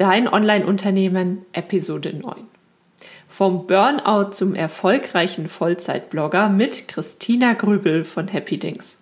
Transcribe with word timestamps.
Dein 0.00 0.32
Online-Unternehmen, 0.32 1.44
Episode 1.52 2.14
9. 2.14 2.46
Vom 3.28 3.66
Burnout 3.66 4.30
zum 4.30 4.54
erfolgreichen 4.54 5.46
Vollzeitblogger 5.46 6.48
mit 6.48 6.88
Christina 6.88 7.52
Grübel 7.52 8.04
von 8.04 8.26
Happy 8.26 8.56
Dings. 8.56 8.96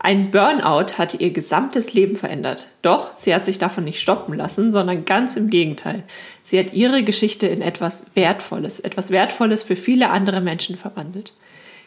Ein 0.00 0.32
Burnout 0.32 0.98
hatte 0.98 1.18
ihr 1.18 1.30
gesamtes 1.30 1.94
Leben 1.94 2.16
verändert. 2.16 2.72
Doch 2.82 3.14
sie 3.14 3.32
hat 3.32 3.44
sich 3.44 3.58
davon 3.58 3.84
nicht 3.84 4.00
stoppen 4.00 4.34
lassen, 4.34 4.72
sondern 4.72 5.04
ganz 5.04 5.36
im 5.36 5.48
Gegenteil. 5.48 6.02
Sie 6.42 6.58
hat 6.58 6.72
ihre 6.72 7.04
Geschichte 7.04 7.46
in 7.46 7.62
etwas 7.62 8.06
Wertvolles, 8.14 8.80
etwas 8.80 9.12
Wertvolles 9.12 9.62
für 9.62 9.76
viele 9.76 10.10
andere 10.10 10.40
Menschen 10.40 10.76
verwandelt. 10.76 11.34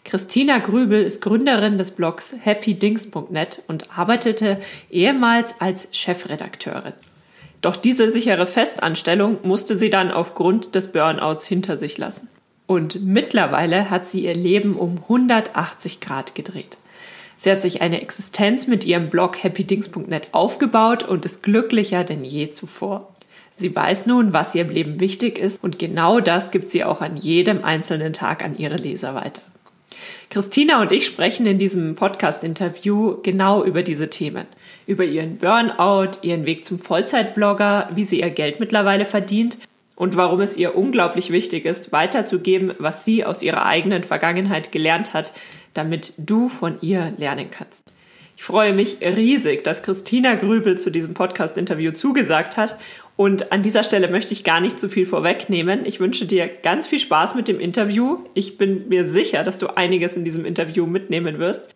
Christina 0.05 0.59
Grübel 0.59 1.03
ist 1.03 1.21
Gründerin 1.21 1.77
des 1.77 1.91
Blogs 1.91 2.33
happydings.net 2.41 3.63
und 3.67 3.91
arbeitete 3.97 4.61
ehemals 4.89 5.59
als 5.59 5.89
Chefredakteurin. 5.91 6.93
Doch 7.61 7.75
diese 7.75 8.09
sichere 8.09 8.47
Festanstellung 8.47 9.37
musste 9.43 9.75
sie 9.75 9.89
dann 9.89 10.11
aufgrund 10.11 10.75
des 10.75 10.91
Burnouts 10.91 11.45
hinter 11.45 11.77
sich 11.77 11.97
lassen. 11.97 12.29
Und 12.67 13.03
mittlerweile 13.03 13.89
hat 13.89 14.07
sie 14.07 14.25
ihr 14.25 14.35
Leben 14.35 14.75
um 14.75 14.99
180 15.03 15.99
Grad 15.99 16.35
gedreht. 16.35 16.77
Sie 17.35 17.51
hat 17.51 17.61
sich 17.61 17.81
eine 17.81 18.01
Existenz 18.01 18.67
mit 18.67 18.85
ihrem 18.85 19.09
Blog 19.09 19.43
happydings.net 19.43 20.29
aufgebaut 20.33 21.03
und 21.03 21.25
ist 21.25 21.41
glücklicher 21.41 22.03
denn 22.03 22.23
je 22.23 22.51
zuvor. 22.51 23.15
Sie 23.57 23.75
weiß 23.75 24.05
nun, 24.05 24.31
was 24.33 24.55
ihr 24.55 24.61
im 24.61 24.69
Leben 24.69 24.99
wichtig 24.99 25.37
ist 25.37 25.61
und 25.63 25.79
genau 25.79 26.19
das 26.19 26.51
gibt 26.51 26.69
sie 26.69 26.83
auch 26.83 27.01
an 27.01 27.17
jedem 27.17 27.63
einzelnen 27.63 28.13
Tag 28.13 28.43
an 28.43 28.57
ihre 28.57 28.75
Leser 28.77 29.15
weiter. 29.15 29.41
Christina 30.29 30.81
und 30.81 30.91
ich 30.91 31.05
sprechen 31.05 31.45
in 31.45 31.57
diesem 31.57 31.95
Podcast-Interview 31.95 33.17
genau 33.23 33.63
über 33.63 33.83
diese 33.83 34.09
Themen. 34.09 34.45
Über 34.89 35.03
ihren 35.03 35.37
Burnout, 35.37 36.17
ihren 36.23 36.47
Weg 36.47 36.65
zum 36.65 36.79
Vollzeitblogger, 36.79 37.91
wie 37.93 38.05
sie 38.05 38.21
ihr 38.21 38.31
Geld 38.31 38.59
mittlerweile 38.59 39.05
verdient 39.05 39.59
und 39.95 40.17
warum 40.17 40.41
es 40.41 40.57
ihr 40.57 40.75
unglaublich 40.75 41.31
wichtig 41.31 41.65
ist, 41.65 41.91
weiterzugeben, 41.91 42.73
was 42.79 43.05
sie 43.05 43.23
aus 43.23 43.43
ihrer 43.43 43.67
eigenen 43.67 44.03
Vergangenheit 44.03 44.71
gelernt 44.71 45.13
hat, 45.13 45.31
damit 45.75 46.13
du 46.17 46.49
von 46.49 46.81
ihr 46.81 47.13
lernen 47.19 47.51
kannst. 47.51 47.93
Ich 48.35 48.43
freue 48.43 48.73
mich 48.73 48.97
riesig, 49.01 49.63
dass 49.63 49.83
Christina 49.83 50.33
Grübel 50.33 50.75
zu 50.75 50.89
diesem 50.89 51.13
Podcast-Interview 51.13 51.91
zugesagt 51.91 52.57
hat. 52.57 52.79
Und 53.15 53.51
an 53.51 53.61
dieser 53.61 53.83
Stelle 53.83 54.07
möchte 54.07 54.33
ich 54.33 54.43
gar 54.43 54.59
nicht 54.59 54.79
zu 54.79 54.89
viel 54.89 55.05
vorwegnehmen. 55.05 55.85
Ich 55.85 55.99
wünsche 55.99 56.25
dir 56.25 56.47
ganz 56.47 56.87
viel 56.87 56.99
Spaß 56.99 57.35
mit 57.35 57.47
dem 57.47 57.59
Interview. 57.59 58.23
Ich 58.33 58.57
bin 58.57 58.87
mir 58.89 59.05
sicher, 59.05 59.43
dass 59.43 59.59
du 59.59 59.67
einiges 59.67 60.17
in 60.17 60.25
diesem 60.25 60.45
Interview 60.45 60.87
mitnehmen 60.87 61.37
wirst. 61.37 61.75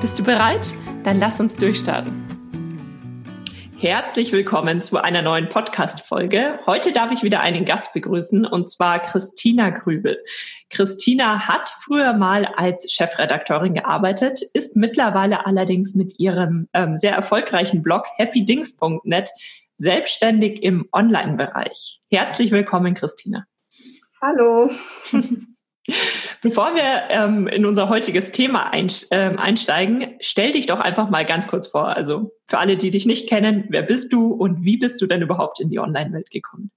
Bist 0.00 0.16
du 0.16 0.22
bereit? 0.22 0.72
Dann 1.02 1.18
lass 1.18 1.40
uns 1.40 1.56
durchstarten. 1.56 2.12
Herzlich 3.80 4.30
willkommen 4.30 4.80
zu 4.80 5.02
einer 5.02 5.22
neuen 5.22 5.48
Podcast-Folge. 5.48 6.60
Heute 6.66 6.92
darf 6.92 7.10
ich 7.10 7.24
wieder 7.24 7.40
einen 7.40 7.64
Gast 7.64 7.94
begrüßen 7.94 8.46
und 8.46 8.70
zwar 8.70 9.00
Christina 9.00 9.70
Grübel. 9.70 10.22
Christina 10.70 11.48
hat 11.48 11.68
früher 11.84 12.12
mal 12.12 12.44
als 12.44 12.92
Chefredakteurin 12.92 13.74
gearbeitet, 13.74 14.40
ist 14.54 14.76
mittlerweile 14.76 15.46
allerdings 15.46 15.96
mit 15.96 16.20
ihrem 16.20 16.68
ähm, 16.74 16.96
sehr 16.96 17.16
erfolgreichen 17.16 17.82
Blog 17.82 18.04
happydings.net 18.18 19.30
selbstständig 19.78 20.62
im 20.62 20.88
Online-Bereich. 20.92 22.00
Herzlich 22.08 22.52
willkommen, 22.52 22.94
Christina. 22.94 23.46
Hallo. 24.22 24.70
Bevor 26.42 26.74
wir 26.74 27.10
ähm, 27.10 27.48
in 27.48 27.66
unser 27.66 27.88
heutiges 27.88 28.30
Thema 28.30 28.72
ähm, 28.72 29.38
einsteigen, 29.38 30.16
stell 30.20 30.52
dich 30.52 30.66
doch 30.66 30.80
einfach 30.80 31.10
mal 31.10 31.24
ganz 31.24 31.48
kurz 31.48 31.66
vor. 31.66 31.88
Also 31.88 32.32
für 32.46 32.58
alle, 32.58 32.76
die 32.76 32.90
dich 32.90 33.06
nicht 33.06 33.28
kennen, 33.28 33.64
wer 33.70 33.82
bist 33.82 34.12
du 34.12 34.32
und 34.32 34.64
wie 34.64 34.76
bist 34.76 35.00
du 35.00 35.06
denn 35.06 35.22
überhaupt 35.22 35.60
in 35.60 35.70
die 35.70 35.78
Online-Welt 35.78 36.30
gekommen? 36.30 36.70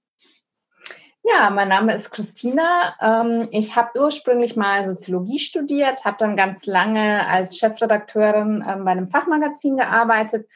Ja, 1.24 1.50
mein 1.50 1.68
Name 1.68 1.94
ist 1.94 2.10
Christina. 2.10 2.96
Ähm, 3.00 3.46
ich 3.52 3.76
habe 3.76 4.00
ursprünglich 4.00 4.56
mal 4.56 4.84
Soziologie 4.84 5.38
studiert, 5.38 6.04
habe 6.04 6.16
dann 6.18 6.36
ganz 6.36 6.66
lange 6.66 7.26
als 7.28 7.58
Chefredakteurin 7.58 8.64
ähm, 8.68 8.84
bei 8.84 8.90
einem 8.90 9.06
Fachmagazin 9.06 9.76
gearbeitet 9.76 10.48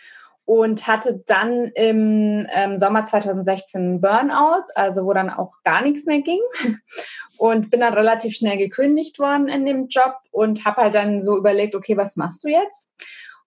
und 0.46 0.86
hatte 0.86 1.22
dann 1.26 1.72
im 1.74 2.46
ähm, 2.54 2.78
Sommer 2.78 3.04
2016 3.04 4.00
Burnout, 4.00 4.62
also 4.76 5.04
wo 5.04 5.12
dann 5.12 5.28
auch 5.28 5.56
gar 5.64 5.82
nichts 5.82 6.06
mehr 6.06 6.20
ging 6.20 6.40
und 7.36 7.68
bin 7.70 7.80
dann 7.80 7.92
relativ 7.92 8.34
schnell 8.34 8.56
gekündigt 8.56 9.18
worden 9.18 9.48
in 9.48 9.66
dem 9.66 9.88
Job 9.88 10.14
und 10.30 10.64
habe 10.64 10.82
halt 10.82 10.94
dann 10.94 11.22
so 11.22 11.36
überlegt, 11.36 11.74
okay, 11.74 11.96
was 11.96 12.16
machst 12.16 12.44
du 12.44 12.48
jetzt? 12.48 12.90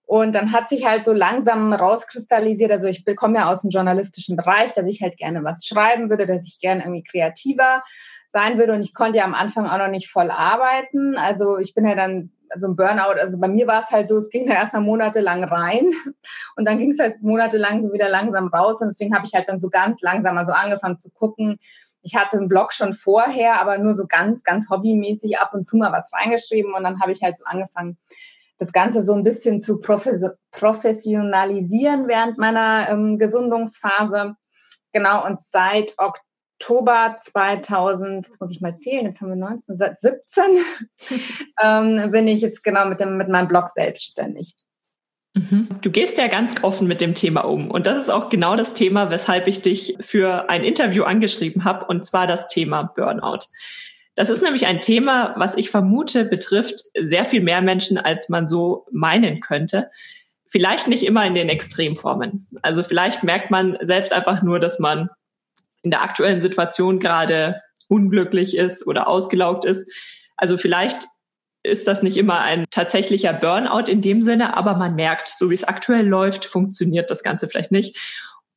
Und 0.06 0.36
dann 0.36 0.52
hat 0.52 0.68
sich 0.68 0.86
halt 0.88 1.04
so 1.04 1.14
langsam 1.14 1.72
rauskristallisiert, 1.72 2.72
also 2.72 2.88
ich 2.88 3.06
komme 3.16 3.38
ja 3.38 3.50
aus 3.50 3.62
dem 3.62 3.70
journalistischen 3.70 4.36
Bereich, 4.36 4.74
dass 4.74 4.86
ich 4.86 5.02
halt 5.02 5.18
gerne 5.18 5.44
was 5.44 5.66
schreiben 5.66 6.10
würde, 6.10 6.28
dass 6.28 6.46
ich 6.46 6.60
gerne 6.60 6.82
irgendwie 6.82 7.04
kreativer 7.04 7.82
sein 8.28 8.58
würde 8.58 8.74
und 8.74 8.82
ich 8.82 8.94
konnte 8.94 9.20
ja 9.20 9.24
am 9.24 9.36
Anfang 9.36 9.68
auch 9.68 9.78
noch 9.78 9.88
nicht 9.88 10.10
voll 10.10 10.32
arbeiten. 10.32 11.16
Also 11.16 11.58
ich 11.60 11.74
bin 11.74 11.88
ja 11.88 11.96
dann 11.96 12.32
also 12.50 12.68
ein 12.68 12.76
Burnout, 12.76 13.20
also 13.20 13.40
bei 13.40 13.48
mir 13.48 13.68
war 13.68 13.84
es 13.84 13.92
halt 13.92 14.08
so, 14.08 14.18
es 14.18 14.30
ging 14.30 14.48
da 14.48 14.54
erst 14.54 14.74
mal 14.74 14.82
monatelang 14.82 15.44
rein 15.44 15.92
und 16.56 16.66
dann 16.66 16.80
ging 16.80 16.92
es 16.92 17.00
halt 17.00 17.22
monatelang 17.22 17.82
so 17.82 17.94
wieder 17.94 18.10
langsam 18.10 18.48
raus 18.48 18.82
und 18.82 18.90
deswegen 18.90 19.16
habe 19.16 19.26
ich 19.26 19.34
halt 19.34 19.50
dann 19.50 19.60
so 19.60 19.70
ganz 19.70 20.02
langsam 20.02 20.38
also 20.38 20.52
angefangen 20.52 21.00
zu 21.00 21.12
gucken. 21.12 21.60
Ich 22.02 22.16
hatte 22.16 22.38
einen 22.38 22.48
Blog 22.48 22.74
schon 22.74 22.94
vorher, 22.94 23.60
aber 23.60 23.78
nur 23.78 23.94
so 23.94 24.06
ganz, 24.08 24.44
ganz 24.44 24.70
hobbymäßig 24.70 25.40
ab 25.40 25.54
und 25.54 25.68
zu 25.68 25.78
mal 25.78 25.92
was 25.92 26.12
reingeschrieben 26.14 26.74
und 26.74 26.84
dann 26.84 27.02
habe 27.02 27.12
ich 27.12 27.22
halt 27.22 27.38
so 27.38 27.44
angefangen, 27.46 27.98
das 28.58 28.74
Ganze 28.74 29.04
so 29.04 29.14
ein 29.14 29.24
bisschen 29.24 29.60
zu 29.60 29.80
professionalisieren 29.80 32.08
während 32.08 32.38
meiner 32.38 32.90
ähm, 32.90 33.18
Gesundungsphase. 33.18 34.36
Genau, 34.92 35.26
und 35.26 35.42
seit 35.42 35.94
Oktober 35.98 36.29
Oktober 36.62 37.16
2000, 37.18 38.28
jetzt 38.28 38.42
muss 38.42 38.52
ich 38.52 38.60
mal 38.60 38.74
zählen, 38.74 39.06
jetzt 39.06 39.22
haben 39.22 39.30
wir 39.30 39.38
19, 39.38 39.76
seit 39.76 39.98
17, 39.98 40.44
ähm, 41.64 42.12
bin 42.12 42.28
ich 42.28 42.42
jetzt 42.42 42.64
genau 42.64 42.86
mit, 42.86 43.00
dem, 43.00 43.18
mit 43.18 43.30
meinem 43.30 43.48
Blog 43.48 43.70
selbstständig. 43.70 44.56
Mhm. 45.36 45.70
Du 45.82 45.90
gehst 45.90 46.18
ja 46.18 46.28
ganz 46.28 46.56
offen 46.62 46.88
mit 46.88 47.00
dem 47.00 47.16
Thema 47.16 47.42
um. 47.42 47.72
Und 47.72 47.88
das 47.88 47.98
ist 47.98 48.10
auch 48.10 48.30
genau 48.30 48.58
das 48.58 48.74
Thema, 48.74 49.10
weshalb 49.10 49.48
ich 49.48 49.62
dich 49.62 49.96
für 50.02 50.50
ein 50.50 50.66
Interview 50.66 51.04
angeschrieben 51.04 51.64
habe, 51.64 51.86
und 51.86 52.06
zwar 52.06 52.28
das 52.28 52.50
Thema 52.50 52.84
Burnout. 52.84 53.46
Das 54.16 54.30
ist 54.30 54.44
nämlich 54.44 54.68
ein 54.68 54.82
Thema, 54.82 55.34
was 55.38 55.56
ich 55.56 55.70
vermute, 55.70 56.26
betrifft 56.26 56.82
sehr 57.00 57.24
viel 57.24 57.42
mehr 57.42 57.62
Menschen, 57.62 57.98
als 57.98 58.28
man 58.28 58.48
so 58.48 58.86
meinen 58.92 59.40
könnte. 59.40 59.90
Vielleicht 60.46 60.90
nicht 60.90 61.06
immer 61.06 61.26
in 61.26 61.36
den 61.36 61.48
Extremformen. 61.48 62.48
Also 62.64 62.84
vielleicht 62.84 63.24
merkt 63.24 63.50
man 63.50 63.78
selbst 63.80 64.12
einfach 64.12 64.42
nur, 64.42 64.60
dass 64.60 64.80
man 64.80 65.10
in 65.82 65.92
der 65.92 66.04
aktuellen 66.04 66.42
Situation 66.42 67.00
gerade 67.00 67.62
unglücklich 67.88 68.56
ist 68.56 68.86
oder 68.86 69.08
ausgelaugt 69.08 69.66
ist. 69.66 69.92
Also 70.38 70.58
vielleicht 70.58 71.06
ist 71.64 71.88
das 71.88 72.04
nicht 72.04 72.18
immer 72.18 72.40
ein 72.40 72.66
tatsächlicher 72.72 73.34
Burnout 73.34 73.92
in 73.92 74.02
dem 74.02 74.22
Sinne, 74.22 74.56
aber 74.58 74.76
man 74.76 74.96
merkt, 74.96 75.28
so 75.28 75.50
wie 75.50 75.56
es 75.56 75.66
aktuell 75.66 76.08
läuft, 76.08 76.46
funktioniert 76.46 77.12
das 77.12 77.24
Ganze 77.24 77.50
vielleicht 77.50 77.72
nicht. 77.72 77.98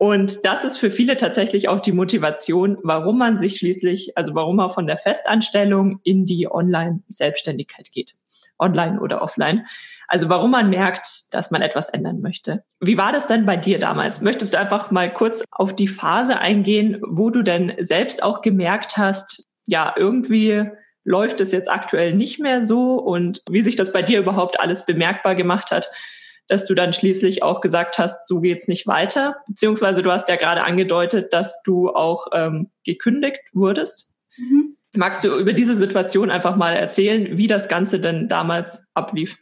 Und 0.03 0.45
das 0.45 0.65
ist 0.65 0.79
für 0.79 0.91
viele 0.91 1.17
tatsächlich 1.17 1.69
auch 1.69 1.79
die 1.79 1.93
Motivation, 1.93 2.77
warum 2.83 3.19
man 3.19 3.39
sich 3.39 3.59
schließlich, 3.59 4.19
also 4.19 4.35
warum 4.35 4.57
man 4.57 4.69
von 4.71 4.89
der 4.89 4.99
Festanstellung 4.99 6.01
in 6.03 6.27
die 6.27 6.51
Online-Selbstständigkeit 6.51 7.93
geht. 7.93 8.17
Online 8.59 8.99
oder 9.01 9.23
offline. 9.23 9.65
Also 10.09 10.29
warum 10.29 10.51
man 10.51 10.71
merkt, 10.71 11.07
dass 11.31 11.53
man 11.53 11.63
etwas 11.63 11.89
ändern 11.89 12.21
möchte. 12.21 12.65
Wie 12.81 12.99
war 12.99 13.13
das 13.13 13.29
denn 13.29 13.47
bei 13.47 13.57
dir 13.57 13.79
damals? 13.79 14.23
Möchtest 14.23 14.55
du 14.55 14.59
einfach 14.59 14.91
mal 14.91 15.15
kurz 15.15 15.45
auf 15.53 15.77
die 15.77 15.87
Phase 15.87 16.37
eingehen, 16.37 17.01
wo 17.07 17.31
du 17.31 17.43
denn 17.43 17.73
selbst 17.79 18.25
auch 18.25 18.43
gemerkt 18.43 18.97
hast, 18.97 19.47
ja, 19.67 19.95
irgendwie 19.97 20.65
läuft 21.05 21.41
es 21.41 21.53
jetzt 21.53 21.71
aktuell 21.71 22.13
nicht 22.13 22.41
mehr 22.41 22.67
so 22.67 22.95
und 22.95 23.41
wie 23.49 23.63
sich 23.63 23.77
das 23.77 23.93
bei 23.93 24.03
dir 24.03 24.19
überhaupt 24.19 24.59
alles 24.59 24.85
bemerkbar 24.85 25.37
gemacht 25.37 25.71
hat, 25.71 25.89
dass 26.49 26.67
du 26.67 26.75
dann 26.75 26.93
schließlich 26.93 27.43
auch 27.43 27.61
gesagt 27.61 27.99
hast, 27.99 28.27
so 28.27 28.41
geht's 28.41 28.69
nicht 28.69 28.87
weiter. 28.87 29.37
Beziehungsweise 29.49 30.03
du 30.03 30.11
hast 30.11 30.29
ja 30.29 30.37
gerade 30.37 30.65
angedeutet, 30.65 31.33
dass 31.33 31.63
du 31.63 31.91
auch 31.91 32.27
ähm, 32.33 32.71
gekündigt 32.85 33.41
wurdest. 33.53 34.11
Mhm. 34.37 34.77
Magst 34.95 35.25
du 35.25 35.39
über 35.39 35.55
diese 35.55 35.75
Situation 35.75 36.31
einfach 36.31 36.57
mal 36.57 36.75
erzählen, 36.75 37.39
wie 37.39 37.47
das 37.47 37.69
Ganze 37.69 37.99
denn 37.99 38.29
damals 38.29 38.87
ablief? 38.95 39.39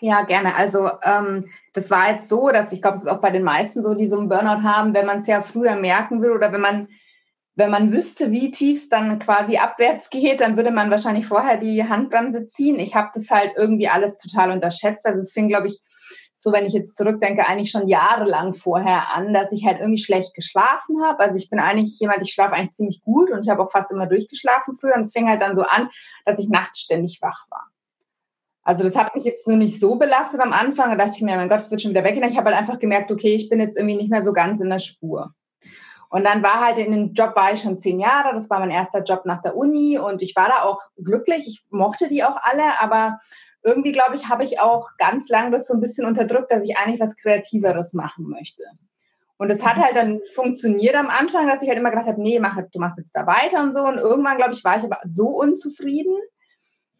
Ja, 0.00 0.22
gerne. 0.22 0.54
Also 0.54 0.90
ähm, 1.02 1.48
das 1.72 1.90
war 1.90 2.12
jetzt 2.12 2.28
so, 2.28 2.48
dass 2.48 2.72
ich 2.72 2.80
glaube, 2.80 2.96
es 2.96 3.02
ist 3.02 3.08
auch 3.08 3.20
bei 3.20 3.30
den 3.30 3.42
meisten 3.42 3.82
so, 3.82 3.94
die 3.94 4.06
so 4.06 4.18
einen 4.18 4.28
Burnout 4.28 4.62
haben, 4.62 4.94
wenn 4.94 5.06
man 5.06 5.18
es 5.18 5.26
ja 5.26 5.40
früher 5.40 5.74
merken 5.74 6.22
will 6.22 6.30
oder 6.30 6.52
wenn 6.52 6.60
man 6.60 6.88
wenn 7.60 7.70
man 7.70 7.92
wüsste, 7.92 8.32
wie 8.32 8.50
tief 8.50 8.78
es 8.78 8.88
dann 8.88 9.18
quasi 9.18 9.58
abwärts 9.58 10.08
geht, 10.08 10.40
dann 10.40 10.56
würde 10.56 10.70
man 10.70 10.90
wahrscheinlich 10.90 11.26
vorher 11.26 11.58
die 11.58 11.84
Handbremse 11.84 12.46
ziehen. 12.46 12.78
Ich 12.78 12.96
habe 12.96 13.10
das 13.12 13.30
halt 13.30 13.52
irgendwie 13.56 13.86
alles 13.86 14.16
total 14.16 14.50
unterschätzt. 14.50 15.06
Also 15.06 15.20
es 15.20 15.32
fing, 15.32 15.48
glaube 15.48 15.66
ich, 15.66 15.78
so 16.36 16.52
wenn 16.52 16.64
ich 16.64 16.72
jetzt 16.72 16.96
zurückdenke, 16.96 17.46
eigentlich 17.46 17.70
schon 17.70 17.86
jahrelang 17.86 18.54
vorher 18.54 19.14
an, 19.14 19.34
dass 19.34 19.52
ich 19.52 19.66
halt 19.66 19.78
irgendwie 19.78 20.02
schlecht 20.02 20.34
geschlafen 20.34 21.02
habe. 21.04 21.20
Also 21.20 21.36
ich 21.36 21.50
bin 21.50 21.60
eigentlich 21.60 22.00
jemand, 22.00 22.22
ich 22.22 22.32
schlafe 22.32 22.54
eigentlich 22.54 22.72
ziemlich 22.72 23.02
gut 23.02 23.30
und 23.30 23.42
ich 23.42 23.50
habe 23.50 23.62
auch 23.62 23.70
fast 23.70 23.90
immer 23.90 24.06
durchgeschlafen 24.06 24.74
früher. 24.74 24.94
Und 24.94 25.02
es 25.02 25.12
fing 25.12 25.28
halt 25.28 25.42
dann 25.42 25.54
so 25.54 25.62
an, 25.62 25.90
dass 26.24 26.38
ich 26.38 26.48
nachts 26.48 26.80
ständig 26.80 27.18
wach 27.20 27.46
war. 27.50 27.66
Also 28.62 28.84
das 28.84 28.96
hat 28.96 29.14
mich 29.14 29.24
jetzt 29.24 29.44
so 29.44 29.52
nicht 29.52 29.78
so 29.78 29.96
belastet 29.96 30.40
am 30.40 30.54
Anfang. 30.54 30.90
Da 30.90 30.96
dachte 30.96 31.16
ich 31.16 31.22
mir, 31.22 31.36
mein 31.36 31.50
Gott, 31.50 31.60
es 31.60 31.70
wird 31.70 31.82
schon 31.82 31.90
wieder 31.90 32.04
weggehen. 32.04 32.26
Ich 32.26 32.38
habe 32.38 32.48
halt 32.48 32.58
einfach 32.58 32.78
gemerkt, 32.78 33.12
okay, 33.12 33.34
ich 33.34 33.50
bin 33.50 33.60
jetzt 33.60 33.76
irgendwie 33.76 33.96
nicht 33.96 34.10
mehr 34.10 34.24
so 34.24 34.32
ganz 34.32 34.60
in 34.60 34.70
der 34.70 34.78
Spur. 34.78 35.34
Und 36.10 36.24
dann 36.24 36.42
war 36.42 36.60
halt 36.60 36.78
in 36.78 36.90
dem 36.90 37.12
Job 37.12 37.36
war 37.36 37.52
ich 37.52 37.60
schon 37.60 37.78
zehn 37.78 38.00
Jahre. 38.00 38.34
Das 38.34 38.50
war 38.50 38.58
mein 38.58 38.70
erster 38.70 39.02
Job 39.02 39.22
nach 39.24 39.40
der 39.42 39.56
Uni 39.56 39.96
und 39.96 40.22
ich 40.22 40.34
war 40.34 40.48
da 40.48 40.64
auch 40.64 40.80
glücklich. 41.02 41.46
Ich 41.46 41.62
mochte 41.70 42.08
die 42.08 42.24
auch 42.24 42.36
alle, 42.42 42.80
aber 42.80 43.20
irgendwie, 43.62 43.92
glaube 43.92 44.16
ich, 44.16 44.28
habe 44.28 44.42
ich 44.42 44.58
auch 44.60 44.90
ganz 44.98 45.28
lang 45.28 45.52
das 45.52 45.68
so 45.68 45.74
ein 45.74 45.80
bisschen 45.80 46.06
unterdrückt, 46.06 46.50
dass 46.50 46.64
ich 46.64 46.76
eigentlich 46.76 47.00
was 47.00 47.16
Kreativeres 47.16 47.92
machen 47.92 48.28
möchte. 48.28 48.64
Und 49.36 49.50
es 49.50 49.64
hat 49.64 49.76
halt 49.76 49.96
dann 49.96 50.20
funktioniert 50.34 50.96
am 50.96 51.08
Anfang, 51.08 51.46
dass 51.46 51.62
ich 51.62 51.68
halt 51.68 51.78
immer 51.78 51.90
gedacht 51.90 52.08
habe, 52.08 52.20
nee, 52.20 52.40
mach, 52.40 52.56
du 52.56 52.78
machst 52.80 52.98
jetzt 52.98 53.14
da 53.14 53.26
weiter 53.26 53.62
und 53.62 53.72
so. 53.72 53.82
Und 53.82 53.96
irgendwann, 53.96 54.36
glaube 54.36 54.52
ich, 54.52 54.64
war 54.64 54.76
ich 54.76 54.84
aber 54.84 54.98
so 55.06 55.28
unzufrieden 55.28 56.14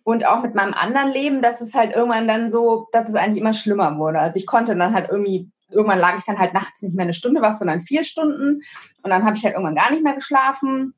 und 0.04 0.26
auch 0.26 0.40
mit 0.40 0.54
meinem 0.54 0.72
anderen 0.72 1.10
Leben, 1.10 1.42
dass 1.42 1.60
es 1.60 1.74
halt 1.74 1.94
irgendwann 1.94 2.28
dann 2.28 2.50
so, 2.50 2.88
dass 2.92 3.08
es 3.08 3.14
eigentlich 3.14 3.40
immer 3.40 3.54
schlimmer 3.54 3.98
wurde. 3.98 4.20
Also 4.20 4.36
ich 4.36 4.46
konnte 4.46 4.76
dann 4.76 4.94
halt 4.94 5.10
irgendwie, 5.10 5.50
irgendwann 5.70 5.98
lag 5.98 6.16
ich 6.16 6.24
dann 6.24 6.38
halt 6.38 6.54
nachts 6.54 6.82
nicht 6.82 6.94
mehr 6.94 7.04
eine 7.04 7.12
Stunde 7.12 7.42
wach, 7.42 7.56
sondern 7.56 7.80
vier 7.82 8.04
Stunden. 8.04 8.62
Und 9.02 9.10
dann 9.10 9.24
habe 9.24 9.36
ich 9.36 9.44
halt 9.44 9.54
irgendwann 9.54 9.76
gar 9.76 9.90
nicht 9.90 10.02
mehr 10.02 10.14
geschlafen. 10.14 10.94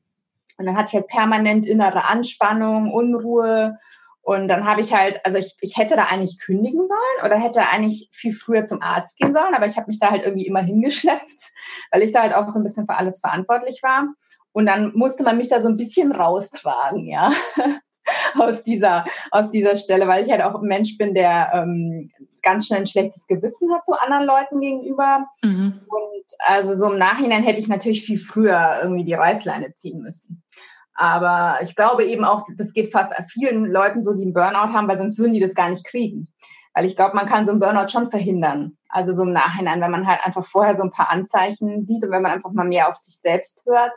Und 0.57 0.65
dann 0.65 0.77
hatte 0.77 0.89
ich 0.89 0.95
halt 0.95 1.07
permanent 1.07 1.65
innere 1.65 2.05
Anspannung, 2.05 2.91
Unruhe. 2.91 3.75
Und 4.21 4.47
dann 4.47 4.65
habe 4.65 4.79
ich 4.79 4.93
halt, 4.93 5.19
also 5.25 5.37
ich, 5.37 5.55
ich 5.59 5.75
hätte 5.77 5.95
da 5.95 6.05
eigentlich 6.05 6.39
kündigen 6.39 6.87
sollen 6.87 7.25
oder 7.25 7.37
hätte 7.37 7.67
eigentlich 7.67 8.07
viel 8.13 8.33
früher 8.33 8.65
zum 8.65 8.81
Arzt 8.81 9.17
gehen 9.17 9.33
sollen, 9.33 9.53
aber 9.53 9.67
ich 9.67 9.75
habe 9.75 9.87
mich 9.87 9.99
da 9.99 10.11
halt 10.11 10.23
irgendwie 10.23 10.47
immer 10.47 10.61
hingeschleppt, 10.61 11.51
weil 11.91 12.03
ich 12.03 12.13
da 12.13 12.21
halt 12.21 12.33
auch 12.33 12.47
so 12.47 12.59
ein 12.59 12.63
bisschen 12.63 12.85
für 12.85 12.95
alles 12.95 13.19
verantwortlich 13.19 13.81
war. 13.83 14.07
Und 14.53 14.65
dann 14.65 14.93
musste 14.95 15.23
man 15.23 15.37
mich 15.37 15.49
da 15.49 15.59
so 15.59 15.67
ein 15.67 15.75
bisschen 15.75 16.13
raustragen, 16.13 17.05
ja, 17.07 17.33
aus 18.35 18.63
dieser, 18.63 19.03
aus 19.31 19.51
dieser 19.51 19.75
Stelle, 19.75 20.07
weil 20.07 20.23
ich 20.23 20.31
halt 20.31 20.41
auch 20.41 20.55
ein 20.55 20.67
Mensch 20.67 20.97
bin, 20.97 21.13
der 21.13 21.51
ähm, 21.53 22.09
ganz 22.43 22.67
schnell 22.67 22.81
ein 22.81 22.87
schlechtes 22.87 23.27
Gewissen 23.27 23.73
hat 23.73 23.85
so 23.85 23.93
anderen 23.93 24.25
Leuten 24.25 24.59
gegenüber. 24.59 25.27
Mhm. 25.41 25.81
Und 25.87 26.25
also 26.39 26.75
so 26.75 26.91
im 26.91 26.97
Nachhinein 26.97 27.43
hätte 27.43 27.59
ich 27.59 27.67
natürlich 27.67 28.05
viel 28.05 28.19
früher 28.19 28.79
irgendwie 28.81 29.05
die 29.05 29.13
Reißleine 29.13 29.73
ziehen 29.73 30.01
müssen. 30.01 30.43
Aber 30.95 31.59
ich 31.63 31.75
glaube 31.75 32.05
eben 32.05 32.23
auch, 32.23 32.45
das 32.55 32.73
geht 32.73 32.91
fast 32.91 33.13
vielen 33.31 33.65
Leuten 33.65 34.01
so, 34.01 34.13
die 34.13 34.23
einen 34.23 34.33
Burnout 34.33 34.73
haben, 34.73 34.87
weil 34.87 34.97
sonst 34.97 35.17
würden 35.17 35.33
die 35.33 35.39
das 35.39 35.55
gar 35.55 35.69
nicht 35.69 35.85
kriegen. 35.85 36.27
Weil 36.75 36.85
ich 36.85 36.95
glaube, 36.95 37.15
man 37.15 37.25
kann 37.25 37.45
so 37.45 37.51
einen 37.51 37.59
Burnout 37.59 37.89
schon 37.89 38.09
verhindern. 38.09 38.77
Also 38.89 39.13
so 39.13 39.23
im 39.23 39.31
Nachhinein, 39.31 39.81
wenn 39.81 39.91
man 39.91 40.07
halt 40.07 40.23
einfach 40.23 40.45
vorher 40.45 40.75
so 40.75 40.83
ein 40.83 40.91
paar 40.91 41.09
Anzeichen 41.09 41.83
sieht 41.83 42.03
und 42.03 42.11
wenn 42.11 42.21
man 42.21 42.31
einfach 42.31 42.51
mal 42.51 42.67
mehr 42.67 42.89
auf 42.89 42.95
sich 42.95 43.19
selbst 43.19 43.63
hört 43.65 43.93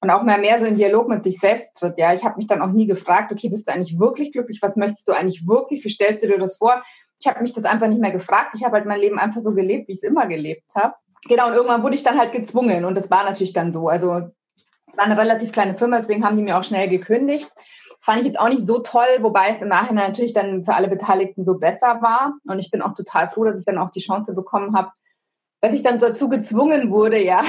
und 0.00 0.10
auch 0.10 0.22
mal 0.22 0.40
mehr 0.40 0.58
so 0.58 0.66
in 0.66 0.76
Dialog 0.76 1.08
mit 1.08 1.22
sich 1.22 1.38
selbst 1.38 1.74
tritt. 1.74 1.98
Ja, 1.98 2.12
ich 2.12 2.24
habe 2.24 2.36
mich 2.36 2.46
dann 2.46 2.62
auch 2.62 2.70
nie 2.70 2.86
gefragt, 2.86 3.32
okay, 3.32 3.48
bist 3.48 3.68
du 3.68 3.72
eigentlich 3.72 3.98
wirklich 3.98 4.32
glücklich? 4.32 4.60
Was 4.62 4.76
möchtest 4.76 5.08
du 5.08 5.12
eigentlich 5.12 5.46
wirklich? 5.46 5.84
Wie 5.84 5.90
stellst 5.90 6.22
du 6.22 6.28
dir 6.28 6.38
das 6.38 6.56
vor? 6.56 6.82
Ich 7.20 7.26
habe 7.26 7.42
mich 7.42 7.52
das 7.52 7.64
einfach 7.64 7.86
nicht 7.86 8.00
mehr 8.00 8.12
gefragt. 8.12 8.54
Ich 8.56 8.64
habe 8.64 8.76
halt 8.76 8.86
mein 8.86 9.00
Leben 9.00 9.18
einfach 9.18 9.40
so 9.40 9.52
gelebt, 9.52 9.88
wie 9.88 9.92
ich 9.92 9.98
es 9.98 10.02
immer 10.02 10.26
gelebt 10.26 10.74
habe. 10.74 10.94
Genau, 11.28 11.48
und 11.48 11.54
irgendwann 11.54 11.82
wurde 11.82 11.94
ich 11.94 12.02
dann 12.02 12.18
halt 12.18 12.32
gezwungen 12.32 12.84
und 12.84 12.96
das 12.96 13.10
war 13.10 13.24
natürlich 13.24 13.52
dann 13.52 13.72
so. 13.72 13.88
Also 13.88 14.30
es 14.86 14.96
war 14.96 15.04
eine 15.04 15.18
relativ 15.18 15.52
kleine 15.52 15.76
Firma, 15.76 15.98
deswegen 15.98 16.24
haben 16.24 16.36
die 16.36 16.42
mir 16.42 16.58
auch 16.58 16.64
schnell 16.64 16.88
gekündigt. 16.88 17.50
Das 17.54 18.04
fand 18.04 18.20
ich 18.20 18.26
jetzt 18.26 18.40
auch 18.40 18.48
nicht 18.48 18.64
so 18.64 18.78
toll, 18.78 19.18
wobei 19.20 19.50
es 19.50 19.60
im 19.60 19.68
Nachhinein 19.68 20.08
natürlich 20.08 20.32
dann 20.32 20.64
für 20.64 20.74
alle 20.74 20.88
Beteiligten 20.88 21.44
so 21.44 21.58
besser 21.58 22.00
war. 22.00 22.32
Und 22.48 22.58
ich 22.58 22.70
bin 22.70 22.80
auch 22.80 22.94
total 22.94 23.28
froh, 23.28 23.44
dass 23.44 23.58
ich 23.58 23.66
dann 23.66 23.76
auch 23.76 23.90
die 23.90 24.00
Chance 24.00 24.34
bekommen 24.34 24.74
habe, 24.74 24.90
dass 25.60 25.74
ich 25.74 25.82
dann 25.82 25.98
dazu 25.98 26.30
gezwungen 26.30 26.90
wurde, 26.90 27.22
ja, 27.22 27.42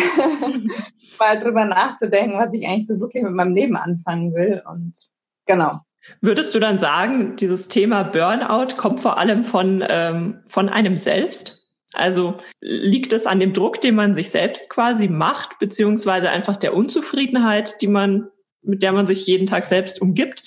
mal 1.19 1.39
drüber 1.39 1.63
nachzudenken, 1.63 2.37
was 2.37 2.53
ich 2.53 2.67
eigentlich 2.67 2.87
so 2.87 2.99
wirklich 2.99 3.23
mit 3.23 3.31
meinem 3.31 3.55
Leben 3.55 3.77
anfangen 3.77 4.33
will. 4.33 4.61
Und 4.69 5.07
genau. 5.45 5.79
Würdest 6.19 6.55
du 6.55 6.59
dann 6.59 6.79
sagen, 6.79 7.35
dieses 7.35 7.67
Thema 7.67 8.03
Burnout 8.03 8.75
kommt 8.77 8.99
vor 8.99 9.17
allem 9.17 9.43
von, 9.43 9.83
ähm, 9.87 10.41
von 10.47 10.69
einem 10.69 10.97
selbst? 10.97 11.61
Also 11.93 12.37
liegt 12.61 13.13
es 13.13 13.25
an 13.25 13.39
dem 13.39 13.53
Druck, 13.53 13.81
den 13.81 13.95
man 13.95 14.13
sich 14.13 14.29
selbst 14.29 14.69
quasi 14.69 15.07
macht, 15.07 15.59
beziehungsweise 15.59 16.29
einfach 16.29 16.55
der 16.55 16.73
Unzufriedenheit, 16.73 17.81
die 17.81 17.87
man, 17.87 18.29
mit 18.61 18.81
der 18.81 18.93
man 18.93 19.07
sich 19.07 19.25
jeden 19.27 19.45
Tag 19.45 19.65
selbst 19.65 20.01
umgibt? 20.01 20.43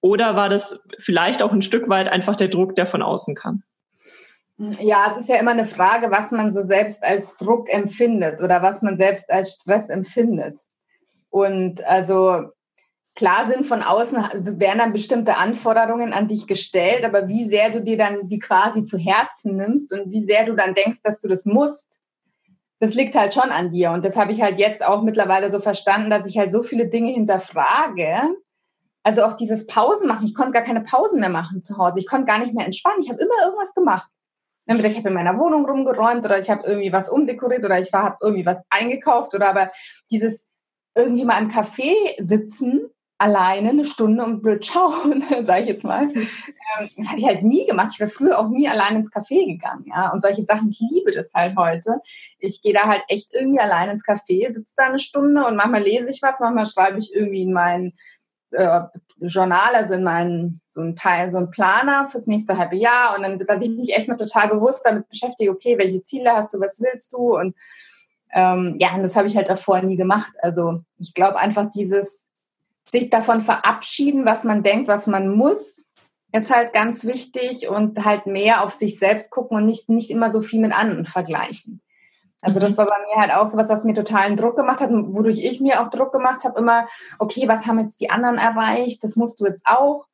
Oder 0.00 0.36
war 0.36 0.48
das 0.48 0.84
vielleicht 0.98 1.42
auch 1.42 1.52
ein 1.52 1.62
Stück 1.62 1.88
weit 1.88 2.08
einfach 2.08 2.36
der 2.36 2.48
Druck, 2.48 2.74
der 2.74 2.86
von 2.86 3.02
außen 3.02 3.34
kam? 3.34 3.62
Ja, 4.58 5.06
es 5.06 5.16
ist 5.16 5.28
ja 5.28 5.36
immer 5.36 5.52
eine 5.52 5.64
Frage, 5.64 6.10
was 6.10 6.32
man 6.32 6.50
so 6.50 6.62
selbst 6.62 7.04
als 7.04 7.36
Druck 7.36 7.72
empfindet 7.72 8.40
oder 8.40 8.60
was 8.60 8.82
man 8.82 8.98
selbst 8.98 9.30
als 9.30 9.52
Stress 9.52 9.88
empfindet. 9.88 10.58
Und 11.30 11.84
also 11.84 12.50
klar 13.18 13.48
sind 13.48 13.66
von 13.66 13.82
außen, 13.82 14.16
also 14.16 14.60
werden 14.60 14.78
dann 14.78 14.92
bestimmte 14.92 15.36
Anforderungen 15.36 16.12
an 16.12 16.28
dich 16.28 16.46
gestellt, 16.46 17.04
aber 17.04 17.26
wie 17.26 17.44
sehr 17.44 17.70
du 17.70 17.82
dir 17.82 17.98
dann 17.98 18.28
die 18.28 18.38
quasi 18.38 18.84
zu 18.84 18.96
Herzen 18.96 19.56
nimmst 19.56 19.92
und 19.92 20.12
wie 20.12 20.22
sehr 20.22 20.46
du 20.46 20.54
dann 20.54 20.72
denkst, 20.74 20.98
dass 21.02 21.20
du 21.20 21.26
das 21.26 21.44
musst, 21.44 22.00
das 22.78 22.94
liegt 22.94 23.16
halt 23.16 23.34
schon 23.34 23.50
an 23.50 23.72
dir. 23.72 23.90
Und 23.90 24.04
das 24.04 24.16
habe 24.16 24.30
ich 24.30 24.40
halt 24.40 24.60
jetzt 24.60 24.86
auch 24.86 25.02
mittlerweile 25.02 25.50
so 25.50 25.58
verstanden, 25.58 26.10
dass 26.10 26.26
ich 26.26 26.38
halt 26.38 26.52
so 26.52 26.62
viele 26.62 26.86
Dinge 26.86 27.10
hinterfrage. 27.10 28.36
Also 29.02 29.24
auch 29.24 29.32
dieses 29.32 29.66
Pausen 29.66 30.06
machen. 30.06 30.24
Ich 30.24 30.34
konnte 30.34 30.52
gar 30.52 30.62
keine 30.62 30.82
Pausen 30.82 31.18
mehr 31.18 31.28
machen 31.28 31.60
zu 31.60 31.76
Hause. 31.76 31.98
Ich 31.98 32.06
konnte 32.06 32.26
gar 32.26 32.38
nicht 32.38 32.54
mehr 32.54 32.66
entspannen. 32.66 33.00
Ich 33.02 33.10
habe 33.10 33.20
immer 33.20 33.44
irgendwas 33.44 33.74
gemacht. 33.74 34.08
Entweder 34.66 34.90
ich 34.90 34.96
habe 34.96 35.08
in 35.08 35.14
meiner 35.14 35.36
Wohnung 35.40 35.66
rumgeräumt 35.66 36.24
oder 36.24 36.38
ich 36.38 36.50
habe 36.50 36.62
irgendwie 36.64 36.92
was 36.92 37.10
umdekoriert 37.10 37.64
oder 37.64 37.80
ich 37.80 37.92
habe 37.92 38.16
irgendwie 38.20 38.46
was 38.46 38.62
eingekauft 38.70 39.34
oder 39.34 39.48
aber 39.48 39.70
dieses 40.12 40.48
irgendwie 40.94 41.24
mal 41.24 41.42
im 41.42 41.50
Café 41.50 41.94
sitzen 42.18 42.90
alleine 43.18 43.70
eine 43.70 43.84
Stunde 43.84 44.24
und 44.24 44.42
blöd 44.42 44.64
schauen, 44.64 45.22
sage 45.40 45.62
ich 45.62 45.66
jetzt 45.68 45.84
mal. 45.84 46.04
Ähm, 46.04 46.90
das 46.96 47.08
hatte 47.08 47.18
ich 47.18 47.26
halt 47.26 47.42
nie 47.42 47.66
gemacht. 47.66 47.90
Ich 47.92 48.00
wäre 48.00 48.10
früher 48.10 48.38
auch 48.38 48.48
nie 48.48 48.68
allein 48.68 48.96
ins 48.96 49.12
Café 49.12 49.44
gegangen, 49.44 49.86
ja. 49.88 50.10
Und 50.12 50.22
solche 50.22 50.42
Sachen, 50.42 50.70
ich 50.70 50.80
liebe 50.92 51.10
das 51.10 51.32
halt 51.34 51.56
heute. 51.56 51.98
Ich 52.38 52.62
gehe 52.62 52.72
da 52.72 52.84
halt 52.84 53.02
echt 53.08 53.34
irgendwie 53.34 53.60
allein 53.60 53.90
ins 53.90 54.04
Café, 54.04 54.50
sitze 54.50 54.74
da 54.76 54.84
eine 54.84 55.00
Stunde 55.00 55.44
und 55.44 55.56
manchmal 55.56 55.82
lese 55.82 56.10
ich 56.10 56.22
was, 56.22 56.40
manchmal 56.40 56.66
schreibe 56.66 56.98
ich 56.98 57.12
irgendwie 57.12 57.42
in 57.42 57.52
mein 57.52 57.92
äh, 58.52 58.82
Journal, 59.20 59.74
also 59.74 59.94
in 59.94 60.04
meinen 60.04 60.60
so 60.68 60.80
ein 60.80 60.94
Teil, 60.94 61.32
so 61.32 61.38
ein 61.38 61.50
Planer 61.50 62.06
fürs 62.06 62.28
nächste 62.28 62.56
halbe 62.56 62.76
Jahr 62.76 63.16
und 63.16 63.22
dann, 63.22 63.38
dass 63.40 63.62
ich 63.62 63.70
mich 63.70 63.96
echt 63.96 64.06
mal 64.06 64.16
total 64.16 64.48
bewusst 64.48 64.82
damit 64.84 65.08
beschäftige, 65.08 65.50
okay, 65.50 65.76
welche 65.76 66.02
Ziele 66.02 66.32
hast 66.32 66.54
du, 66.54 66.60
was 66.60 66.80
willst 66.80 67.12
du 67.12 67.36
und 67.36 67.56
ähm, 68.32 68.76
ja, 68.78 68.94
und 68.94 69.02
das 69.02 69.16
habe 69.16 69.26
ich 69.26 69.36
halt 69.36 69.48
davor 69.48 69.80
nie 69.80 69.96
gemacht. 69.96 70.32
Also 70.42 70.80
ich 70.98 71.14
glaube 71.14 71.38
einfach 71.38 71.70
dieses 71.70 72.27
sich 72.88 73.10
davon 73.10 73.40
verabschieden, 73.40 74.24
was 74.24 74.44
man 74.44 74.62
denkt, 74.62 74.88
was 74.88 75.06
man 75.06 75.28
muss, 75.28 75.86
ist 76.32 76.54
halt 76.54 76.72
ganz 76.72 77.04
wichtig 77.04 77.68
und 77.68 78.04
halt 78.04 78.26
mehr 78.26 78.62
auf 78.62 78.72
sich 78.72 78.98
selbst 78.98 79.30
gucken 79.30 79.56
und 79.56 79.66
nicht, 79.66 79.88
nicht 79.88 80.10
immer 80.10 80.30
so 80.30 80.40
viel 80.40 80.60
mit 80.60 80.72
anderen 80.72 81.06
vergleichen. 81.06 81.80
Also 82.40 82.60
das 82.60 82.72
mhm. 82.72 82.78
war 82.78 82.86
bei 82.86 82.98
mir 83.06 83.20
halt 83.20 83.32
auch 83.32 83.46
so 83.46 83.56
was, 83.56 83.68
was 83.68 83.84
mir 83.84 83.94
totalen 83.94 84.36
Druck 84.36 84.56
gemacht 84.56 84.80
hat, 84.80 84.90
wodurch 84.90 85.42
ich 85.42 85.60
mir 85.60 85.80
auch 85.80 85.88
Druck 85.88 86.12
gemacht 86.12 86.44
habe, 86.44 86.58
immer, 86.58 86.86
okay, 87.18 87.48
was 87.48 87.66
haben 87.66 87.80
jetzt 87.80 88.00
die 88.00 88.10
anderen 88.10 88.36
erreicht, 88.36 89.02
das 89.02 89.16
musst 89.16 89.40
du 89.40 89.46
jetzt 89.46 89.66
auch. 89.66 90.06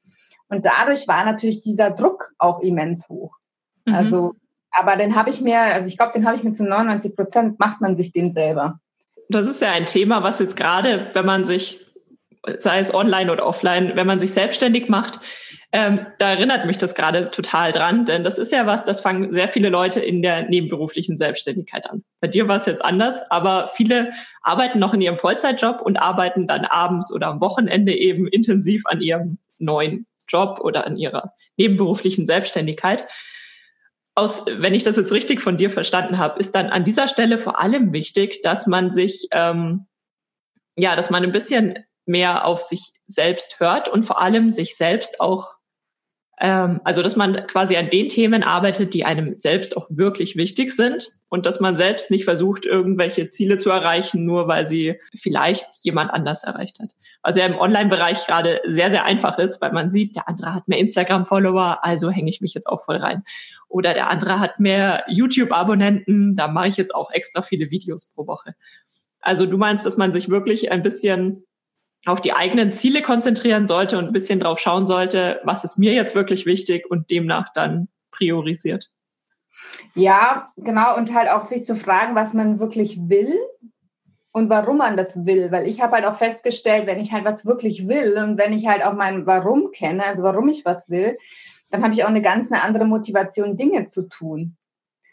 Und 0.48 0.64
dadurch 0.64 1.08
war 1.08 1.24
natürlich 1.24 1.60
dieser 1.60 1.90
Druck 1.90 2.32
auch 2.38 2.60
immens 2.60 3.08
hoch. 3.08 3.34
Mhm. 3.84 3.94
Also, 3.94 4.34
aber 4.70 4.96
den 4.96 5.16
habe 5.16 5.30
ich 5.30 5.40
mir, 5.40 5.58
also 5.58 5.88
ich 5.88 5.98
glaube, 5.98 6.12
den 6.12 6.26
habe 6.26 6.36
ich 6.36 6.44
mir 6.44 6.52
zu 6.52 6.64
99 6.64 7.14
Prozent, 7.14 7.58
macht 7.58 7.80
man 7.80 7.96
sich 7.96 8.12
den 8.12 8.32
selber. 8.32 8.78
Das 9.28 9.46
ist 9.46 9.60
ja 9.60 9.70
ein 9.70 9.86
Thema, 9.86 10.22
was 10.22 10.38
jetzt 10.38 10.56
gerade, 10.56 11.10
wenn 11.14 11.26
man 11.26 11.44
sich 11.44 11.83
sei 12.60 12.78
es 12.78 12.94
online 12.94 13.32
oder 13.32 13.46
offline, 13.46 13.92
wenn 13.94 14.06
man 14.06 14.20
sich 14.20 14.32
selbstständig 14.32 14.88
macht. 14.88 15.20
Ähm, 15.72 16.06
da 16.18 16.30
erinnert 16.30 16.66
mich 16.66 16.78
das 16.78 16.94
gerade 16.94 17.30
total 17.30 17.72
dran, 17.72 18.04
denn 18.04 18.22
das 18.22 18.38
ist 18.38 18.52
ja 18.52 18.64
was, 18.64 18.84
das 18.84 19.00
fangen 19.00 19.32
sehr 19.32 19.48
viele 19.48 19.70
Leute 19.70 20.00
in 20.00 20.22
der 20.22 20.48
nebenberuflichen 20.48 21.18
Selbstständigkeit 21.18 21.90
an. 21.90 22.04
Bei 22.20 22.28
dir 22.28 22.46
war 22.46 22.58
es 22.58 22.66
jetzt 22.66 22.84
anders, 22.84 23.20
aber 23.28 23.72
viele 23.74 24.12
arbeiten 24.42 24.78
noch 24.78 24.94
in 24.94 25.00
ihrem 25.00 25.18
Vollzeitjob 25.18 25.80
und 25.80 25.96
arbeiten 25.96 26.46
dann 26.46 26.64
abends 26.64 27.12
oder 27.12 27.26
am 27.26 27.40
Wochenende 27.40 27.92
eben 27.92 28.28
intensiv 28.28 28.82
an 28.86 29.00
ihrem 29.00 29.38
neuen 29.58 30.06
Job 30.28 30.60
oder 30.62 30.86
an 30.86 30.96
ihrer 30.96 31.32
nebenberuflichen 31.56 32.24
Selbstständigkeit. 32.24 33.04
Aus, 34.14 34.44
wenn 34.46 34.74
ich 34.74 34.84
das 34.84 34.96
jetzt 34.96 35.10
richtig 35.10 35.40
von 35.40 35.56
dir 35.56 35.70
verstanden 35.70 36.18
habe, 36.18 36.38
ist 36.38 36.54
dann 36.54 36.70
an 36.70 36.84
dieser 36.84 37.08
Stelle 37.08 37.36
vor 37.36 37.60
allem 37.60 37.92
wichtig, 37.92 38.42
dass 38.42 38.68
man 38.68 38.92
sich 38.92 39.26
ähm, 39.32 39.86
ja, 40.76 40.96
dass 40.96 41.10
man 41.10 41.22
ein 41.22 41.32
bisschen 41.32 41.78
mehr 42.06 42.46
auf 42.46 42.60
sich 42.60 42.92
selbst 43.06 43.60
hört 43.60 43.88
und 43.88 44.04
vor 44.04 44.20
allem 44.20 44.50
sich 44.50 44.76
selbst 44.76 45.20
auch 45.20 45.54
Ähm, 46.40 46.80
also, 46.82 47.00
dass 47.02 47.14
man 47.14 47.46
quasi 47.46 47.76
an 47.76 47.90
den 47.90 48.08
Themen 48.08 48.42
arbeitet, 48.42 48.92
die 48.92 49.04
einem 49.04 49.36
selbst 49.36 49.76
auch 49.76 49.86
wirklich 49.88 50.34
wichtig 50.34 50.72
sind 50.74 51.08
und 51.30 51.46
dass 51.46 51.60
man 51.60 51.76
selbst 51.76 52.10
nicht 52.10 52.24
versucht, 52.24 52.66
irgendwelche 52.66 53.30
Ziele 53.30 53.56
zu 53.56 53.70
erreichen, 53.70 54.24
nur 54.24 54.48
weil 54.48 54.66
sie 54.66 54.98
vielleicht 55.16 55.64
jemand 55.82 56.10
anders 56.12 56.42
erreicht 56.42 56.80
hat. 56.80 56.90
Was 57.22 57.36
ja 57.36 57.46
im 57.46 57.54
Online-Bereich 57.56 58.26
gerade 58.26 58.60
sehr, 58.66 58.90
sehr 58.90 59.04
einfach 59.04 59.38
ist, 59.38 59.62
weil 59.62 59.72
man 59.72 59.90
sieht, 59.90 60.16
der 60.16 60.28
andere 60.28 60.54
hat 60.54 60.66
mehr 60.66 60.78
Instagram-Follower, 60.78 61.84
also 61.84 62.10
hänge 62.10 62.30
ich 62.30 62.40
mich 62.40 62.52
jetzt 62.52 62.66
auch 62.66 62.84
voll 62.84 62.96
rein. 62.96 63.22
Oder 63.68 63.94
der 63.94 64.10
andere 64.10 64.40
hat 64.40 64.58
mehr 64.58 65.04
YouTube-Abonnenten, 65.06 66.34
da 66.34 66.48
mache 66.48 66.66
ich 66.66 66.76
jetzt 66.76 66.94
auch 66.96 67.12
extra 67.12 67.42
viele 67.42 67.70
Videos 67.70 68.06
pro 68.12 68.26
Woche. 68.26 68.56
Also 69.20 69.46
du 69.46 69.56
meinst, 69.56 69.86
dass 69.86 69.96
man 69.96 70.12
sich 70.12 70.30
wirklich 70.30 70.72
ein 70.72 70.82
bisschen 70.82 71.46
auf 72.06 72.20
die 72.20 72.32
eigenen 72.32 72.72
Ziele 72.72 73.02
konzentrieren 73.02 73.66
sollte 73.66 73.98
und 73.98 74.06
ein 74.06 74.12
bisschen 74.12 74.40
drauf 74.40 74.58
schauen 74.58 74.86
sollte, 74.86 75.40
was 75.44 75.64
ist 75.64 75.78
mir 75.78 75.92
jetzt 75.94 76.14
wirklich 76.14 76.46
wichtig 76.46 76.90
und 76.90 77.10
demnach 77.10 77.48
dann 77.54 77.88
priorisiert. 78.10 78.90
Ja, 79.94 80.52
genau. 80.56 80.96
Und 80.96 81.14
halt 81.14 81.28
auch 81.28 81.46
sich 81.46 81.64
zu 81.64 81.76
fragen, 81.76 82.14
was 82.14 82.34
man 82.34 82.60
wirklich 82.60 82.98
will 83.08 83.34
und 84.32 84.50
warum 84.50 84.78
man 84.78 84.96
das 84.96 85.24
will. 85.24 85.50
Weil 85.50 85.66
ich 85.66 85.80
habe 85.80 85.92
halt 85.92 86.04
auch 86.04 86.16
festgestellt, 86.16 86.86
wenn 86.86 86.98
ich 86.98 87.12
halt 87.12 87.24
was 87.24 87.46
wirklich 87.46 87.88
will 87.88 88.18
und 88.18 88.38
wenn 88.38 88.52
ich 88.52 88.66
halt 88.66 88.84
auch 88.84 88.94
mein 88.94 89.26
Warum 89.26 89.70
kenne, 89.72 90.04
also 90.04 90.22
warum 90.22 90.48
ich 90.48 90.64
was 90.64 90.90
will, 90.90 91.16
dann 91.70 91.82
habe 91.82 91.94
ich 91.94 92.04
auch 92.04 92.08
eine 92.08 92.22
ganz 92.22 92.50
eine 92.50 92.62
andere 92.62 92.84
Motivation, 92.84 93.56
Dinge 93.56 93.86
zu 93.86 94.08
tun. 94.08 94.56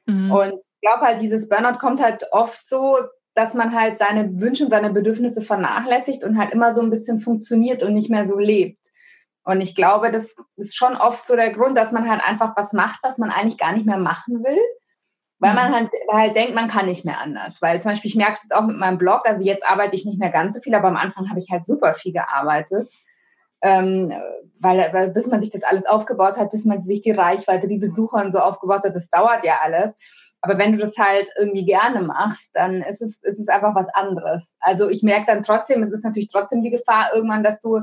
Mhm. 0.06 0.32
Und 0.32 0.54
ich 0.54 0.82
glaube 0.82 1.06
halt, 1.06 1.22
dieses 1.22 1.48
Burnout 1.48 1.80
kommt 1.80 2.02
halt 2.02 2.26
oft 2.32 2.68
so 2.68 2.98
dass 3.34 3.54
man 3.54 3.74
halt 3.74 3.98
seine 3.98 4.40
Wünsche 4.40 4.66
und 4.66 4.70
seine 4.70 4.92
Bedürfnisse 4.92 5.42
vernachlässigt 5.42 6.24
und 6.24 6.38
halt 6.38 6.54
immer 6.54 6.74
so 6.74 6.82
ein 6.82 6.90
bisschen 6.90 7.20
funktioniert 7.20 7.84
und 7.84 7.94
nicht 7.94 8.10
mehr 8.10 8.28
so 8.28 8.38
lebt. 8.38 8.80
Und 9.44 9.62
ich 9.62 9.74
glaube, 9.74 10.12
das 10.12 10.36
ist 10.58 10.76
schon 10.76 10.96
oft 10.96 11.26
so 11.26 11.36
der 11.36 11.52
Grund, 11.52 11.76
dass 11.76 11.92
man 11.92 12.10
halt 12.10 12.24
einfach 12.24 12.54
was 12.56 12.74
macht, 12.74 13.00
was 13.04 13.18
man 13.18 13.32
eigentlich 13.32 13.58
gar 13.58 13.74
nicht 13.74 13.86
mehr 13.86 13.98
machen 13.98 14.44
will, 14.44 14.60
weil 15.40 15.56
man 15.56 15.72
mhm. 15.72 15.76
halt, 15.76 15.90
halt 16.12 16.36
denkt, 16.36 16.54
man 16.54 16.68
kann 16.68 16.86
nicht 16.86 17.06
mehr 17.06 17.20
anders. 17.20 17.62
Weil 17.62 17.82
zum 17.82 17.92
Beispiel, 17.92 18.10
ich 18.10 18.16
merke 18.16 18.34
es 18.34 18.44
jetzt 18.44 18.56
auch 18.56 18.66
mit 18.66 18.78
meinem 18.78 19.00
Blog, 19.00 19.22
also 19.26 19.44
jetzt 19.44 19.68
arbeite 19.68 19.96
ich 19.96 20.06
nicht 20.06 20.20
mehr 20.20 20.30
ganz 20.30 20.54
so 20.54 20.60
viel, 20.60 20.76
aber 20.76 20.90
am 20.90 20.98
Anfang 20.98 21.30
habe 21.30 21.40
ich 21.40 21.50
halt 21.50 21.66
super 21.66 21.94
viel 21.94 22.14
gearbeitet. 22.14 22.94
Ähm, 23.64 24.14
weil, 24.62 24.94
weil 24.94 25.10
bis 25.10 25.28
man 25.28 25.42
sich 25.42 25.50
das 25.50 25.64
alles 25.64 25.86
aufgebaut 25.86 26.38
hat, 26.38 26.52
bis 26.52 26.66
man 26.66 26.82
sich 26.84 27.02
die 27.02 27.12
Reichweite, 27.12 27.68
die 27.68 27.80
Besucher 27.80 28.24
und 28.24 28.32
so 28.32 28.40
aufgebaut 28.40 28.84
hat, 28.84 28.96
das 28.96 29.10
dauert 29.10 29.44
ja 29.44 29.60
alles. 29.62 29.96
Aber 30.42 30.58
wenn 30.58 30.74
du 30.74 30.80
das 30.80 30.98
halt 30.98 31.30
irgendwie 31.38 31.66
gerne 31.66 32.02
machst, 32.02 32.52
dann 32.56 32.82
ist 32.82 33.02
es, 33.02 33.18
ist 33.22 33.40
es 33.40 33.48
einfach 33.48 33.76
was 33.76 33.90
anderes. 33.90 34.56
Also 34.60 34.90
ich 34.90 35.04
merke 35.04 35.26
dann 35.28 35.44
trotzdem, 35.44 35.84
es 35.84 35.92
ist 35.92 36.04
natürlich 36.04 36.30
trotzdem 36.32 36.64
die 36.64 36.72
Gefahr 36.72 37.12
irgendwann, 37.14 37.44
dass 37.44 37.60
du, 37.60 37.82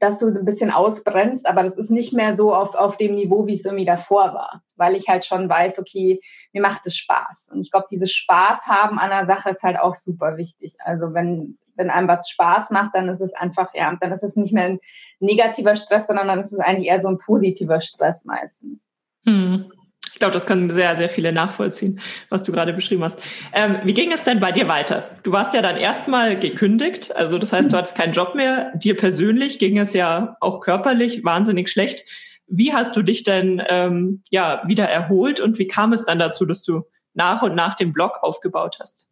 dass 0.00 0.18
du 0.18 0.28
ein 0.28 0.44
bisschen 0.44 0.70
ausbrennst, 0.70 1.46
aber 1.46 1.62
das 1.62 1.76
ist 1.76 1.90
nicht 1.90 2.12
mehr 2.12 2.34
so 2.34 2.54
auf, 2.54 2.74
auf 2.74 2.96
dem 2.96 3.14
Niveau, 3.14 3.46
wie 3.46 3.54
es 3.54 3.64
irgendwie 3.64 3.84
davor 3.84 4.34
war. 4.34 4.62
Weil 4.76 4.96
ich 4.96 5.08
halt 5.08 5.24
schon 5.24 5.48
weiß, 5.48 5.78
okay, 5.78 6.20
mir 6.52 6.62
macht 6.62 6.86
es 6.86 6.96
Spaß. 6.96 7.48
Und 7.52 7.60
ich 7.60 7.70
glaube, 7.70 7.86
dieses 7.90 8.12
Spaß 8.12 8.66
haben 8.66 8.98
an 8.98 9.10
der 9.10 9.26
Sache 9.26 9.50
ist 9.50 9.62
halt 9.62 9.78
auch 9.78 9.94
super 9.94 10.36
wichtig. 10.36 10.76
Also 10.78 11.12
wenn, 11.12 11.58
wenn 11.76 11.90
einem 11.90 12.08
was 12.08 12.28
Spaß 12.28 12.70
macht, 12.70 12.94
dann 12.94 13.08
ist 13.08 13.20
es 13.20 13.34
einfach, 13.34 13.74
ja, 13.74 13.96
dann 14.00 14.12
ist 14.12 14.22
es 14.22 14.36
nicht 14.36 14.52
mehr 14.52 14.64
ein 14.64 14.78
negativer 15.20 15.76
Stress, 15.76 16.06
sondern 16.06 16.28
dann 16.28 16.40
ist 16.40 16.52
es 16.52 16.60
eigentlich 16.60 16.88
eher 16.88 17.00
so 17.00 17.08
ein 17.08 17.18
positiver 17.18 17.80
Stress 17.80 18.24
meistens. 18.24 18.82
Hm. 19.26 19.70
Ich 20.12 20.20
glaube, 20.20 20.32
das 20.32 20.46
können 20.46 20.70
sehr, 20.70 20.96
sehr 20.96 21.08
viele 21.08 21.32
nachvollziehen, 21.32 21.98
was 22.28 22.44
du 22.44 22.52
gerade 22.52 22.72
beschrieben 22.72 23.02
hast. 23.02 23.20
Ähm, 23.52 23.78
wie 23.82 23.94
ging 23.94 24.12
es 24.12 24.22
denn 24.22 24.38
bei 24.38 24.52
dir 24.52 24.68
weiter? 24.68 25.10
Du 25.24 25.32
warst 25.32 25.54
ja 25.54 25.62
dann 25.62 25.76
erstmal 25.76 26.38
gekündigt, 26.38 27.14
also 27.16 27.36
das 27.36 27.52
heißt, 27.52 27.72
du 27.72 27.76
hattest 27.76 27.96
keinen 27.96 28.12
Job 28.12 28.36
mehr. 28.36 28.70
Dir 28.76 28.96
persönlich 28.96 29.58
ging 29.58 29.76
es 29.76 29.92
ja 29.92 30.36
auch 30.40 30.60
körperlich 30.60 31.24
wahnsinnig 31.24 31.68
schlecht. 31.68 32.04
Wie 32.46 32.72
hast 32.72 32.94
du 32.94 33.02
dich 33.02 33.24
denn 33.24 33.60
ähm, 33.68 34.22
ja 34.30 34.62
wieder 34.66 34.88
erholt 34.88 35.40
und 35.40 35.58
wie 35.58 35.66
kam 35.66 35.92
es 35.92 36.04
dann 36.04 36.20
dazu, 36.20 36.46
dass 36.46 36.62
du 36.62 36.82
nach 37.14 37.42
und 37.42 37.56
nach 37.56 37.74
den 37.74 37.92
Blog 37.92 38.18
aufgebaut 38.22 38.78
hast? 38.80 39.08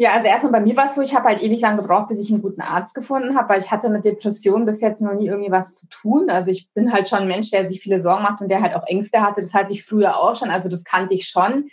Ja, 0.00 0.12
also 0.12 0.28
erstmal 0.28 0.52
bei 0.52 0.60
mir 0.60 0.76
war 0.76 0.86
es 0.86 0.94
so, 0.94 1.02
ich 1.02 1.12
habe 1.12 1.28
halt 1.28 1.42
ewig 1.42 1.60
lang 1.60 1.76
gebraucht, 1.76 2.06
bis 2.06 2.20
ich 2.20 2.30
einen 2.30 2.40
guten 2.40 2.60
Arzt 2.60 2.94
gefunden 2.94 3.36
habe, 3.36 3.48
weil 3.48 3.60
ich 3.60 3.72
hatte 3.72 3.90
mit 3.90 4.04
Depressionen 4.04 4.64
bis 4.64 4.80
jetzt 4.80 5.02
noch 5.02 5.14
nie 5.14 5.26
irgendwie 5.26 5.50
was 5.50 5.74
zu 5.74 5.88
tun. 5.88 6.30
Also 6.30 6.52
ich 6.52 6.68
bin 6.72 6.92
halt 6.92 7.08
schon 7.08 7.18
ein 7.18 7.26
Mensch, 7.26 7.50
der 7.50 7.66
sich 7.66 7.80
viele 7.80 8.00
Sorgen 8.00 8.22
macht 8.22 8.40
und 8.40 8.48
der 8.48 8.62
halt 8.62 8.76
auch 8.76 8.86
Ängste 8.86 9.22
hatte. 9.22 9.40
Das 9.40 9.54
hatte 9.54 9.72
ich 9.72 9.84
früher 9.84 10.16
auch 10.20 10.36
schon, 10.36 10.50
also 10.50 10.68
das 10.68 10.84
kannte 10.84 11.14
ich 11.14 11.26
schon. 11.26 11.68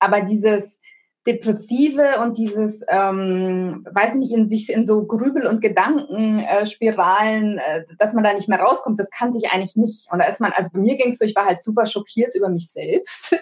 Aber 0.00 0.22
dieses 0.22 0.80
Depressive 1.24 2.20
und 2.20 2.36
dieses, 2.36 2.84
ähm, 2.88 3.86
weiß 3.92 4.14
nicht, 4.14 4.32
in 4.32 4.44
sich 4.44 4.72
in 4.72 4.84
so 4.84 5.04
Grübel- 5.04 5.46
und 5.46 5.60
Gedankenspiralen, 5.60 7.58
äh, 7.58 7.78
äh, 7.78 7.84
dass 7.96 8.12
man 8.12 8.24
da 8.24 8.34
nicht 8.34 8.48
mehr 8.48 8.58
rauskommt, 8.58 8.98
das 8.98 9.10
kannte 9.10 9.38
ich 9.38 9.52
eigentlich 9.52 9.76
nicht. 9.76 10.10
Und 10.10 10.18
da 10.18 10.24
ist 10.24 10.40
man, 10.40 10.50
also 10.52 10.70
bei 10.72 10.80
mir 10.80 10.96
ging 10.96 11.12
es 11.12 11.18
so, 11.18 11.24
ich 11.24 11.36
war 11.36 11.44
halt 11.44 11.62
super 11.62 11.86
schockiert 11.86 12.34
über 12.34 12.48
mich 12.48 12.72
selbst 12.72 13.36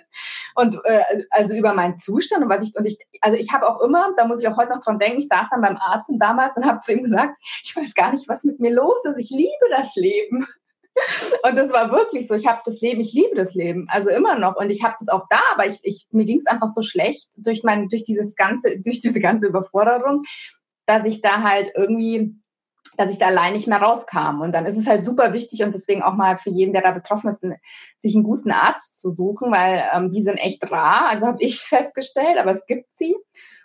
und 0.56 0.78
äh, 0.84 1.02
also 1.30 1.54
über 1.54 1.74
meinen 1.74 1.98
Zustand 1.98 2.42
und 2.42 2.48
was 2.48 2.62
ich 2.62 2.74
und 2.76 2.86
ich, 2.86 2.98
also 3.20 3.36
ich 3.36 3.52
habe 3.52 3.68
auch 3.68 3.80
immer, 3.80 4.10
da 4.16 4.26
muss 4.26 4.40
ich 4.40 4.48
auch 4.48 4.56
heute 4.56 4.70
noch 4.70 4.80
dran 4.80 4.98
denken, 4.98 5.18
ich 5.18 5.28
saß 5.28 5.50
dann 5.50 5.60
beim 5.60 5.76
Arzt 5.76 6.10
und 6.10 6.18
damals 6.18 6.56
und 6.56 6.64
habe 6.64 6.78
zu 6.80 6.92
ihm 6.92 7.02
gesagt, 7.02 7.36
ich 7.62 7.76
weiß 7.76 7.94
gar 7.94 8.12
nicht, 8.12 8.28
was 8.28 8.44
mit 8.44 8.58
mir 8.58 8.72
los 8.72 9.04
ist, 9.04 9.18
ich 9.18 9.30
liebe 9.30 9.70
das 9.70 9.94
Leben. 9.96 10.46
Und 11.46 11.56
das 11.56 11.74
war 11.74 11.90
wirklich 11.90 12.26
so. 12.26 12.34
Ich 12.34 12.46
habe 12.46 12.62
das 12.64 12.80
Leben, 12.80 13.02
ich 13.02 13.12
liebe 13.12 13.34
das 13.34 13.54
Leben, 13.54 13.86
also 13.90 14.08
immer 14.08 14.38
noch. 14.38 14.56
Und 14.56 14.70
ich 14.70 14.82
habe 14.82 14.94
das 14.98 15.08
auch 15.08 15.26
da, 15.28 15.40
aber 15.52 15.66
ich, 15.66 15.78
ich 15.82 16.06
mir 16.10 16.24
ging 16.24 16.38
es 16.38 16.46
einfach 16.46 16.68
so 16.68 16.80
schlecht 16.80 17.28
durch 17.36 17.62
mein, 17.64 17.90
durch 17.90 18.04
dieses 18.04 18.34
ganze, 18.34 18.80
durch 18.80 19.00
diese 19.00 19.20
ganze 19.20 19.46
Überforderung, 19.46 20.22
dass 20.86 21.04
ich 21.04 21.20
da 21.20 21.42
halt 21.42 21.70
irgendwie, 21.74 22.40
dass 22.96 23.10
ich 23.10 23.18
da 23.18 23.26
allein 23.26 23.52
nicht 23.52 23.68
mehr 23.68 23.80
rauskam. 23.80 24.40
Und 24.40 24.54
dann 24.54 24.66
ist 24.66 24.76
es 24.76 24.86
halt 24.86 25.02
super 25.02 25.32
wichtig 25.32 25.62
und 25.62 25.74
deswegen 25.74 26.02
auch 26.02 26.14
mal 26.14 26.36
für 26.36 26.50
jeden, 26.50 26.72
der 26.72 26.82
da 26.82 26.92
betroffen 26.92 27.28
ist, 27.28 27.44
sich 27.98 28.14
einen 28.14 28.24
guten 28.24 28.50
Arzt 28.50 29.00
zu 29.00 29.10
suchen, 29.12 29.50
weil 29.52 29.84
ähm, 29.92 30.10
die 30.10 30.22
sind 30.22 30.36
echt 30.36 30.70
rar. 30.70 31.08
Also 31.08 31.26
habe 31.26 31.38
ich 31.40 31.60
festgestellt, 31.60 32.38
aber 32.38 32.50
es 32.50 32.66
gibt 32.66 32.94
sie. 32.94 33.16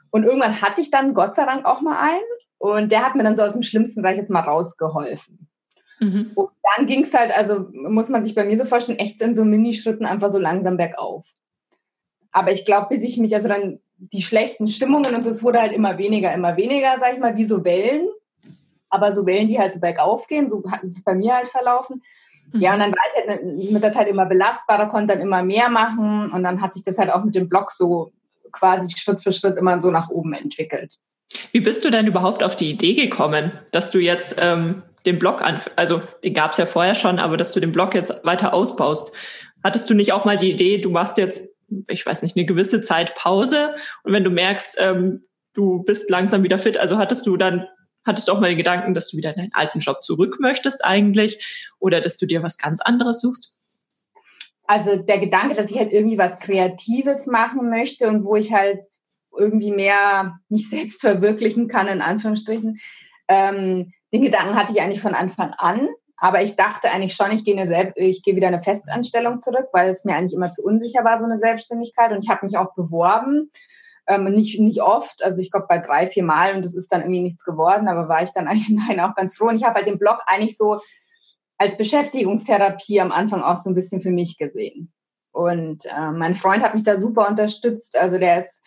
Und 0.10 0.24
irgendwann 0.24 0.62
hatte 0.62 0.82
ich 0.82 0.92
dann 0.92 1.14
Gott 1.14 1.36
sei 1.36 1.46
Dank 1.46 1.66
auch 1.66 1.82
mal 1.82 2.00
einen. 2.00 2.22
Und 2.58 2.92
der 2.92 3.06
hat 3.06 3.16
mir 3.16 3.24
dann 3.24 3.36
so 3.36 3.44
aus 3.44 3.54
dem 3.54 3.64
Schlimmsten, 3.64 4.02
sage 4.02 4.16
ich 4.16 4.22
jetzt 4.22 4.30
mal, 4.30 4.42
rausgeholfen. 4.42 5.50
Mhm. 6.00 6.32
Und 6.36 6.50
dann 6.76 6.86
ging 6.86 7.04
es 7.04 7.14
halt, 7.14 7.36
also 7.36 7.68
muss 7.72 8.10
man 8.10 8.24
sich 8.24 8.36
bei 8.36 8.44
mir 8.44 8.58
so 8.58 8.66
vorstellen, 8.66 9.00
echt 9.00 9.22
in 9.22 9.34
so 9.34 9.46
Minischritten 9.46 10.06
einfach 10.06 10.30
so 10.30 10.40
langsam 10.40 10.78
bergauf. 10.78 11.26
Aber 12.32 12.52
ich 12.52 12.66
glaube, 12.66 12.88
bis 12.90 13.04
ich 13.04 13.18
mich, 13.18 13.34
also 13.36 13.48
dann 13.48 13.80
die 13.98 14.22
schlechten 14.22 14.68
Stimmungen 14.68 15.14
und 15.14 15.24
so, 15.24 15.30
es 15.30 15.44
wurde 15.44 15.62
halt 15.62 15.74
immer 15.74 15.98
weniger, 15.98 16.34
immer 16.34 16.58
weniger, 16.58 16.98
sag 17.00 17.14
ich 17.14 17.20
mal, 17.20 17.38
wie 17.38 17.46
so 17.46 17.64
Wellen. 17.64 18.08
Aber 18.92 19.12
so 19.12 19.26
Wellen, 19.26 19.48
die 19.48 19.60
halt 19.60 19.74
so 19.74 19.80
bergauf 19.80 20.28
gehen, 20.28 20.50
so 20.50 20.64
ist 20.84 20.98
es 20.98 21.04
bei 21.04 21.16
mir 21.16 21.36
halt 21.36 21.48
verlaufen. 21.48 22.04
Mhm. 22.52 22.62
Ja, 22.62 22.74
und 22.74 22.80
dann 22.80 22.92
war 22.92 23.04
ich 23.08 23.28
halt 23.28 23.72
mit 23.72 23.84
der 23.84 23.92
Zeit 23.94 24.08
immer 24.08 24.26
belastbarer, 24.26 24.88
konnte 24.88 25.14
dann 25.14 25.22
immer 25.22 25.42
mehr 25.44 25.70
machen 25.70 26.32
und 26.32 26.44
dann 26.44 26.62
hat 26.62 26.74
sich 26.74 26.84
das 26.84 26.98
halt 26.98 27.10
auch 27.10 27.24
mit 27.24 27.34
dem 27.34 27.50
Blog 27.50 27.72
so 27.72 28.12
quasi 28.52 28.90
Schritt 28.96 29.22
für 29.22 29.32
Schritt 29.32 29.58
immer 29.58 29.80
so 29.82 29.92
nach 29.92 30.10
oben 30.10 30.34
entwickelt. 30.34 30.98
Wie 31.52 31.62
bist 31.62 31.86
du 31.86 31.90
denn 31.90 32.08
überhaupt 32.08 32.44
auf 32.44 32.56
die 32.56 32.70
Idee 32.70 32.94
gekommen, 32.94 33.54
dass 33.72 33.92
du 33.92 34.00
jetzt 34.00 34.36
ähm, 34.40 34.84
den 35.06 35.20
Blog 35.20 35.42
an, 35.42 35.62
also 35.76 36.02
den 36.24 36.34
gab 36.34 36.52
es 36.52 36.58
ja 36.58 36.66
vorher 36.66 36.96
schon, 36.96 37.20
aber 37.20 37.38
dass 37.38 37.54
du 37.54 37.60
den 37.60 37.72
Blog 37.72 37.96
jetzt 37.96 38.14
weiter 38.24 38.54
ausbaust. 38.54 39.12
Hattest 39.64 39.90
du 39.90 39.94
nicht 39.94 40.14
auch 40.14 40.26
mal 40.26 40.38
die 40.38 40.52
Idee, 40.52 40.80
du 40.80 40.90
machst 40.90 41.18
jetzt, 41.18 41.48
ich 41.88 42.06
weiß 42.06 42.22
nicht, 42.22 42.36
eine 42.36 42.46
gewisse 42.46 42.82
Zeit 42.82 43.16
Pause 43.16 43.76
und 44.04 44.14
wenn 44.14 44.24
du 44.24 44.30
merkst, 44.30 44.78
ähm, 44.80 45.24
du 45.54 45.84
bist 45.84 46.10
langsam 46.10 46.44
wieder 46.44 46.60
fit, 46.60 46.78
also 46.78 46.98
hattest 46.98 47.26
du 47.28 47.38
dann, 47.38 47.68
hattest 48.06 48.28
du 48.28 48.32
auch 48.32 48.40
mal 48.40 48.50
den 48.50 48.58
Gedanken, 48.58 48.94
dass 48.94 49.10
du 49.10 49.18
wieder 49.18 49.32
in 49.32 49.38
deinen 49.38 49.54
alten 49.54 49.80
Job 49.80 50.04
zurück 50.04 50.38
möchtest 50.40 50.84
eigentlich 50.84 51.70
oder 51.80 52.02
dass 52.02 52.18
du 52.18 52.26
dir 52.26 52.44
was 52.44 52.58
ganz 52.58 52.82
anderes 52.82 53.22
suchst? 53.22 53.54
Also 54.66 54.96
der 54.96 55.20
Gedanke, 55.20 55.56
dass 55.56 55.70
ich 55.70 55.78
halt 55.78 55.92
irgendwie 55.92 56.18
was 56.18 56.40
Kreatives 56.40 57.28
machen 57.28 57.70
möchte 57.70 58.08
und 58.08 58.24
wo 58.24 58.36
ich 58.36 58.54
halt 58.54 58.80
irgendwie 59.38 59.72
mehr 59.72 60.40
mich 60.50 60.70
selbst 60.70 61.02
verwirklichen 61.02 61.68
kann, 61.68 61.88
in 61.88 62.02
Anführungsstrichen, 62.02 62.80
ähm, 63.28 63.92
den 64.14 64.22
Gedanken 64.22 64.56
hatte 64.56 64.74
ich 64.74 64.82
eigentlich 64.82 65.02
von 65.02 65.16
Anfang 65.16 65.54
an. 65.58 65.90
Aber 66.18 66.44
ich 66.44 66.56
dachte 66.56 66.92
eigentlich 66.92 67.16
schon, 67.16 67.32
ich 67.32 67.44
gehe, 67.44 67.60
eine 67.60 67.94
ich 67.96 68.22
gehe 68.22 68.36
wieder 68.36 68.48
eine 68.48 68.62
Festanstellung 68.62 69.40
zurück, 69.40 69.68
weil 69.74 69.90
es 69.90 70.06
mir 70.06 70.16
eigentlich 70.16 70.34
immer 70.34 70.52
zu 70.52 70.64
unsicher 70.64 71.04
war, 71.04 71.18
so 71.18 71.26
eine 71.26 71.38
Selbstständigkeit. 71.38 72.12
Und 72.12 72.24
ich 72.24 72.30
habe 72.30 72.46
mich 72.46 72.58
auch 72.58 72.76
beworben. 72.76 73.52
Ähm, 74.12 74.26
nicht, 74.26 74.60
nicht 74.60 74.82
oft, 74.82 75.24
also 75.24 75.40
ich 75.40 75.52
glaube 75.52 75.68
bei 75.70 75.80
drei, 75.80 76.08
vier 76.08 76.24
Mal 76.24 76.56
und 76.56 76.66
das 76.66 76.74
ist 76.74 76.92
dann 76.92 77.02
irgendwie 77.02 77.22
nichts 77.22 77.44
geworden, 77.44 77.88
aber 77.88 78.10
war 78.10 78.22
ich 78.24 78.32
dann 78.32 78.48
eigentlich 78.50 79.02
auch 79.02 79.16
ganz 79.16 79.36
froh. 79.38 79.48
Und 79.48 79.56
ich 79.56 79.64
habe 79.64 79.76
halt 79.76 79.88
den 79.88 80.00
Blog 80.00 80.20
eigentlich 80.26 80.58
so 80.58 80.80
als 81.58 81.78
Beschäftigungstherapie 81.78 83.00
am 83.00 83.12
Anfang 83.12 83.42
auch 83.42 83.58
so 83.58 83.70
ein 83.70 83.76
bisschen 83.76 84.02
für 84.02 84.12
mich 84.12 84.38
gesehen. 84.38 84.92
Und 85.32 85.86
äh, 85.86 86.12
mein 86.12 86.34
Freund 86.34 86.64
hat 86.64 86.74
mich 86.74 86.84
da 86.84 86.98
super 86.98 87.30
unterstützt. 87.30 87.98
Also 87.98 88.18
der 88.18 88.42
ist 88.42 88.66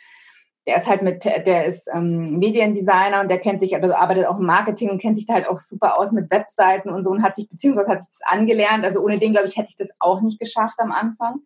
der 0.66 0.76
ist 0.76 0.88
halt 0.88 1.02
mit, 1.02 1.24
der 1.24 1.66
ist 1.66 1.88
ähm, 1.92 2.38
Mediendesigner 2.38 3.20
und 3.20 3.30
der 3.30 3.38
kennt 3.38 3.60
sich, 3.60 3.74
also 3.74 3.94
arbeitet 3.94 4.26
auch 4.26 4.38
im 4.38 4.46
Marketing 4.46 4.90
und 4.90 5.00
kennt 5.00 5.16
sich 5.16 5.26
da 5.26 5.34
halt 5.34 5.46
auch 5.46 5.58
super 5.58 5.98
aus 5.98 6.12
mit 6.12 6.30
Webseiten 6.30 6.88
und 6.88 7.02
so 7.02 7.10
und 7.10 7.22
hat 7.22 7.34
sich, 7.34 7.48
beziehungsweise 7.48 7.90
hat 7.90 8.00
sich 8.00 8.10
das 8.10 8.22
angelernt. 8.24 8.84
Also 8.84 9.00
ohne 9.00 9.18
den, 9.18 9.32
glaube 9.32 9.46
ich, 9.46 9.56
hätte 9.56 9.68
ich 9.68 9.76
das 9.76 9.90
auch 9.98 10.22
nicht 10.22 10.40
geschafft 10.40 10.76
am 10.78 10.90
Anfang. 10.90 11.40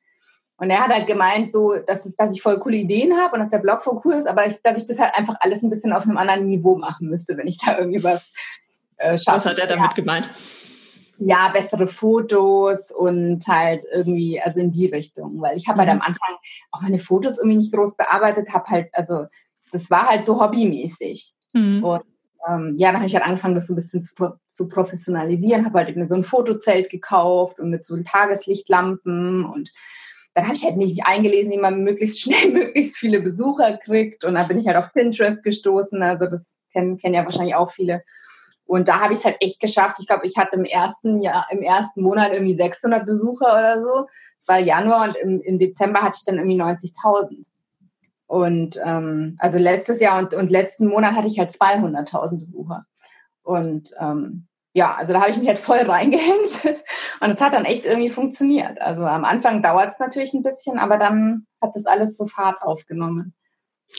Und 0.58 0.70
er 0.70 0.80
hat 0.80 0.92
halt 0.92 1.06
gemeint, 1.06 1.52
so, 1.52 1.74
dass, 1.86 2.04
es, 2.04 2.16
dass 2.16 2.32
ich 2.32 2.42
voll 2.42 2.58
coole 2.58 2.76
Ideen 2.76 3.16
habe 3.16 3.34
und 3.34 3.40
dass 3.40 3.50
der 3.50 3.58
Blog 3.58 3.82
voll 3.82 4.00
cool 4.04 4.14
ist, 4.14 4.26
aber 4.26 4.46
ich, 4.46 4.60
dass 4.62 4.78
ich 4.78 4.86
das 4.86 4.98
halt 4.98 5.16
einfach 5.16 5.36
alles 5.40 5.62
ein 5.62 5.70
bisschen 5.70 5.92
auf 5.92 6.02
einem 6.02 6.18
anderen 6.18 6.46
Niveau 6.46 6.76
machen 6.76 7.08
müsste, 7.08 7.36
wenn 7.36 7.46
ich 7.46 7.58
da 7.58 7.78
irgendwie 7.78 8.02
was 8.02 8.28
äh, 8.96 9.16
schaffe. 9.16 9.44
Was 9.44 9.46
hat 9.46 9.58
er 9.58 9.66
damit 9.66 9.90
ja. 9.90 9.94
gemeint? 9.94 10.30
ja, 11.18 11.48
bessere 11.52 11.86
Fotos 11.86 12.92
und 12.92 13.46
halt 13.48 13.82
irgendwie, 13.92 14.40
also 14.40 14.60
in 14.60 14.70
die 14.70 14.86
Richtung. 14.86 15.40
Weil 15.40 15.56
ich 15.56 15.68
habe 15.68 15.78
halt 15.78 15.88
mhm. 15.88 15.92
halt 15.92 16.02
am 16.02 16.06
Anfang 16.06 16.36
auch 16.70 16.80
meine 16.80 16.98
Fotos 16.98 17.38
irgendwie 17.38 17.58
nicht 17.58 17.72
groß 17.72 17.96
bearbeitet, 17.96 18.54
habe 18.54 18.66
halt, 18.66 18.88
also 18.92 19.26
das 19.72 19.90
war 19.90 20.08
halt 20.08 20.24
so 20.24 20.40
hobbymäßig. 20.40 21.34
Mhm. 21.52 21.82
Und 21.82 22.02
ähm, 22.48 22.74
ja, 22.76 22.88
dann 22.88 22.98
habe 22.98 23.06
ich 23.06 23.14
halt 23.14 23.24
angefangen, 23.24 23.56
das 23.56 23.66
so 23.66 23.72
ein 23.72 23.76
bisschen 23.76 24.00
zu, 24.00 24.14
zu 24.48 24.68
professionalisieren, 24.68 25.64
habe 25.64 25.78
halt 25.78 25.96
mir 25.96 26.06
so 26.06 26.14
ein 26.14 26.24
Fotozelt 26.24 26.88
gekauft 26.88 27.58
und 27.58 27.70
mit 27.70 27.84
so 27.84 28.00
Tageslichtlampen 28.00 29.44
und 29.44 29.72
dann 30.38 30.46
habe 30.46 30.56
ich 30.56 30.64
halt 30.64 30.76
mich 30.76 31.04
eingelesen, 31.04 31.52
wie 31.52 31.58
man 31.58 31.82
möglichst 31.82 32.20
schnell 32.22 32.52
möglichst 32.52 32.96
viele 32.96 33.20
Besucher 33.20 33.76
kriegt 33.76 34.24
und 34.24 34.34
dann 34.34 34.46
bin 34.46 34.60
ich 34.60 34.66
halt 34.66 34.76
auf 34.76 34.92
Pinterest 34.92 35.42
gestoßen, 35.42 36.00
also 36.02 36.26
das 36.26 36.56
kennen, 36.72 36.96
kennen 36.96 37.14
ja 37.14 37.24
wahrscheinlich 37.24 37.56
auch 37.56 37.70
viele 37.70 38.02
und 38.66 38.86
da 38.86 39.00
habe 39.00 39.14
ich 39.14 39.20
es 39.20 39.24
halt 39.24 39.38
echt 39.40 39.60
geschafft. 39.60 39.96
Ich 39.98 40.06
glaube, 40.06 40.26
ich 40.26 40.36
hatte 40.36 40.56
im 40.56 40.64
ersten 40.64 41.20
Jahr, 41.20 41.46
im 41.50 41.62
ersten 41.62 42.02
Monat 42.02 42.32
irgendwie 42.32 42.54
600 42.54 43.06
Besucher 43.06 43.46
oder 43.46 43.82
so. 43.82 44.06
Es 44.38 44.46
war 44.46 44.58
Januar 44.58 45.08
und 45.08 45.16
im, 45.16 45.40
im 45.40 45.58
Dezember 45.58 46.02
hatte 46.02 46.18
ich 46.18 46.24
dann 46.26 46.36
irgendwie 46.36 46.60
90.000. 46.60 47.46
Und 48.26 48.78
ähm, 48.84 49.36
also 49.38 49.58
letztes 49.58 50.00
Jahr 50.00 50.18
und, 50.18 50.34
und 50.34 50.50
letzten 50.50 50.86
Monat 50.86 51.14
hatte 51.14 51.28
ich 51.28 51.38
halt 51.38 51.48
200.000 51.48 52.38
Besucher. 52.38 52.84
Und 53.42 53.90
ähm, 53.98 54.46
ja, 54.78 54.94
also 54.94 55.12
da 55.12 55.20
habe 55.20 55.30
ich 55.30 55.36
mich 55.36 55.48
halt 55.48 55.58
voll 55.58 55.78
reingehängt 55.88 56.64
und 57.20 57.30
es 57.30 57.40
hat 57.40 57.52
dann 57.52 57.64
echt 57.64 57.84
irgendwie 57.84 58.08
funktioniert. 58.08 58.80
Also 58.80 59.04
am 59.04 59.24
Anfang 59.24 59.60
dauert 59.60 59.90
es 59.90 59.98
natürlich 59.98 60.32
ein 60.34 60.44
bisschen, 60.44 60.78
aber 60.78 60.98
dann 60.98 61.46
hat 61.60 61.72
das 61.74 61.86
alles 61.86 62.16
so 62.16 62.26
Fahrt 62.26 62.62
aufgenommen. 62.62 63.34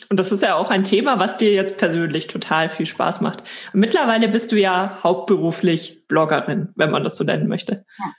Und 0.10 0.20
das 0.20 0.32
ist 0.32 0.44
ja 0.44 0.56
auch 0.56 0.70
ein 0.70 0.84
Thema, 0.84 1.20
was 1.20 1.36
dir 1.36 1.52
jetzt 1.52 1.80
persönlich 1.80 2.28
total 2.28 2.70
viel 2.70 2.86
Spaß 2.86 3.22
macht. 3.22 3.44
Und 3.74 3.80
mittlerweile 3.80 4.30
bist 4.30 4.52
du 4.52 4.56
ja 4.56 5.00
hauptberuflich 5.04 6.08
Bloggerin, 6.08 6.70
wenn 6.76 6.92
man 6.92 7.04
das 7.04 7.18
so 7.18 7.24
nennen 7.24 7.48
möchte. 7.48 7.86
Ja. 7.98 8.14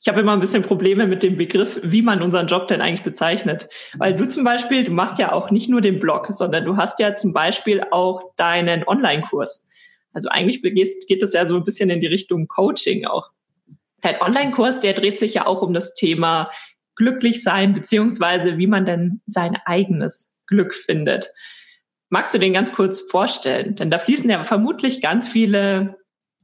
Ich 0.00 0.08
habe 0.08 0.20
immer 0.20 0.32
ein 0.32 0.40
bisschen 0.40 0.62
Probleme 0.62 1.06
mit 1.06 1.22
dem 1.22 1.36
Begriff, 1.36 1.78
wie 1.82 2.00
man 2.00 2.22
unseren 2.22 2.46
Job 2.46 2.66
denn 2.68 2.80
eigentlich 2.80 3.02
bezeichnet. 3.02 3.68
Weil 3.98 4.16
du 4.16 4.26
zum 4.26 4.42
Beispiel, 4.42 4.84
du 4.84 4.92
machst 4.92 5.18
ja 5.18 5.32
auch 5.32 5.50
nicht 5.50 5.68
nur 5.68 5.82
den 5.82 6.00
Blog, 6.00 6.28
sondern 6.30 6.64
du 6.64 6.78
hast 6.78 6.98
ja 6.98 7.14
zum 7.14 7.34
Beispiel 7.34 7.82
auch 7.90 8.32
deinen 8.36 8.88
Online-Kurs. 8.88 9.66
Also 10.12 10.28
eigentlich 10.28 10.62
geht 10.62 11.22
es 11.22 11.32
ja 11.32 11.46
so 11.46 11.56
ein 11.56 11.64
bisschen 11.64 11.90
in 11.90 12.00
die 12.00 12.06
Richtung 12.06 12.48
Coaching 12.48 13.06
auch. 13.06 13.30
Der 14.02 14.20
Online-Kurs, 14.22 14.80
der 14.80 14.94
dreht 14.94 15.18
sich 15.18 15.34
ja 15.34 15.46
auch 15.46 15.62
um 15.62 15.74
das 15.74 15.94
Thema 15.94 16.50
glücklich 16.96 17.42
sein, 17.42 17.74
beziehungsweise 17.74 18.58
wie 18.58 18.66
man 18.66 18.84
denn 18.84 19.20
sein 19.26 19.56
eigenes 19.64 20.32
Glück 20.46 20.74
findet. 20.74 21.30
Magst 22.08 22.34
du 22.34 22.38
den 22.38 22.52
ganz 22.52 22.72
kurz 22.72 23.00
vorstellen? 23.00 23.76
Denn 23.76 23.90
da 23.90 23.98
fließen 23.98 24.28
ja 24.28 24.42
vermutlich 24.42 25.00
ganz 25.00 25.28
viele 25.28 25.98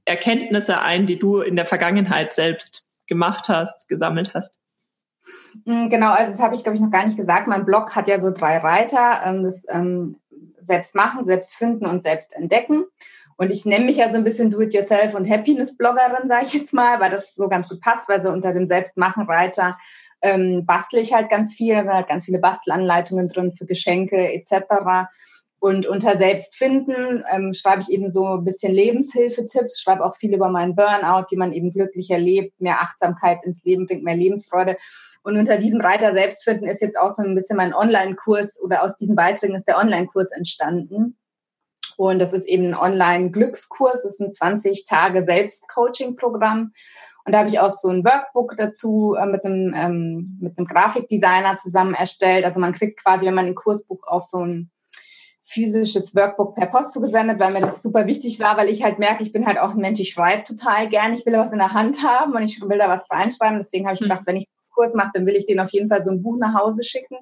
Erkenntnisse 0.05 0.81
ein, 0.81 1.07
die 1.07 1.19
du 1.19 1.41
in 1.41 1.57
der 1.57 1.67
Vergangenheit 1.67 2.33
selbst 2.33 2.89
gemacht 3.07 3.49
hast, 3.49 3.89
gesammelt 3.89 4.35
hast. 4.35 4.59
Mm, 5.65 5.89
genau, 5.89 6.11
also 6.11 6.31
das 6.31 6.41
habe 6.41 6.55
ich, 6.55 6.63
glaube 6.63 6.77
ich, 6.77 6.83
noch 6.83 6.91
gar 6.91 7.05
nicht 7.05 7.17
gesagt. 7.17 7.49
Mein 7.49 7.65
Blog 7.65 7.97
hat 7.97 8.07
ja 8.07 8.21
so 8.21 8.31
drei 8.31 8.59
Reiter. 8.59 9.23
Ähm, 9.25 9.43
das 9.43 9.65
ähm, 9.69 10.21
Selbst 10.63 10.95
machen, 10.95 11.25
selbst 11.25 11.55
finden 11.55 11.87
und 11.87 12.03
selbst 12.03 12.35
entdecken. 12.35 12.85
Und 13.37 13.51
ich 13.51 13.67
nenne 13.67 13.85
mich 13.85 13.99
ja 13.99 14.11
so 14.11 14.17
ein 14.17 14.25
bisschen 14.25 14.51
Do-it-yourself 14.51 15.15
und 15.15 15.29
Happiness-Bloggerin, 15.29 16.27
sage 16.27 16.47
ich 16.47 16.55
jetzt 16.55 16.73
mal, 16.73 17.01
weil 17.01 17.11
das 17.11 17.35
so 17.35 17.49
ganz 17.49 17.69
gut 17.69 17.81
passt, 17.81 18.09
weil 18.09 18.23
so 18.23 18.31
unter 18.31 18.53
dem 18.53 18.67
Selbstmachen-Reiter 18.67 19.77
ähm, 20.23 20.65
bastle 20.65 21.01
ich 21.01 21.13
halt 21.13 21.29
ganz 21.29 21.55
viel, 21.55 21.75
da 21.75 21.83
sind 21.83 21.93
halt 21.93 22.09
ganz 22.09 22.25
viele 22.25 22.39
Bastelanleitungen 22.39 23.29
drin 23.29 23.53
für 23.53 23.67
Geschenke 23.67 24.33
etc. 24.33 25.09
Und 25.59 25.87
unter 25.87 26.17
Selbstfinden 26.17 27.25
ähm, 27.31 27.53
schreibe 27.53 27.83
ich 27.83 27.91
eben 27.91 28.09
so 28.09 28.27
ein 28.27 28.45
bisschen 28.45 28.73
Lebenshilfetipps, 28.73 29.81
schreibe 29.81 30.05
auch 30.05 30.15
viel 30.15 30.35
über 30.35 30.49
meinen 30.49 30.75
Burnout, 30.75 31.27
wie 31.31 31.37
man 31.37 31.53
eben 31.53 31.73
glücklicher 31.73 32.19
lebt, 32.19 32.61
mehr 32.61 32.81
Achtsamkeit 32.81 33.45
ins 33.45 33.65
Leben 33.65 33.87
bringt, 33.87 34.05
mehr 34.05 34.17
Lebensfreude. 34.17 34.77
Und 35.23 35.37
unter 35.37 35.59
diesem 35.59 35.81
Reiter 35.81 36.15
Selbstfinden 36.15 36.69
ist 36.69 36.83
jetzt 36.83 36.99
auch 36.99 37.13
so 37.13 37.23
ein 37.23 37.35
bisschen 37.35 37.57
mein 37.57 37.75
Online-Kurs 37.75 38.61
oder 38.63 38.83
aus 38.83 38.97
diesen 38.97 39.17
Beiträgen 39.17 39.57
ist 39.57 39.67
der 39.67 39.79
Online-Kurs 39.79 40.31
entstanden. 40.31 41.17
Und 41.97 42.19
das 42.19 42.33
ist 42.33 42.47
eben 42.47 42.69
ein 42.69 42.75
Online-Glückskurs, 42.75 44.03
das 44.03 44.15
ist 44.15 44.21
ein 44.21 44.33
20 44.33 44.85
Tage 44.85 45.25
Selbstcoaching-Programm. 45.25 46.73
Und 47.25 47.33
da 47.33 47.39
habe 47.39 47.49
ich 47.49 47.59
auch 47.59 47.73
so 47.73 47.89
ein 47.89 48.05
Workbook 48.05 48.57
dazu 48.57 49.17
äh, 49.19 49.27
mit, 49.27 49.45
einem, 49.45 49.75
ähm, 49.75 50.39
mit 50.41 50.57
einem 50.57 50.67
Grafikdesigner 50.67 51.57
zusammen 51.57 51.95
erstellt. 51.95 52.45
Also 52.45 52.61
man 52.61 52.73
kriegt 52.73 53.03
quasi, 53.03 53.27
wenn 53.27 53.35
man 53.35 53.47
ein 53.47 53.57
Kursbuch 53.57 54.07
auch 54.07 54.23
so 54.23 54.45
ein 54.45 54.71
physisches 55.43 56.15
Workbook 56.15 56.55
per 56.55 56.67
Post 56.67 56.93
zugesendet, 56.93 57.39
weil 57.39 57.53
mir 57.53 57.61
das 57.61 57.83
super 57.83 58.07
wichtig 58.07 58.41
war, 58.41 58.57
weil 58.57 58.69
ich 58.69 58.83
halt 58.83 58.99
merke, 58.99 59.23
ich 59.23 59.33
bin 59.33 59.47
halt 59.47 59.59
auch 59.59 59.71
ein 59.71 59.81
Mensch, 59.81 60.01
ich 60.01 60.13
schreibe 60.13 60.45
total 60.45 60.89
gern, 60.89 61.15
ich 61.15 61.25
will 61.25 61.35
was 61.35 61.53
in 61.53 61.59
der 61.59 61.73
Hand 61.73 62.03
haben 62.03 62.35
und 62.35 62.43
ich 62.43 62.61
will 62.61 62.79
da 62.79 62.89
was 62.89 63.11
reinschreiben. 63.11 63.59
Deswegen 63.59 63.87
habe 63.87 63.95
ich 63.95 64.01
hm. 64.01 64.09
gedacht, 64.09 64.27
wenn 64.27 64.37
ich 64.37 64.47
einen 64.49 64.75
Kurs 64.75 64.95
mache, 64.95 65.11
dann 65.15 65.27
will 65.27 65.37
ich 65.37 65.47
den 65.47 65.59
auf 65.59 65.71
jeden 65.71 65.89
Fall 65.89 66.03
so 66.03 66.11
ein 66.11 66.23
Buch 66.23 66.37
nach 66.39 66.55
Hause 66.55 66.85
schicken. 66.85 67.17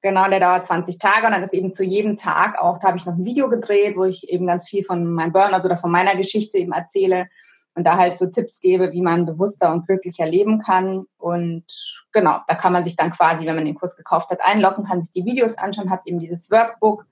Genau, 0.00 0.28
der 0.28 0.38
dauert 0.38 0.64
20 0.64 0.98
Tage 0.98 1.26
und 1.26 1.32
dann 1.32 1.42
ist 1.42 1.54
eben 1.54 1.72
zu 1.72 1.82
jedem 1.82 2.16
Tag 2.16 2.60
auch, 2.60 2.78
da 2.78 2.88
habe 2.88 2.98
ich 2.98 3.06
noch 3.06 3.14
ein 3.14 3.24
Video 3.24 3.48
gedreht, 3.48 3.96
wo 3.96 4.04
ich 4.04 4.28
eben 4.28 4.46
ganz 4.46 4.68
viel 4.68 4.84
von 4.84 5.12
meinem 5.12 5.32
Burnout 5.32 5.64
oder 5.64 5.76
von 5.76 5.90
meiner 5.90 6.14
Geschichte 6.16 6.58
eben 6.58 6.72
erzähle 6.72 7.28
und 7.74 7.84
da 7.84 7.96
halt 7.96 8.16
so 8.16 8.26
Tipps 8.26 8.60
gebe, 8.60 8.92
wie 8.92 9.02
man 9.02 9.26
bewusster 9.26 9.72
und 9.72 9.86
glücklicher 9.86 10.26
leben 10.26 10.60
kann. 10.60 11.06
Und 11.16 11.64
genau, 12.12 12.40
da 12.46 12.54
kann 12.54 12.72
man 12.72 12.84
sich 12.84 12.96
dann 12.96 13.10
quasi, 13.10 13.46
wenn 13.46 13.56
man 13.56 13.64
den 13.64 13.76
Kurs 13.76 13.96
gekauft 13.96 14.30
hat, 14.30 14.40
einloggen, 14.42 14.84
kann 14.84 15.00
sich 15.00 15.12
die 15.12 15.24
Videos 15.24 15.56
anschauen, 15.56 15.90
hat 15.90 16.02
eben 16.04 16.20
dieses 16.20 16.50
Workbook. 16.50 17.06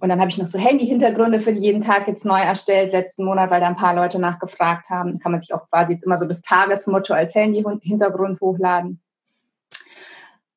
Und 0.00 0.08
dann 0.08 0.20
habe 0.20 0.30
ich 0.30 0.38
noch 0.38 0.46
so 0.46 0.58
Handy-Hintergründe 0.58 1.40
für 1.40 1.50
jeden 1.50 1.80
Tag 1.80 2.06
jetzt 2.06 2.24
neu 2.24 2.40
erstellt, 2.40 2.92
letzten 2.92 3.24
Monat, 3.24 3.50
weil 3.50 3.60
da 3.60 3.66
ein 3.66 3.76
paar 3.76 3.94
Leute 3.94 4.20
nachgefragt 4.20 4.90
haben. 4.90 5.14
Da 5.14 5.18
kann 5.18 5.32
man 5.32 5.40
sich 5.40 5.52
auch 5.54 5.68
quasi 5.68 5.94
jetzt 5.94 6.06
immer 6.06 6.18
so 6.18 6.26
das 6.26 6.42
Tagesmotto 6.42 7.14
als 7.14 7.34
Handy-Hintergrund 7.34 8.40
hochladen. 8.40 9.00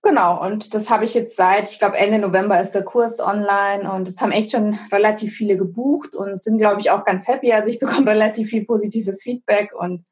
Genau, 0.04 0.44
und 0.44 0.74
das 0.74 0.90
habe 0.90 1.04
ich 1.04 1.14
jetzt 1.14 1.36
seit, 1.36 1.72
ich 1.72 1.78
glaube, 1.78 1.96
Ende 1.96 2.18
November 2.18 2.60
ist 2.60 2.72
der 2.72 2.84
Kurs 2.84 3.20
online 3.20 3.92
und 3.92 4.08
es 4.08 4.20
haben 4.20 4.32
echt 4.32 4.52
schon 4.52 4.78
relativ 4.92 5.34
viele 5.34 5.58
gebucht 5.58 6.16
und 6.16 6.42
sind, 6.42 6.58
glaube 6.58 6.82
ich, 6.82 6.90
auch 6.90 7.06
ganz 7.06 7.28
happy. 7.28 7.52
Also 7.54 7.70
ich 7.70 7.80
bekomme 7.80 8.10
relativ 8.10 8.50
viel 8.50 8.66
positives 8.66 9.22
Feedback 9.22 9.74
und 9.74 10.04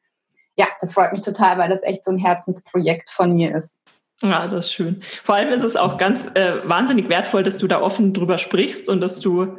ja, 0.56 0.67
das 0.80 0.93
freut 0.93 1.12
mich 1.12 1.21
total, 1.21 1.58
weil 1.58 1.69
das 1.69 1.84
echt 1.84 2.04
so 2.04 2.12
ein 2.12 2.17
Herzensprojekt 2.17 3.10
von 3.10 3.34
mir 3.34 3.56
ist. 3.56 3.82
Ja, 4.21 4.47
das 4.47 4.65
ist 4.65 4.73
schön. 4.73 5.02
Vor 5.23 5.36
allem 5.36 5.49
ist 5.49 5.63
es 5.63 5.78
auch 5.78 5.97
ganz 5.97 6.28
äh, 6.36 6.58
wahnsinnig 6.65 7.08
wertvoll, 7.10 7.41
dass 7.41 7.58
du 7.58 7.67
da 7.67 7.82
offen 7.82 8.13
drüber 8.13 8.38
sprichst 8.38 8.89
und 8.89 8.99
dass 8.99 9.21
du 9.21 9.58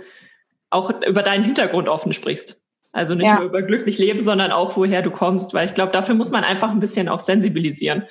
auch 0.69 0.93
über 1.07 1.23
deinen 1.23 1.43
Hintergrund 1.43 1.89
offen 1.89 2.13
sprichst. 2.13 2.63
Also 2.93 3.15
nicht 3.15 3.27
ja. 3.27 3.39
nur 3.39 3.49
über 3.49 3.63
glücklich 3.63 3.99
leben, 3.99 4.21
sondern 4.21 4.53
auch 4.53 4.77
woher 4.77 5.01
du 5.03 5.11
kommst, 5.11 5.55
weil 5.55 5.67
ich 5.67 5.75
glaube, 5.75 5.93
dafür 5.93 6.15
muss 6.15 6.31
man 6.31 6.45
einfach 6.45 6.71
ein 6.71 6.81
bisschen 6.81 7.09
auch 7.09 7.21
sensibilisieren 7.21 8.05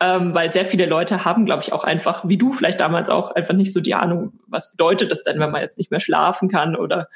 ähm, 0.00 0.34
weil 0.34 0.50
sehr 0.50 0.64
viele 0.64 0.86
Leute 0.86 1.24
haben, 1.24 1.44
glaube 1.44 1.62
ich, 1.62 1.72
auch 1.72 1.84
einfach, 1.84 2.26
wie 2.26 2.38
du 2.38 2.52
vielleicht 2.54 2.80
damals 2.80 3.10
auch, 3.10 3.32
einfach 3.32 3.54
nicht 3.54 3.72
so 3.72 3.80
die 3.80 3.94
Ahnung, 3.94 4.32
was 4.46 4.72
bedeutet 4.72 5.10
das 5.10 5.24
denn, 5.24 5.38
wenn 5.38 5.50
man 5.50 5.60
jetzt 5.60 5.76
nicht 5.76 5.90
mehr 5.90 6.00
schlafen 6.00 6.48
kann 6.48 6.74
oder 6.74 7.08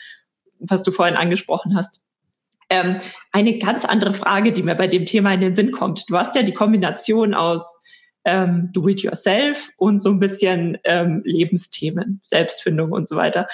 was 0.59 0.83
du 0.83 0.93
vorhin 0.93 1.17
angesprochen 1.17 1.75
hast. 1.75 2.03
Ähm, 2.71 2.99
eine 3.33 3.59
ganz 3.59 3.85
andere 3.85 4.13
Frage, 4.13 4.53
die 4.53 4.63
mir 4.63 4.75
bei 4.75 4.87
dem 4.87 5.07
Thema 5.07 5.33
in 5.33 5.41
den 5.41 5.55
Sinn 5.55 5.73
kommt. 5.73 6.09
Du 6.11 6.17
hast 6.17 6.35
ja 6.35 6.43
die 6.43 6.55
Kombination 6.55 7.35
aus 7.35 7.83
ähm, 8.25 8.71
Do-it-yourself 8.73 9.71
und 9.77 10.01
so 10.01 10.11
ein 10.11 10.21
bisschen 10.21 10.79
ähm, 10.85 11.23
Lebensthemen, 11.25 12.21
Selbstfindung 12.23 12.93
und 12.93 13.09
so 13.09 13.17
weiter. 13.17 13.49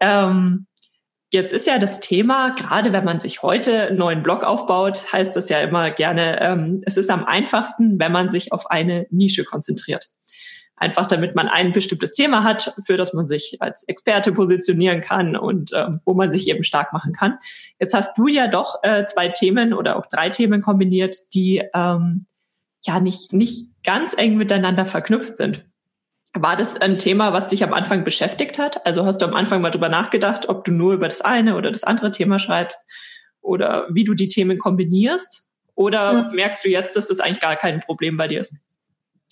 Ähm, 0.00 0.66
Jetzt 1.30 1.52
ist 1.52 1.66
ja 1.66 1.78
das 1.78 2.00
Thema, 2.00 2.54
gerade 2.54 2.92
wenn 2.92 3.04
man 3.04 3.20
sich 3.20 3.42
heute 3.42 3.88
einen 3.88 3.98
neuen 3.98 4.22
Blog 4.22 4.44
aufbaut, 4.44 5.12
heißt 5.12 5.36
das 5.36 5.50
ja 5.50 5.60
immer 5.60 5.90
gerne, 5.90 6.40
ähm, 6.40 6.80
es 6.86 6.96
ist 6.96 7.10
am 7.10 7.24
einfachsten, 7.24 7.98
wenn 7.98 8.12
man 8.12 8.30
sich 8.30 8.50
auf 8.52 8.70
eine 8.70 9.06
Nische 9.10 9.44
konzentriert. 9.44 10.08
Einfach 10.76 11.06
damit 11.06 11.34
man 11.34 11.48
ein 11.48 11.72
bestimmtes 11.72 12.14
Thema 12.14 12.44
hat, 12.44 12.72
für 12.86 12.96
das 12.96 13.12
man 13.12 13.26
sich 13.26 13.58
als 13.60 13.82
Experte 13.88 14.32
positionieren 14.32 15.02
kann 15.02 15.36
und 15.36 15.72
ähm, 15.74 16.00
wo 16.06 16.14
man 16.14 16.30
sich 16.30 16.48
eben 16.48 16.64
stark 16.64 16.94
machen 16.94 17.12
kann. 17.12 17.38
Jetzt 17.78 17.92
hast 17.92 18.16
du 18.16 18.28
ja 18.28 18.46
doch 18.46 18.76
äh, 18.82 19.04
zwei 19.04 19.28
Themen 19.28 19.74
oder 19.74 19.96
auch 19.96 20.06
drei 20.06 20.30
Themen 20.30 20.62
kombiniert, 20.62 21.16
die 21.34 21.62
ähm, 21.74 22.26
ja 22.86 23.00
nicht, 23.00 23.34
nicht 23.34 23.72
ganz 23.84 24.16
eng 24.16 24.36
miteinander 24.36 24.86
verknüpft 24.86 25.36
sind. 25.36 25.67
War 26.40 26.56
das 26.56 26.80
ein 26.80 26.98
Thema, 26.98 27.32
was 27.32 27.48
dich 27.48 27.64
am 27.64 27.72
Anfang 27.72 28.04
beschäftigt 28.04 28.58
hat? 28.58 28.86
Also 28.86 29.04
hast 29.04 29.18
du 29.18 29.26
am 29.26 29.34
Anfang 29.34 29.60
mal 29.60 29.70
drüber 29.70 29.88
nachgedacht, 29.88 30.48
ob 30.48 30.64
du 30.64 30.72
nur 30.72 30.94
über 30.94 31.08
das 31.08 31.20
eine 31.20 31.56
oder 31.56 31.72
das 31.72 31.82
andere 31.82 32.12
Thema 32.12 32.38
schreibst 32.38 32.80
oder 33.40 33.86
wie 33.90 34.04
du 34.04 34.14
die 34.14 34.28
Themen 34.28 34.58
kombinierst? 34.58 35.48
Oder 35.74 36.12
mhm. 36.12 36.36
merkst 36.36 36.64
du 36.64 36.68
jetzt, 36.68 36.96
dass 36.96 37.08
das 37.08 37.20
eigentlich 37.20 37.40
gar 37.40 37.56
kein 37.56 37.80
Problem 37.80 38.16
bei 38.16 38.28
dir 38.28 38.40
ist? 38.40 38.54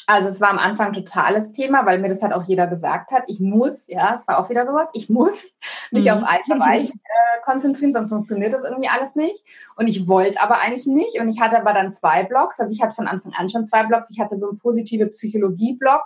Also 0.09 0.29
es 0.29 0.40
war 0.40 0.51
am 0.51 0.59
Anfang 0.59 0.92
totales 0.92 1.51
Thema, 1.53 1.85
weil 1.85 1.99
mir 1.99 2.09
das 2.09 2.23
halt 2.23 2.33
auch 2.33 2.45
jeder 2.45 2.69
gesagt 2.69 3.11
hat. 3.11 3.25
Ich 3.27 3.40
muss, 3.40 3.88
ja, 3.88 4.14
es 4.14 4.27
war 4.29 4.38
auch 4.38 4.49
wieder 4.49 4.64
sowas, 4.64 4.88
ich 4.95 5.09
muss 5.09 5.57
mich 5.90 6.05
mhm. 6.05 6.11
auf 6.12 6.23
einen 6.23 6.45
Bereich 6.49 6.90
äh, 6.95 7.42
konzentrieren, 7.45 7.92
sonst 7.92 8.11
funktioniert 8.11 8.53
das 8.53 8.64
irgendwie 8.64 8.88
alles 8.88 9.16
nicht. 9.16 9.45
Und 9.77 9.88
ich 9.88 10.07
wollte 10.07 10.40
aber 10.40 10.61
eigentlich 10.61 10.87
nicht. 10.87 11.21
Und 11.21 11.29
ich 11.29 11.40
hatte 11.40 11.59
aber 11.59 11.73
dann 11.73 11.92
zwei 11.92 12.23
Blogs. 12.25 12.61
Also 12.61 12.73
ich 12.73 12.83
hatte 12.83 12.95
von 12.95 13.09
Anfang 13.09 13.33
an 13.37 13.49
schon 13.49 13.64
zwei 13.64 13.83
Blogs. 13.85 14.11
Ich 14.11 14.21
hatte 14.21 14.37
so 14.37 14.49
einen 14.49 14.59
positive 14.59 15.07
Psychologie-Blog 15.07 16.03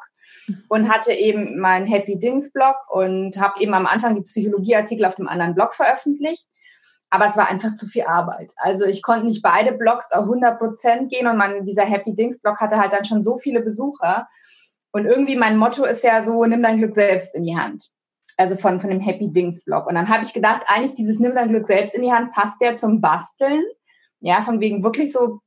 und 0.68 0.88
hatte 0.88 1.12
eben 1.12 1.58
meinen 1.58 1.86
Happy 1.86 2.18
Dings 2.18 2.52
Blog 2.52 2.76
und 2.88 3.40
habe 3.40 3.60
eben 3.60 3.74
am 3.74 3.86
Anfang 3.86 4.14
die 4.14 4.22
Psychologieartikel 4.22 5.04
auf 5.04 5.14
dem 5.14 5.28
anderen 5.28 5.54
Blog 5.54 5.74
veröffentlicht. 5.74 6.46
aber 7.10 7.26
es 7.26 7.36
war 7.36 7.48
einfach 7.48 7.74
zu 7.74 7.86
viel 7.86 8.04
Arbeit. 8.04 8.52
Also 8.56 8.86
ich 8.86 9.02
konnte 9.02 9.26
nicht 9.26 9.42
beide 9.42 9.72
Blogs 9.72 10.12
auf 10.12 10.22
100 10.22 10.58
Prozent 10.58 11.10
gehen 11.10 11.26
und 11.26 11.36
man, 11.36 11.64
dieser 11.64 11.82
Happy 11.82 12.14
Dings 12.14 12.38
Blog 12.40 12.60
hatte 12.60 12.78
halt 12.78 12.92
dann 12.92 13.04
schon 13.04 13.20
so 13.20 13.36
viele 13.36 13.60
Besucher. 13.60 14.28
Und 14.92 15.06
irgendwie 15.06 15.36
mein 15.36 15.56
Motto 15.56 15.84
ist 15.84 16.04
ja 16.04 16.24
so, 16.24 16.44
nimm 16.44 16.62
dein 16.62 16.78
Glück 16.78 16.94
selbst 16.94 17.34
in 17.34 17.42
die 17.42 17.56
Hand. 17.56 17.90
Also 18.36 18.56
von, 18.56 18.80
von 18.80 18.90
dem 18.90 19.00
Happy 19.00 19.32
Dings 19.32 19.64
Blog. 19.64 19.86
Und 19.86 19.96
dann 19.96 20.08
habe 20.08 20.24
ich 20.24 20.32
gedacht, 20.32 20.62
eigentlich 20.66 20.94
dieses 20.94 21.18
nimm 21.18 21.34
dein 21.34 21.48
Glück 21.48 21.66
selbst 21.66 21.94
in 21.94 22.02
die 22.02 22.12
Hand 22.12 22.32
passt 22.32 22.62
ja 22.62 22.74
zum 22.74 23.00
Basteln. 23.00 23.62
Ja, 24.20 24.40
von 24.40 24.60
wegen 24.60 24.84
wirklich 24.84 25.12
so 25.12 25.40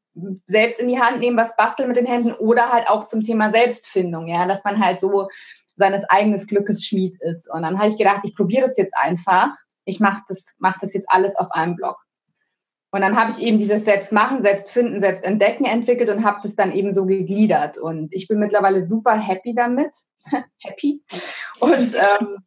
selbst 0.45 0.80
in 0.80 0.88
die 0.88 0.99
Hand 0.99 1.19
nehmen, 1.19 1.38
was 1.38 1.56
basteln 1.56 1.88
mit 1.88 1.97
den 1.97 2.06
Händen 2.06 2.34
oder 2.34 2.71
halt 2.71 2.88
auch 2.88 3.06
zum 3.06 3.23
Thema 3.23 3.49
Selbstfindung. 3.52 4.28
Ja, 4.28 4.45
dass 4.45 4.63
man 4.63 4.84
halt 4.84 4.99
so 4.99 5.28
seines 5.76 6.04
eigenen 6.06 6.45
Glückes 6.45 6.86
Schmied 6.86 7.19
ist. 7.21 7.49
Und 7.52 7.63
dann 7.63 7.80
habe 7.80 7.89
ich 7.89 7.97
gedacht, 7.97 8.21
ich 8.23 8.36
probiere 8.36 8.63
das 8.63 8.78
jetzt 8.78 8.95
einfach 8.95 9.52
ich 9.86 9.99
mache 9.99 10.21
das, 10.28 10.56
mach 10.60 10.78
das 10.80 10.93
jetzt 10.93 11.10
alles 11.10 11.36
auf 11.36 11.52
einem 11.52 11.76
Blog. 11.76 11.97
Und 12.91 13.02
dann 13.02 13.17
habe 13.17 13.32
ich 13.32 13.41
eben 13.41 13.58
dieses 13.58 13.86
Selbstmachen, 13.86 14.39
Selbstfinden, 14.39 14.99
Selbstentdecken 14.99 15.65
entwickelt 15.65 16.10
und 16.10 16.23
habe 16.23 16.39
das 16.43 16.56
dann 16.56 16.71
eben 16.71 16.91
so 16.91 17.06
gegliedert. 17.06 17.78
Und 17.78 18.13
ich 18.13 18.28
bin 18.28 18.38
mittlerweile 18.38 18.84
super 18.84 19.17
happy 19.17 19.56
damit. 19.56 19.91
happy. 20.62 21.04
Und 21.60 21.95
ähm, 21.95 22.38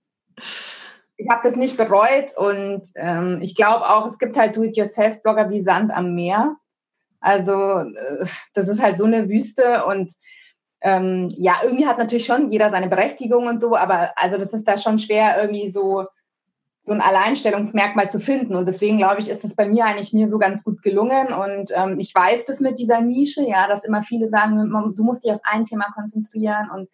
ich 1.16 1.29
habe 1.29 1.40
das 1.42 1.57
nicht 1.57 1.76
bereut. 1.76 2.37
Und 2.37 2.88
ähm, 2.94 3.40
ich 3.42 3.57
glaube 3.57 3.88
auch, 3.88 4.07
es 4.07 4.18
gibt 4.18 4.38
halt 4.38 4.57
Do-it-yourself-Blogger 4.57 5.50
wie 5.50 5.62
Sand 5.62 5.90
am 5.90 6.14
Meer. 6.14 6.57
Also 7.20 7.52
äh, 7.52 8.26
das 8.55 8.68
ist 8.68 8.83
halt 8.83 8.98
so 8.98 9.05
eine 9.05 9.29
Wüste 9.29 9.85
und 9.87 10.12
ähm, 10.83 11.33
ja, 11.37 11.57
irgendwie 11.64 11.87
hat 11.87 11.98
natürlich 11.98 12.26
schon 12.26 12.48
jeder 12.48 12.70
seine 12.70 12.88
Berechtigung 12.88 13.46
und 13.46 13.61
so, 13.61 13.76
aber 13.76 14.12
also 14.16 14.37
das 14.37 14.52
ist 14.52 14.68
da 14.68 14.79
schon 14.79 14.98
schwer, 14.98 15.40
irgendwie 15.40 15.68
so 15.68 16.05
so 16.87 16.92
ein 16.92 17.00
Alleinstellungsmerkmal 17.00 18.09
zu 18.09 18.20
finden. 18.20 18.55
Und 18.55 18.66
deswegen 18.66 18.96
glaube 18.98 19.20
ich, 19.20 19.29
ist 19.29 19.44
es 19.44 19.57
bei 19.57 19.68
mir 19.68 19.87
eigentlich 19.87 20.12
mir 20.12 20.29
so 20.29 20.38
ganz 20.38 20.62
gut 20.62 20.83
gelungen. 20.83 21.33
Und 21.33 21.72
ähm, 21.74 21.98
ich 21.98 22.14
weiß 22.14 22.46
das 22.46 22.61
mit 22.61 22.79
dieser 22.79 23.00
Nische, 23.00 23.42
ja, 23.42 23.66
dass 23.66 23.85
immer 23.85 24.02
viele 24.02 24.29
sagen, 24.29 24.70
du 24.94 25.02
musst 25.02 25.24
dich 25.24 25.33
auf 25.33 25.40
ein 25.42 25.64
Thema 25.64 25.87
konzentrieren. 25.96 26.70
Und 26.72 26.88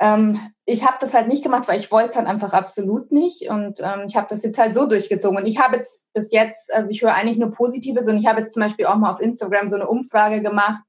ähm, 0.00 0.38
ich 0.64 0.84
habe 0.84 0.96
das 1.00 1.14
halt 1.14 1.28
nicht 1.28 1.42
gemacht, 1.42 1.68
weil 1.68 1.78
ich 1.78 1.90
wollte 1.90 2.10
es 2.10 2.16
halt 2.16 2.26
einfach 2.26 2.52
absolut 2.52 3.12
nicht. 3.12 3.48
Und 3.48 3.80
ähm, 3.80 4.04
ich 4.06 4.16
habe 4.16 4.26
das 4.28 4.42
jetzt 4.42 4.58
halt 4.58 4.74
so 4.74 4.86
durchgezogen. 4.86 5.38
Und 5.38 5.46
ich 5.46 5.60
habe 5.60 5.76
jetzt 5.76 6.12
bis 6.12 6.32
jetzt, 6.32 6.74
also 6.74 6.90
ich 6.90 7.02
höre 7.02 7.14
eigentlich 7.14 7.38
nur 7.38 7.50
Positives. 7.50 8.08
Und 8.08 8.16
ich 8.16 8.26
habe 8.26 8.40
jetzt 8.40 8.52
zum 8.52 8.62
Beispiel 8.62 8.86
auch 8.86 8.96
mal 8.96 9.12
auf 9.12 9.20
Instagram 9.20 9.68
so 9.68 9.76
eine 9.76 9.86
Umfrage 9.86 10.42
gemacht, 10.42 10.82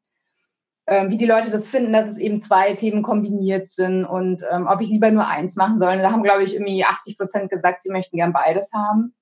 ähm, 0.87 1.09
wie 1.09 1.17
die 1.17 1.25
Leute 1.25 1.51
das 1.51 1.67
finden, 1.67 1.93
dass 1.93 2.07
es 2.07 2.17
eben 2.17 2.39
zwei 2.39 2.73
Themen 2.73 3.03
kombiniert 3.03 3.69
sind 3.69 4.05
und 4.05 4.43
ähm, 4.51 4.67
ob 4.67 4.81
ich 4.81 4.89
lieber 4.89 5.09
nur 5.11 5.27
eins 5.27 5.55
machen 5.55 5.79
soll. 5.79 5.93
Und 5.93 5.99
da 5.99 6.11
haben, 6.11 6.23
glaube 6.23 6.43
ich, 6.43 6.53
irgendwie 6.53 6.83
80 6.85 7.17
Prozent 7.17 7.49
gesagt, 7.49 7.81
sie 7.81 7.91
möchten 7.91 8.17
gern 8.17 8.33
beides 8.33 8.71
haben. 8.71 9.15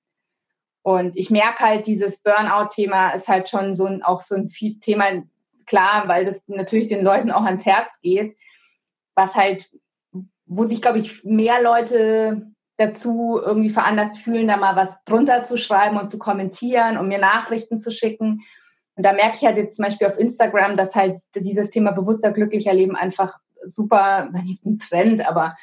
Und 0.82 1.16
ich 1.16 1.30
merke 1.30 1.64
halt, 1.64 1.86
dieses 1.86 2.20
Burnout-Thema 2.20 3.10
ist 3.10 3.28
halt 3.28 3.48
schon 3.48 3.72
so 3.72 3.86
ein, 3.86 4.02
auch 4.02 4.20
so 4.20 4.34
ein 4.34 4.48
Thema, 4.80 5.06
klar, 5.64 6.04
weil 6.06 6.26
das 6.26 6.44
natürlich 6.46 6.88
den 6.88 7.02
Leuten 7.02 7.30
auch 7.30 7.44
ans 7.44 7.64
Herz 7.64 8.00
geht, 8.02 8.36
was 9.14 9.34
halt, 9.34 9.70
wo 10.46 10.64
sich, 10.64 10.82
glaube 10.82 10.98
ich, 10.98 11.24
mehr 11.24 11.62
Leute 11.62 12.46
dazu 12.76 13.40
irgendwie 13.42 13.70
veranlasst 13.70 14.18
fühlen, 14.18 14.48
da 14.48 14.56
mal 14.56 14.76
was 14.76 15.02
drunter 15.04 15.42
zu 15.42 15.56
schreiben 15.56 15.96
und 15.96 16.10
zu 16.10 16.18
kommentieren 16.18 16.98
und 16.98 17.08
mir 17.08 17.18
Nachrichten 17.18 17.78
zu 17.78 17.90
schicken. 17.90 18.42
Und 18.96 19.04
da 19.04 19.12
merke 19.12 19.36
ich 19.36 19.44
halt 19.44 19.56
jetzt 19.56 19.76
zum 19.76 19.84
Beispiel 19.84 20.06
auf 20.06 20.18
Instagram, 20.18 20.76
dass 20.76 20.94
halt 20.94 21.20
dieses 21.36 21.70
Thema 21.70 21.92
bewusster, 21.92 22.32
glücklicher 22.32 22.74
Leben 22.74 22.96
einfach 22.96 23.38
super, 23.64 24.30
ein 24.64 24.78
Trend, 24.78 25.26
aber 25.26 25.54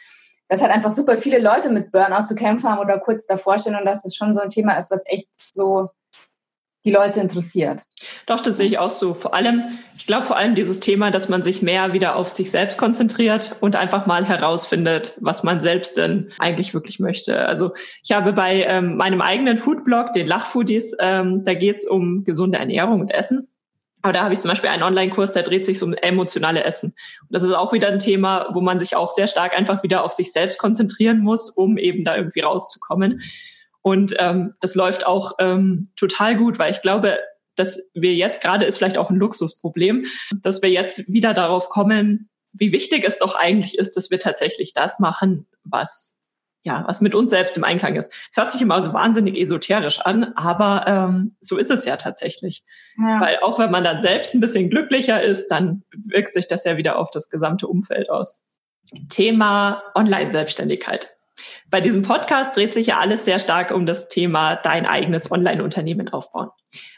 dass 0.48 0.62
halt 0.62 0.74
einfach 0.74 0.92
super 0.92 1.18
viele 1.18 1.40
Leute 1.40 1.70
mit 1.70 1.92
Burnout 1.92 2.26
zu 2.26 2.36
kämpfen 2.36 2.70
haben 2.70 2.80
oder 2.80 3.00
kurz 3.00 3.26
davor 3.26 3.58
stehen 3.58 3.76
und 3.76 3.86
dass 3.86 4.04
es 4.04 4.16
schon 4.16 4.34
so 4.34 4.42
ein 4.42 4.50
Thema 4.50 4.78
ist, 4.78 4.92
was 4.92 5.04
echt 5.06 5.30
so 5.34 5.88
die 6.84 6.92
Leute 6.92 7.20
interessiert. 7.20 7.84
Doch, 8.26 8.42
das 8.42 8.58
sehe 8.58 8.68
ich 8.68 8.80
auch 8.80 8.90
so. 8.90 9.14
Vor 9.14 9.36
allem, 9.36 9.80
ich 9.96 10.08
glaube 10.08 10.26
vor 10.26 10.38
allem 10.38 10.56
dieses 10.56 10.80
Thema, 10.80 11.12
dass 11.12 11.30
man 11.30 11.44
sich 11.44 11.62
mehr 11.62 11.94
wieder 11.94 12.16
auf 12.16 12.30
sich 12.30 12.50
selbst 12.50 12.78
konzentriert 12.78 13.56
und 13.60 13.76
einfach 13.76 14.08
mal 14.08 14.26
herausfindet, 14.26 15.16
was 15.22 15.44
man 15.44 15.62
selbst 15.62 15.98
denn 15.98 16.32
eigentlich 16.40 16.74
wirklich 16.74 17.00
möchte. 17.00 17.46
Also 17.46 17.74
ich 18.04 18.12
habe 18.12 18.34
bei 18.34 18.64
ähm, 18.64 18.98
meinem 18.98 19.22
eigenen 19.22 19.60
Foodblog, 19.60 20.14
den 20.14 20.26
Lachfoodies, 20.26 20.96
ähm, 21.00 21.46
da 21.46 21.54
geht 21.54 21.78
es 21.78 21.88
um 21.88 22.24
gesunde 22.24 22.58
Ernährung 22.58 23.00
und 23.00 23.12
Essen. 23.12 23.48
Aber 24.02 24.14
da 24.14 24.24
habe 24.24 24.34
ich 24.34 24.40
zum 24.40 24.50
Beispiel 24.50 24.72
einen 24.72 24.82
Online-Kurs, 24.82 25.32
der 25.32 25.44
dreht 25.44 25.66
sich 25.66 25.82
um 25.84 25.94
emotionale 25.94 26.64
Essen. 26.64 26.96
Und 27.22 27.28
das 27.30 27.44
ist 27.44 27.54
auch 27.54 27.72
wieder 27.72 27.90
ein 27.90 28.00
Thema, 28.00 28.50
wo 28.54 28.62
man 28.62 28.80
sich 28.80 28.96
auch 28.96 29.12
sehr 29.12 29.28
stark 29.28 29.56
einfach 29.56 29.84
wieder 29.84 30.04
auf 30.04 30.14
sich 30.14 30.32
selbst 30.32 30.58
konzentrieren 30.58 31.20
muss, 31.20 31.52
um 31.52 31.78
eben 31.78 32.04
da 32.04 32.16
irgendwie 32.16 32.40
rauszukommen. 32.40 33.22
Und 33.82 34.16
ähm, 34.20 34.54
das 34.62 34.76
läuft 34.76 35.06
auch 35.06 35.34
ähm, 35.40 35.90
total 35.96 36.38
gut, 36.38 36.60
weil 36.60 36.72
ich 36.72 36.82
glaube, 36.82 37.20
dass 37.56 37.80
wir 37.94 38.14
jetzt 38.14 38.42
gerade 38.42 38.66
ist 38.66 38.78
vielleicht 38.78 38.98
auch 38.98 39.10
ein 39.10 39.18
Luxusproblem, 39.18 40.06
dass 40.42 40.62
wir 40.62 40.70
jetzt 40.70 41.12
wieder 41.12 41.34
darauf 41.34 41.70
kommen, 41.70 42.30
wie 42.54 42.72
wichtig 42.72 43.04
es 43.06 43.18
doch 43.18 43.36
eigentlich 43.36 43.78
ist, 43.78 43.96
dass 43.98 44.12
wir 44.12 44.20
tatsächlich 44.20 44.74
das 44.74 45.00
machen, 45.00 45.48
was 45.64 46.18
ja, 46.64 46.84
was 46.86 47.02
mit 47.02 47.16
uns 47.16 47.32
selbst 47.32 47.58
im 47.58 47.64
Einklang 47.64 47.96
ist. 47.96 48.14
Es 48.30 48.38
hört 48.38 48.52
sich 48.52 48.62
immer 48.62 48.82
so 48.84 48.94
wahnsinnig 48.94 49.36
esoterisch 49.36 50.00
an, 50.00 50.34
aber 50.36 50.86
ähm, 50.88 51.36
so 51.42 51.58
ist 51.58 51.72
es 51.72 51.86
ja 51.86 51.98
tatsächlich. 51.98 52.64
Ja. 52.98 53.20
Weil 53.20 53.40
auch 53.42 53.58
wenn 53.58 53.72
man 53.72 53.84
dann 53.84 54.02
selbst 54.02 54.36
ein 54.36 54.42
bisschen 54.42 54.70
glücklicher 54.70 55.22
ist, 55.22 55.48
dann 55.48 55.84
wirkt 56.06 56.34
sich 56.34 56.48
das 56.48 56.64
ja 56.64 56.78
wieder 56.78 56.98
auf 56.98 57.10
das 57.10 57.30
gesamte 57.30 57.68
Umfeld 57.68 58.12
aus. 58.12 58.44
Thema 59.10 59.82
Online-Selbstständigkeit. 59.96 61.18
Bei 61.70 61.82
diesem 61.82 62.04
Podcast 62.04 62.56
dreht 62.56 62.74
sich 62.74 62.88
ja 62.88 63.00
alles 63.00 63.26
sehr 63.26 63.40
stark 63.40 63.72
um 63.72 63.86
das 63.86 64.10
Thema 64.10 64.56
dein 64.56 64.86
eigenes 64.86 65.32
Online-Unternehmen 65.32 66.10
aufbauen. 66.10 66.50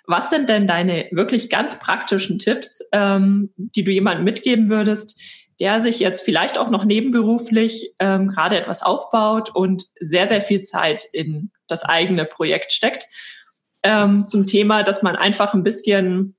Was 0.05 0.29
sind 0.29 0.49
denn 0.49 0.67
deine 0.67 1.07
wirklich 1.11 1.49
ganz 1.49 1.79
praktischen 1.79 2.39
Tipps, 2.39 2.81
ähm, 2.91 3.51
die 3.55 3.83
du 3.83 3.91
jemandem 3.91 4.25
mitgeben 4.25 4.69
würdest, 4.69 5.19
der 5.59 5.79
sich 5.79 5.99
jetzt 5.99 6.23
vielleicht 6.23 6.57
auch 6.57 6.69
noch 6.69 6.83
nebenberuflich 6.83 7.93
ähm, 7.99 8.29
gerade 8.29 8.59
etwas 8.59 8.81
aufbaut 8.81 9.51
und 9.53 9.85
sehr, 9.99 10.27
sehr 10.27 10.41
viel 10.41 10.61
Zeit 10.61 11.03
in 11.13 11.51
das 11.67 11.83
eigene 11.83 12.25
Projekt 12.25 12.73
steckt, 12.73 13.05
ähm, 13.83 14.25
zum 14.25 14.47
Thema, 14.47 14.83
dass 14.83 15.03
man 15.03 15.15
einfach 15.15 15.53
ein 15.53 15.63
bisschen 15.63 16.35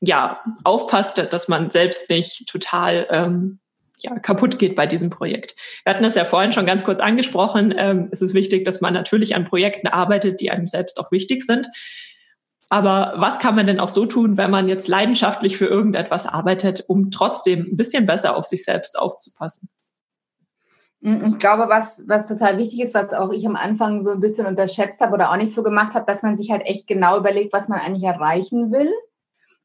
ja 0.00 0.42
aufpasst, 0.64 1.18
dass 1.18 1.48
man 1.48 1.70
selbst 1.70 2.08
nicht 2.10 2.48
total 2.48 3.06
ähm, 3.10 3.60
ja, 4.02 4.18
kaputt 4.18 4.58
geht 4.58 4.76
bei 4.76 4.86
diesem 4.86 5.10
Projekt. 5.10 5.54
Wir 5.84 5.94
hatten 5.94 6.02
das 6.02 6.14
ja 6.14 6.24
vorhin 6.24 6.52
schon 6.52 6.66
ganz 6.66 6.84
kurz 6.84 7.00
angesprochen. 7.00 7.74
Ähm, 7.76 8.08
es 8.10 8.22
ist 8.22 8.34
wichtig, 8.34 8.64
dass 8.64 8.80
man 8.80 8.94
natürlich 8.94 9.36
an 9.36 9.44
Projekten 9.44 9.88
arbeitet, 9.88 10.40
die 10.40 10.50
einem 10.50 10.66
selbst 10.66 10.98
auch 10.98 11.10
wichtig 11.12 11.44
sind. 11.44 11.66
Aber 12.68 13.14
was 13.16 13.40
kann 13.40 13.56
man 13.56 13.66
denn 13.66 13.80
auch 13.80 13.88
so 13.88 14.06
tun, 14.06 14.36
wenn 14.36 14.50
man 14.50 14.68
jetzt 14.68 14.86
leidenschaftlich 14.86 15.56
für 15.56 15.66
irgendetwas 15.66 16.26
arbeitet, 16.26 16.84
um 16.86 17.10
trotzdem 17.10 17.66
ein 17.72 17.76
bisschen 17.76 18.06
besser 18.06 18.36
auf 18.36 18.46
sich 18.46 18.64
selbst 18.64 18.96
aufzupassen? 18.98 19.68
Ich 21.02 21.38
glaube, 21.38 21.68
was, 21.68 22.04
was 22.06 22.28
total 22.28 22.58
wichtig 22.58 22.80
ist, 22.82 22.94
was 22.94 23.14
auch 23.14 23.32
ich 23.32 23.46
am 23.46 23.56
Anfang 23.56 24.02
so 24.02 24.10
ein 24.10 24.20
bisschen 24.20 24.46
unterschätzt 24.46 25.00
habe 25.00 25.14
oder 25.14 25.30
auch 25.30 25.36
nicht 25.36 25.54
so 25.54 25.62
gemacht 25.62 25.94
habe, 25.94 26.04
dass 26.06 26.22
man 26.22 26.36
sich 26.36 26.50
halt 26.50 26.62
echt 26.66 26.86
genau 26.86 27.18
überlegt, 27.18 27.52
was 27.52 27.68
man 27.68 27.80
eigentlich 27.80 28.04
erreichen 28.04 28.70
will 28.70 28.92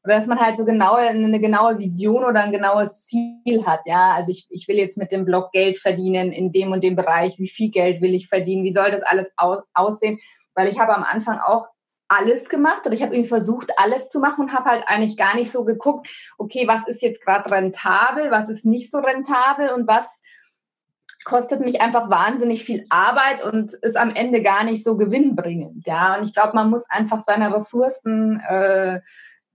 dass 0.06 0.26
man 0.26 0.40
halt 0.40 0.56
so 0.56 0.64
genaue, 0.64 0.98
eine 0.98 1.40
genaue 1.40 1.78
Vision 1.78 2.24
oder 2.24 2.42
ein 2.42 2.52
genaues 2.52 3.06
Ziel 3.06 3.64
hat. 3.66 3.80
Ja, 3.84 4.14
also 4.14 4.30
ich, 4.30 4.46
ich 4.50 4.68
will 4.68 4.76
jetzt 4.76 4.98
mit 4.98 5.12
dem 5.12 5.24
Blog 5.24 5.52
Geld 5.52 5.78
verdienen 5.78 6.32
in 6.32 6.52
dem 6.52 6.72
und 6.72 6.82
dem 6.82 6.96
Bereich. 6.96 7.38
Wie 7.38 7.48
viel 7.48 7.70
Geld 7.70 8.00
will 8.00 8.14
ich 8.14 8.28
verdienen? 8.28 8.64
Wie 8.64 8.72
soll 8.72 8.90
das 8.90 9.02
alles 9.02 9.28
aus, 9.36 9.62
aussehen? 9.74 10.18
Weil 10.54 10.68
ich 10.68 10.78
habe 10.78 10.94
am 10.94 11.04
Anfang 11.04 11.38
auch 11.38 11.68
alles 12.08 12.48
gemacht 12.48 12.86
oder 12.86 12.94
ich 12.94 13.02
habe 13.02 13.14
irgendwie 13.14 13.28
versucht, 13.28 13.72
alles 13.78 14.08
zu 14.08 14.20
machen 14.20 14.44
und 14.44 14.52
habe 14.52 14.70
halt 14.70 14.84
eigentlich 14.86 15.16
gar 15.16 15.34
nicht 15.34 15.50
so 15.50 15.64
geguckt, 15.64 16.08
okay, 16.38 16.68
was 16.68 16.86
ist 16.86 17.02
jetzt 17.02 17.24
gerade 17.24 17.50
rentabel, 17.50 18.30
was 18.30 18.48
ist 18.48 18.64
nicht 18.64 18.90
so 18.90 18.98
rentabel 18.98 19.70
und 19.70 19.88
was 19.88 20.22
kostet 21.24 21.60
mich 21.60 21.80
einfach 21.80 22.08
wahnsinnig 22.08 22.62
viel 22.62 22.86
Arbeit 22.88 23.44
und 23.44 23.74
ist 23.74 23.96
am 23.96 24.14
Ende 24.14 24.42
gar 24.42 24.62
nicht 24.62 24.84
so 24.84 24.96
gewinnbringend. 24.96 25.84
Ja, 25.84 26.16
und 26.16 26.22
ich 26.22 26.32
glaube, 26.32 26.52
man 26.54 26.70
muss 26.70 26.88
einfach 26.88 27.20
seine 27.20 27.52
Ressourcen 27.52 28.40
äh, 28.48 29.00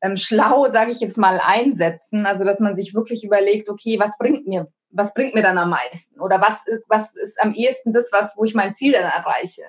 ähm, 0.02 0.18
schlau, 0.18 0.68
sage 0.70 0.92
ich 0.92 1.00
jetzt 1.00 1.18
mal, 1.18 1.40
einsetzen. 1.42 2.26
Also 2.26 2.44
dass 2.44 2.60
man 2.60 2.76
sich 2.76 2.94
wirklich 2.94 3.24
überlegt, 3.24 3.70
okay, 3.70 4.00
was 4.00 4.18
bringt 4.18 4.48
mir, 4.48 4.68
was 4.90 5.14
bringt 5.14 5.36
mir 5.36 5.44
dann 5.44 5.58
am 5.58 5.70
meisten? 5.70 6.20
Oder 6.20 6.42
was, 6.42 6.64
was 6.88 7.16
ist 7.16 7.42
am 7.42 7.54
ehesten 7.54 7.94
das, 7.94 8.12
was, 8.12 8.36
wo 8.38 8.44
ich 8.44 8.56
mein 8.56 8.74
Ziel 8.74 8.94
dann 8.94 9.04
erreiche 9.04 9.64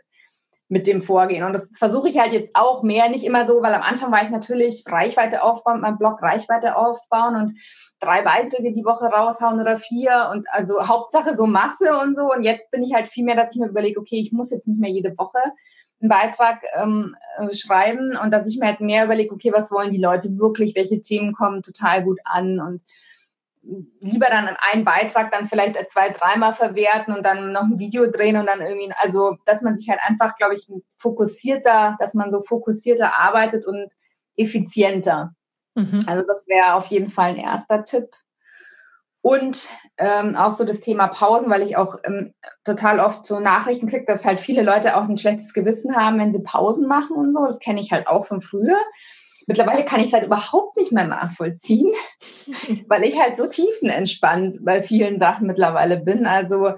mit 0.68 0.86
dem 0.86 1.02
Vorgehen? 1.02 1.44
Und 1.44 1.52
das 1.52 1.76
versuche 1.76 2.08
ich 2.08 2.18
halt 2.18 2.32
jetzt 2.32 2.56
auch 2.56 2.82
mehr, 2.82 3.10
nicht 3.10 3.24
immer 3.24 3.46
so, 3.46 3.62
weil 3.62 3.74
am 3.74 3.82
Anfang 3.82 4.10
war 4.10 4.22
ich 4.22 4.30
natürlich 4.30 4.84
Reichweite 4.86 5.42
aufbauen, 5.42 5.80
mein 5.82 5.98
Blog 5.98 6.22
Reichweite 6.22 6.76
aufbauen 6.76 7.36
und 7.36 7.58
drei 8.00 8.22
Beiträge 8.22 8.72
die 8.72 8.84
Woche 8.84 9.06
raushauen 9.06 9.60
oder 9.60 9.76
vier 9.76 10.30
und 10.32 10.46
also 10.50 10.88
Hauptsache 10.88 11.34
so 11.34 11.46
Masse 11.46 11.98
und 12.02 12.16
so. 12.16 12.32
Und 12.32 12.42
jetzt 12.42 12.70
bin 12.70 12.82
ich 12.82 12.94
halt 12.94 13.06
viel 13.06 13.24
mehr, 13.24 13.36
dass 13.36 13.54
ich 13.54 13.60
mir 13.60 13.68
überlege, 13.68 14.00
okay, 14.00 14.18
ich 14.18 14.32
muss 14.32 14.50
jetzt 14.50 14.66
nicht 14.66 14.80
mehr 14.80 14.90
jede 14.90 15.16
Woche 15.18 15.38
einen 16.02 16.08
Beitrag 16.08 16.62
ähm, 16.74 17.16
äh, 17.38 17.54
schreiben 17.54 18.16
und 18.22 18.32
dass 18.32 18.46
ich 18.46 18.58
mir 18.58 18.66
halt 18.66 18.80
mehr 18.80 19.04
überlege, 19.04 19.32
okay, 19.32 19.52
was 19.52 19.70
wollen 19.70 19.92
die 19.92 20.02
Leute 20.02 20.36
wirklich, 20.38 20.74
welche 20.74 21.00
Themen 21.00 21.32
kommen 21.32 21.62
total 21.62 22.02
gut 22.02 22.18
an 22.24 22.60
und 22.60 22.82
lieber 24.00 24.26
dann 24.26 24.48
einen 24.72 24.84
Beitrag 24.84 25.30
dann 25.30 25.46
vielleicht 25.46 25.76
zwei, 25.88 26.10
dreimal 26.10 26.52
verwerten 26.52 27.14
und 27.14 27.24
dann 27.24 27.52
noch 27.52 27.62
ein 27.62 27.78
Video 27.78 28.10
drehen 28.10 28.36
und 28.36 28.46
dann 28.46 28.60
irgendwie, 28.60 28.92
also 28.96 29.36
dass 29.46 29.62
man 29.62 29.76
sich 29.76 29.88
halt 29.88 30.00
einfach, 30.04 30.34
glaube 30.34 30.54
ich, 30.54 30.66
fokussierter, 30.96 31.96
dass 32.00 32.14
man 32.14 32.32
so 32.32 32.40
fokussierter 32.40 33.16
arbeitet 33.16 33.66
und 33.66 33.92
effizienter. 34.36 35.34
Mhm. 35.74 36.00
Also 36.06 36.24
das 36.26 36.46
wäre 36.48 36.74
auf 36.74 36.86
jeden 36.86 37.10
Fall 37.10 37.30
ein 37.30 37.36
erster 37.36 37.84
Tipp. 37.84 38.08
Und 39.22 39.68
ähm, 39.98 40.34
auch 40.34 40.50
so 40.50 40.64
das 40.64 40.80
Thema 40.80 41.06
Pausen, 41.06 41.48
weil 41.48 41.62
ich 41.62 41.76
auch 41.76 41.96
ähm, 42.04 42.34
total 42.64 42.98
oft 42.98 43.24
so 43.24 43.38
Nachrichten 43.38 43.86
kriege, 43.86 44.04
dass 44.04 44.24
halt 44.24 44.40
viele 44.40 44.62
Leute 44.62 44.96
auch 44.96 45.08
ein 45.08 45.16
schlechtes 45.16 45.54
Gewissen 45.54 45.94
haben, 45.94 46.18
wenn 46.18 46.32
sie 46.32 46.42
Pausen 46.42 46.88
machen 46.88 47.16
und 47.16 47.32
so. 47.32 47.46
Das 47.46 47.60
kenne 47.60 47.80
ich 47.80 47.92
halt 47.92 48.08
auch 48.08 48.26
von 48.26 48.40
früher. 48.40 48.78
Mittlerweile 49.46 49.84
kann 49.84 50.00
ich 50.00 50.06
es 50.06 50.12
halt 50.12 50.24
überhaupt 50.24 50.76
nicht 50.76 50.92
mehr 50.92 51.06
nachvollziehen, 51.06 51.92
weil 52.88 53.04
ich 53.04 53.18
halt 53.20 53.36
so 53.36 53.46
tiefenentspannt 53.46 54.64
bei 54.64 54.82
vielen 54.82 55.18
Sachen 55.18 55.46
mittlerweile 55.46 56.00
bin. 56.00 56.26
Also 56.26 56.72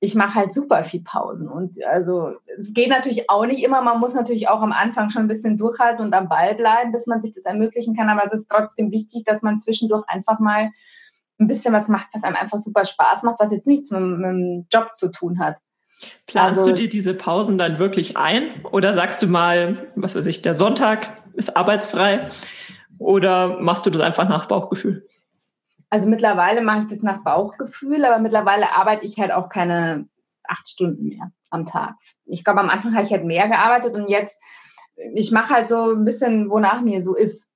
ich 0.00 0.16
mache 0.16 0.34
halt 0.34 0.52
super 0.52 0.82
viel 0.82 1.02
Pausen. 1.02 1.48
Und 1.48 1.76
also 1.86 2.32
es 2.58 2.74
geht 2.74 2.88
natürlich 2.88 3.30
auch 3.30 3.46
nicht 3.46 3.62
immer. 3.62 3.82
Man 3.82 4.00
muss 4.00 4.14
natürlich 4.14 4.48
auch 4.48 4.60
am 4.60 4.72
Anfang 4.72 5.10
schon 5.10 5.22
ein 5.22 5.28
bisschen 5.28 5.56
durchhalten 5.56 6.04
und 6.04 6.12
am 6.12 6.28
Ball 6.28 6.56
bleiben, 6.56 6.90
bis 6.90 7.06
man 7.06 7.22
sich 7.22 7.32
das 7.32 7.44
ermöglichen 7.44 7.94
kann. 7.94 8.08
Aber 8.08 8.24
es 8.24 8.32
ist 8.32 8.50
trotzdem 8.50 8.90
wichtig, 8.90 9.22
dass 9.24 9.42
man 9.42 9.60
zwischendurch 9.60 10.02
einfach 10.08 10.40
mal 10.40 10.70
ein 11.42 11.46
bisschen 11.48 11.74
was 11.74 11.88
macht, 11.88 12.08
was 12.12 12.24
einem 12.24 12.36
einfach 12.36 12.58
super 12.58 12.84
Spaß 12.84 13.22
macht, 13.22 13.40
was 13.40 13.52
jetzt 13.52 13.66
nichts 13.66 13.90
mit, 13.90 14.00
mit 14.00 14.30
dem 14.30 14.66
Job 14.72 14.94
zu 14.94 15.10
tun 15.10 15.38
hat. 15.38 15.58
Planst 16.26 16.60
also, 16.60 16.70
du 16.70 16.76
dir 16.76 16.88
diese 16.88 17.14
Pausen 17.14 17.58
dann 17.58 17.78
wirklich 17.78 18.16
ein? 18.16 18.64
Oder 18.70 18.94
sagst 18.94 19.22
du 19.22 19.26
mal, 19.26 19.92
was 19.94 20.14
weiß 20.16 20.26
ich, 20.26 20.42
der 20.42 20.54
Sonntag 20.54 21.22
ist 21.34 21.56
arbeitsfrei? 21.56 22.28
Oder 22.98 23.60
machst 23.60 23.86
du 23.86 23.90
das 23.90 24.02
einfach 24.02 24.28
nach 24.28 24.46
Bauchgefühl? 24.46 25.06
Also 25.90 26.08
mittlerweile 26.08 26.62
mache 26.62 26.80
ich 26.80 26.86
das 26.86 27.02
nach 27.02 27.22
Bauchgefühl, 27.22 28.04
aber 28.04 28.18
mittlerweile 28.18 28.72
arbeite 28.72 29.04
ich 29.04 29.18
halt 29.18 29.30
auch 29.30 29.48
keine 29.48 30.08
acht 30.44 30.68
Stunden 30.68 31.08
mehr 31.08 31.32
am 31.50 31.66
Tag. 31.66 31.94
Ich 32.24 32.44
glaube, 32.44 32.60
am 32.60 32.70
Anfang 32.70 32.94
habe 32.94 33.04
ich 33.04 33.12
halt 33.12 33.24
mehr 33.24 33.46
gearbeitet 33.48 33.94
und 33.94 34.08
jetzt, 34.08 34.42
ich 35.14 35.30
mache 35.32 35.52
halt 35.52 35.68
so 35.68 35.92
ein 35.92 36.04
bisschen, 36.04 36.48
wonach 36.50 36.80
mir 36.80 37.02
so 37.02 37.14
ist. 37.14 37.51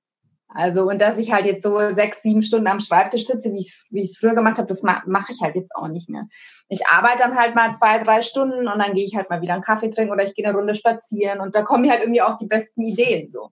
Also, 0.57 0.89
und 0.89 0.99
dass 0.99 1.19
ich 1.19 1.31
halt 1.31 1.45
jetzt 1.45 1.61
so 1.61 1.77
sechs, 1.93 2.23
sieben 2.23 2.41
Stunden 2.41 2.65
am 2.65 2.79
Schreibtisch 2.79 3.27
sitze, 3.27 3.53
wie 3.53 3.59
ich 3.59 3.79
wie 3.91 4.01
es 4.01 4.17
früher 4.17 4.33
gemacht 4.33 4.57
habe, 4.57 4.67
das 4.67 4.81
mache 4.81 5.31
ich 5.31 5.39
halt 5.39 5.55
jetzt 5.55 5.75
auch 5.75 5.87
nicht 5.87 6.09
mehr. 6.09 6.23
Ich 6.67 6.87
arbeite 6.87 7.19
dann 7.19 7.37
halt 7.37 7.53
mal 7.53 7.75
zwei, 7.75 8.03
drei 8.03 8.23
Stunden 8.23 8.67
und 8.67 8.79
dann 8.79 8.95
gehe 8.95 9.05
ich 9.05 9.15
halt 9.15 9.29
mal 9.29 9.39
wieder 9.39 9.53
einen 9.53 9.61
Kaffee 9.61 9.91
trinken 9.91 10.11
oder 10.11 10.25
ich 10.25 10.33
gehe 10.33 10.47
eine 10.47 10.57
Runde 10.57 10.73
spazieren 10.73 11.41
und 11.41 11.53
da 11.53 11.61
kommen 11.61 11.83
mir 11.83 11.91
halt 11.91 12.01
irgendwie 12.01 12.23
auch 12.23 12.37
die 12.37 12.47
besten 12.47 12.81
Ideen 12.81 13.29
so. 13.31 13.51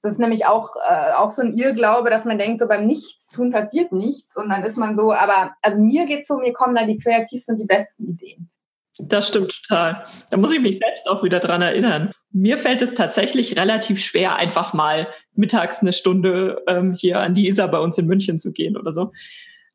Das 0.00 0.12
ist 0.12 0.18
nämlich 0.20 0.46
auch, 0.46 0.70
äh, 0.88 1.14
auch 1.14 1.32
so 1.32 1.42
ein 1.42 1.50
Irrglaube, 1.50 2.10
dass 2.10 2.24
man 2.24 2.38
denkt, 2.38 2.60
so 2.60 2.68
beim 2.68 2.86
Nichtstun 2.86 3.50
passiert 3.50 3.90
nichts 3.90 4.36
und 4.36 4.48
dann 4.48 4.62
ist 4.62 4.76
man 4.76 4.94
so, 4.94 5.12
aber 5.12 5.50
also 5.62 5.80
mir 5.80 6.06
geht's 6.06 6.28
so, 6.28 6.38
mir 6.38 6.52
kommen 6.52 6.76
dann 6.76 6.86
die 6.86 6.98
kreativsten 6.98 7.54
und 7.54 7.60
die 7.60 7.66
besten 7.66 8.04
Ideen. 8.04 8.50
Das 8.98 9.28
stimmt 9.28 9.62
total. 9.62 10.06
Da 10.30 10.36
muss 10.36 10.52
ich 10.52 10.60
mich 10.60 10.78
selbst 10.78 11.06
auch 11.08 11.22
wieder 11.22 11.40
dran 11.40 11.60
erinnern. 11.60 12.12
Mir 12.32 12.56
fällt 12.56 12.82
es 12.82 12.94
tatsächlich 12.94 13.56
relativ 13.56 14.02
schwer, 14.02 14.36
einfach 14.36 14.72
mal 14.72 15.08
mittags 15.34 15.80
eine 15.80 15.92
Stunde 15.92 16.62
ähm, 16.66 16.94
hier 16.94 17.20
an 17.20 17.34
die 17.34 17.48
Isar 17.48 17.68
bei 17.68 17.78
uns 17.78 17.98
in 17.98 18.06
München 18.06 18.38
zu 18.38 18.52
gehen 18.52 18.76
oder 18.76 18.92
so. 18.92 19.12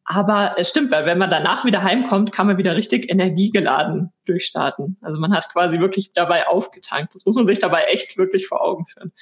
Aber 0.05 0.55
es 0.57 0.69
stimmt, 0.69 0.91
weil 0.91 1.05
wenn 1.05 1.19
man 1.19 1.29
danach 1.29 1.63
wieder 1.65 1.83
heimkommt, 1.83 2.31
kann 2.31 2.47
man 2.47 2.57
wieder 2.57 2.75
richtig 2.75 3.09
energiegeladen 3.09 4.11
durchstarten. 4.25 4.97
Also 5.01 5.19
man 5.19 5.33
hat 5.33 5.47
quasi 5.53 5.79
wirklich 5.79 6.13
dabei 6.13 6.47
aufgetankt. 6.47 7.13
Das 7.13 7.25
muss 7.25 7.35
man 7.35 7.47
sich 7.47 7.59
dabei 7.59 7.83
echt 7.83 8.17
wirklich 8.17 8.47
vor 8.47 8.61
Augen 8.61 8.87
führen. 8.87 9.13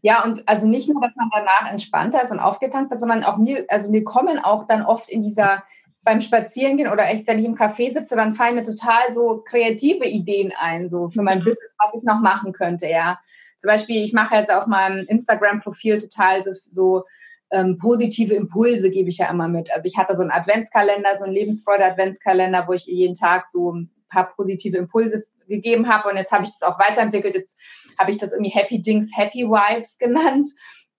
Ja, 0.00 0.24
und 0.24 0.48
also 0.48 0.66
nicht 0.66 0.88
nur, 0.88 1.00
dass 1.00 1.16
man 1.16 1.28
danach 1.32 1.70
entspannter 1.70 2.22
ist 2.22 2.30
und 2.30 2.38
aufgetankt 2.38 2.90
wird, 2.90 3.00
sondern 3.00 3.24
auch 3.24 3.36
mir, 3.36 3.64
also 3.68 3.90
mir 3.90 4.04
kommen 4.04 4.38
auch 4.38 4.64
dann 4.64 4.82
oft 4.82 5.08
in 5.10 5.22
dieser 5.22 5.64
beim 6.04 6.20
Spazierengehen 6.20 6.90
oder 6.90 7.08
echt, 7.08 7.26
wenn 7.28 7.38
ich 7.38 7.44
im 7.44 7.54
Café 7.54 7.92
sitze, 7.92 8.16
dann 8.16 8.32
fallen 8.32 8.56
mir 8.56 8.62
total 8.62 9.10
so 9.10 9.42
kreative 9.44 10.06
Ideen 10.06 10.52
ein, 10.56 10.88
so 10.88 11.08
für 11.08 11.22
mein 11.22 11.40
mhm. 11.40 11.44
Business, 11.44 11.74
was 11.78 11.94
ich 11.94 12.04
noch 12.04 12.20
machen 12.20 12.52
könnte, 12.52 12.86
ja. 12.86 13.18
Zum 13.56 13.68
Beispiel, 13.68 14.04
ich 14.04 14.12
mache 14.12 14.34
jetzt 14.34 14.52
auf 14.52 14.66
meinem 14.66 15.06
Instagram-Profil 15.06 15.98
total 15.98 16.42
so, 16.42 16.50
so 16.72 17.04
ähm, 17.52 17.76
positive 17.78 18.34
Impulse 18.34 18.90
gebe 18.90 19.10
ich 19.10 19.18
ja 19.18 19.30
immer 19.30 19.46
mit. 19.46 19.70
Also 19.72 19.86
ich 19.86 19.96
hatte 19.96 20.16
so 20.16 20.22
einen 20.22 20.32
Adventskalender, 20.32 21.16
so 21.16 21.24
einen 21.24 21.34
Lebensfreude-Adventskalender, 21.34 22.66
wo 22.66 22.72
ich 22.72 22.86
jeden 22.86 23.14
Tag 23.14 23.46
so 23.52 23.72
ein 23.72 23.90
paar 24.08 24.34
positive 24.34 24.76
Impulse 24.76 25.24
gegeben 25.48 25.88
habe 25.88 26.08
und 26.08 26.16
jetzt 26.16 26.32
habe 26.32 26.44
ich 26.44 26.50
das 26.50 26.62
auch 26.62 26.78
weiterentwickelt. 26.78 27.34
Jetzt 27.34 27.58
habe 27.98 28.10
ich 28.10 28.18
das 28.18 28.32
irgendwie 28.32 28.50
Happy 28.50 28.80
Dings, 28.80 29.10
Happy 29.14 29.44
Vibes 29.44 29.98
genannt. 29.98 30.48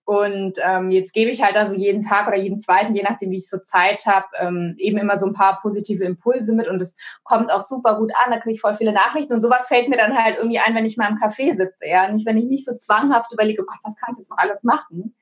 Und 0.06 0.58
ähm, 0.62 0.90
jetzt 0.90 1.14
gebe 1.14 1.30
ich 1.30 1.42
halt 1.42 1.56
also 1.56 1.74
jeden 1.74 2.02
Tag 2.02 2.28
oder 2.28 2.36
jeden 2.36 2.58
zweiten, 2.58 2.94
je 2.94 3.02
nachdem, 3.02 3.30
wie 3.30 3.36
ich 3.36 3.48
so 3.48 3.58
Zeit 3.58 4.04
habe, 4.04 4.26
ähm, 4.38 4.74
eben 4.76 4.98
immer 4.98 5.16
so 5.16 5.26
ein 5.26 5.32
paar 5.32 5.60
positive 5.62 6.04
Impulse 6.04 6.52
mit 6.54 6.68
und 6.68 6.82
es 6.82 6.96
kommt 7.22 7.50
auch 7.50 7.60
super 7.60 7.96
gut 7.96 8.12
an, 8.14 8.30
da 8.30 8.38
kriege 8.38 8.54
ich 8.54 8.60
voll 8.60 8.74
viele 8.74 8.92
Nachrichten 8.92 9.32
und 9.32 9.40
sowas 9.40 9.66
fällt 9.66 9.88
mir 9.88 9.96
dann 9.96 10.14
halt 10.14 10.36
irgendwie 10.36 10.58
ein, 10.58 10.74
wenn 10.74 10.84
ich 10.84 10.98
mal 10.98 11.08
im 11.08 11.16
Café 11.16 11.56
sitze, 11.56 11.86
ja. 11.86 12.10
Nicht, 12.12 12.26
wenn 12.26 12.36
ich 12.36 12.44
nicht 12.44 12.66
so 12.66 12.76
zwanghaft 12.76 13.32
überlege, 13.32 13.64
Gott, 13.64 13.78
was 13.82 13.96
kannst 13.96 14.18
du 14.18 14.22
jetzt 14.22 14.30
noch 14.30 14.38
alles 14.38 14.62
machen? 14.62 15.14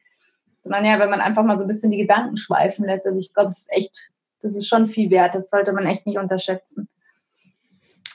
Sondern 0.63 0.85
ja, 0.85 0.99
wenn 0.99 1.11
man 1.11 1.21
einfach 1.21 1.45
mal 1.45 1.59
so 1.59 1.65
ein 1.65 1.69
bisschen 1.69 1.93
die 1.93 1.99
Gedanken 1.99 2.37
schweifen 2.37 2.85
lässt. 2.85 3.07
Also 3.07 3.21
ich 3.21 3.33
glaube, 3.33 3.49
das 3.49 3.61
ist 3.61 3.73
echt, 3.73 4.11
das 4.41 4.57
ist 4.57 4.67
schon 4.67 4.87
viel 4.87 5.11
wert, 5.11 5.37
das 5.37 5.49
sollte 5.49 5.73
man 5.73 5.87
echt 5.87 6.07
nicht 6.07 6.19
unterschätzen. 6.19 6.89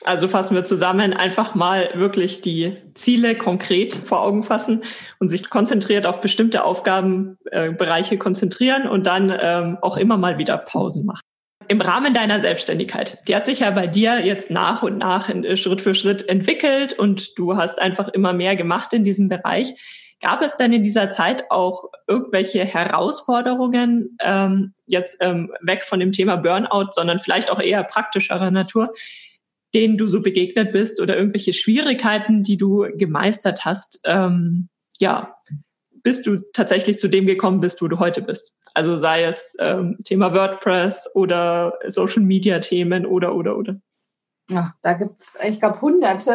Also 0.04 0.28
fassen 0.28 0.54
wir 0.54 0.64
zusammen, 0.64 1.12
einfach 1.12 1.54
mal 1.54 1.90
wirklich 1.94 2.40
die 2.40 2.76
Ziele 2.94 3.36
konkret 3.36 3.94
vor 3.94 4.22
Augen 4.22 4.44
fassen 4.44 4.84
und 5.18 5.28
sich 5.28 5.50
konzentriert 5.50 6.06
auf 6.06 6.20
bestimmte 6.20 6.64
Aufgabenbereiche 6.64 8.14
äh, 8.14 8.18
konzentrieren 8.18 8.86
und 8.86 9.06
dann 9.06 9.36
ähm, 9.40 9.78
auch 9.82 9.96
immer 9.96 10.16
mal 10.16 10.38
wieder 10.38 10.56
Pausen 10.56 11.04
machen. 11.04 11.20
Im 11.66 11.80
Rahmen 11.80 12.14
deiner 12.14 12.40
Selbstständigkeit, 12.40 13.28
die 13.28 13.36
hat 13.36 13.44
sich 13.44 13.58
ja 13.58 13.70
bei 13.70 13.86
dir 13.86 14.24
jetzt 14.24 14.50
nach 14.50 14.82
und 14.82 14.98
nach 14.98 15.28
in, 15.28 15.44
äh, 15.44 15.56
Schritt 15.56 15.82
für 15.82 15.94
Schritt 15.94 16.28
entwickelt 16.28 16.96
und 16.98 17.36
du 17.36 17.56
hast 17.56 17.80
einfach 17.80 18.08
immer 18.08 18.32
mehr 18.32 18.54
gemacht 18.54 18.92
in 18.92 19.04
diesem 19.04 19.28
Bereich. 19.28 19.74
Gab 20.20 20.42
es 20.42 20.56
denn 20.56 20.72
in 20.72 20.82
dieser 20.82 21.10
Zeit 21.10 21.50
auch 21.50 21.84
irgendwelche 22.06 22.64
Herausforderungen, 22.64 24.16
ähm, 24.20 24.72
jetzt 24.86 25.18
ähm, 25.20 25.52
weg 25.60 25.84
von 25.84 26.00
dem 26.00 26.12
Thema 26.12 26.36
Burnout, 26.36 26.90
sondern 26.92 27.18
vielleicht 27.18 27.50
auch 27.50 27.60
eher 27.60 27.84
praktischerer 27.84 28.50
Natur, 28.50 28.92
denen 29.74 29.98
du 29.98 30.06
so 30.06 30.20
begegnet 30.22 30.72
bist 30.72 31.00
oder 31.00 31.16
irgendwelche 31.16 31.52
Schwierigkeiten, 31.52 32.42
die 32.42 32.56
du 32.56 32.86
gemeistert 32.96 33.64
hast, 33.64 34.00
ähm, 34.04 34.68
ja, 34.98 35.36
bis 36.02 36.22
du 36.22 36.38
tatsächlich 36.52 36.98
zu 36.98 37.08
dem 37.08 37.26
gekommen 37.26 37.60
bist, 37.60 37.82
wo 37.82 37.88
du 37.88 37.98
heute 37.98 38.22
bist. 38.22 38.54
Also 38.74 38.96
sei 38.96 39.24
es 39.24 39.56
ähm, 39.58 39.98
Thema 40.04 40.32
WordPress 40.32 41.10
oder 41.14 41.74
Social 41.86 42.22
Media 42.22 42.60
Themen 42.60 43.04
oder 43.04 43.34
oder 43.34 43.56
oder. 43.56 43.80
Ja, 44.50 44.72
da 44.82 44.94
gibt's, 44.94 45.36
ich 45.46 45.60
glaube, 45.60 45.80
hunderte. 45.82 46.32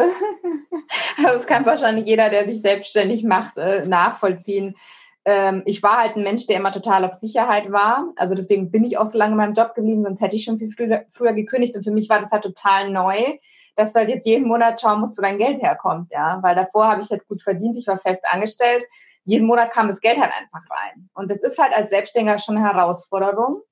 das 1.22 1.46
kann 1.46 1.66
wahrscheinlich 1.66 2.06
jeder, 2.06 2.30
der 2.30 2.46
sich 2.46 2.60
selbstständig 2.60 3.24
macht, 3.24 3.58
äh, 3.58 3.86
nachvollziehen 3.86 4.76
ähm, 5.24 5.62
ich 5.64 5.82
war 5.82 5.98
halt 5.98 6.16
ein 6.16 6.22
Mensch, 6.22 6.46
der 6.46 6.56
immer 6.56 6.72
total 6.72 7.04
auf 7.04 7.14
Sicherheit 7.14 7.72
war. 7.72 8.12
Also 8.16 8.34
deswegen 8.34 8.70
bin 8.70 8.84
ich 8.84 8.98
auch 8.98 9.06
so 9.06 9.16
lange 9.16 9.32
in 9.32 9.38
meinem 9.38 9.54
Job 9.54 9.74
geblieben, 9.74 10.04
sonst 10.04 10.20
hätte 10.20 10.36
ich 10.36 10.44
schon 10.44 10.58
viel 10.58 10.70
früher, 10.70 11.04
früher 11.08 11.32
gekündigt. 11.32 11.74
Und 11.76 11.82
für 11.82 11.90
mich 11.90 12.08
war 12.08 12.20
das 12.20 12.30
halt 12.30 12.44
total 12.44 12.90
neu, 12.90 13.16
dass 13.76 13.92
du 13.92 14.00
halt 14.00 14.10
jetzt 14.10 14.26
jeden 14.26 14.46
Monat 14.46 14.80
schauen 14.80 15.00
musst, 15.00 15.16
wo 15.16 15.22
dein 15.22 15.38
Geld 15.38 15.62
herkommt, 15.62 16.12
ja. 16.12 16.38
Weil 16.42 16.54
davor 16.54 16.88
habe 16.88 17.00
ich 17.00 17.10
halt 17.10 17.26
gut 17.26 17.42
verdient, 17.42 17.76
ich 17.76 17.86
war 17.86 17.96
fest 17.96 18.22
angestellt. 18.30 18.84
Jeden 19.24 19.46
Monat 19.46 19.72
kam 19.72 19.88
das 19.88 20.00
Geld 20.00 20.20
halt 20.20 20.32
einfach 20.38 20.68
rein. 20.70 21.08
Und 21.14 21.30
das 21.30 21.42
ist 21.42 21.58
halt 21.58 21.74
als 21.74 21.90
Selbstständiger 21.90 22.38
schon 22.38 22.58
eine 22.58 22.66
Herausforderung, 22.66 23.62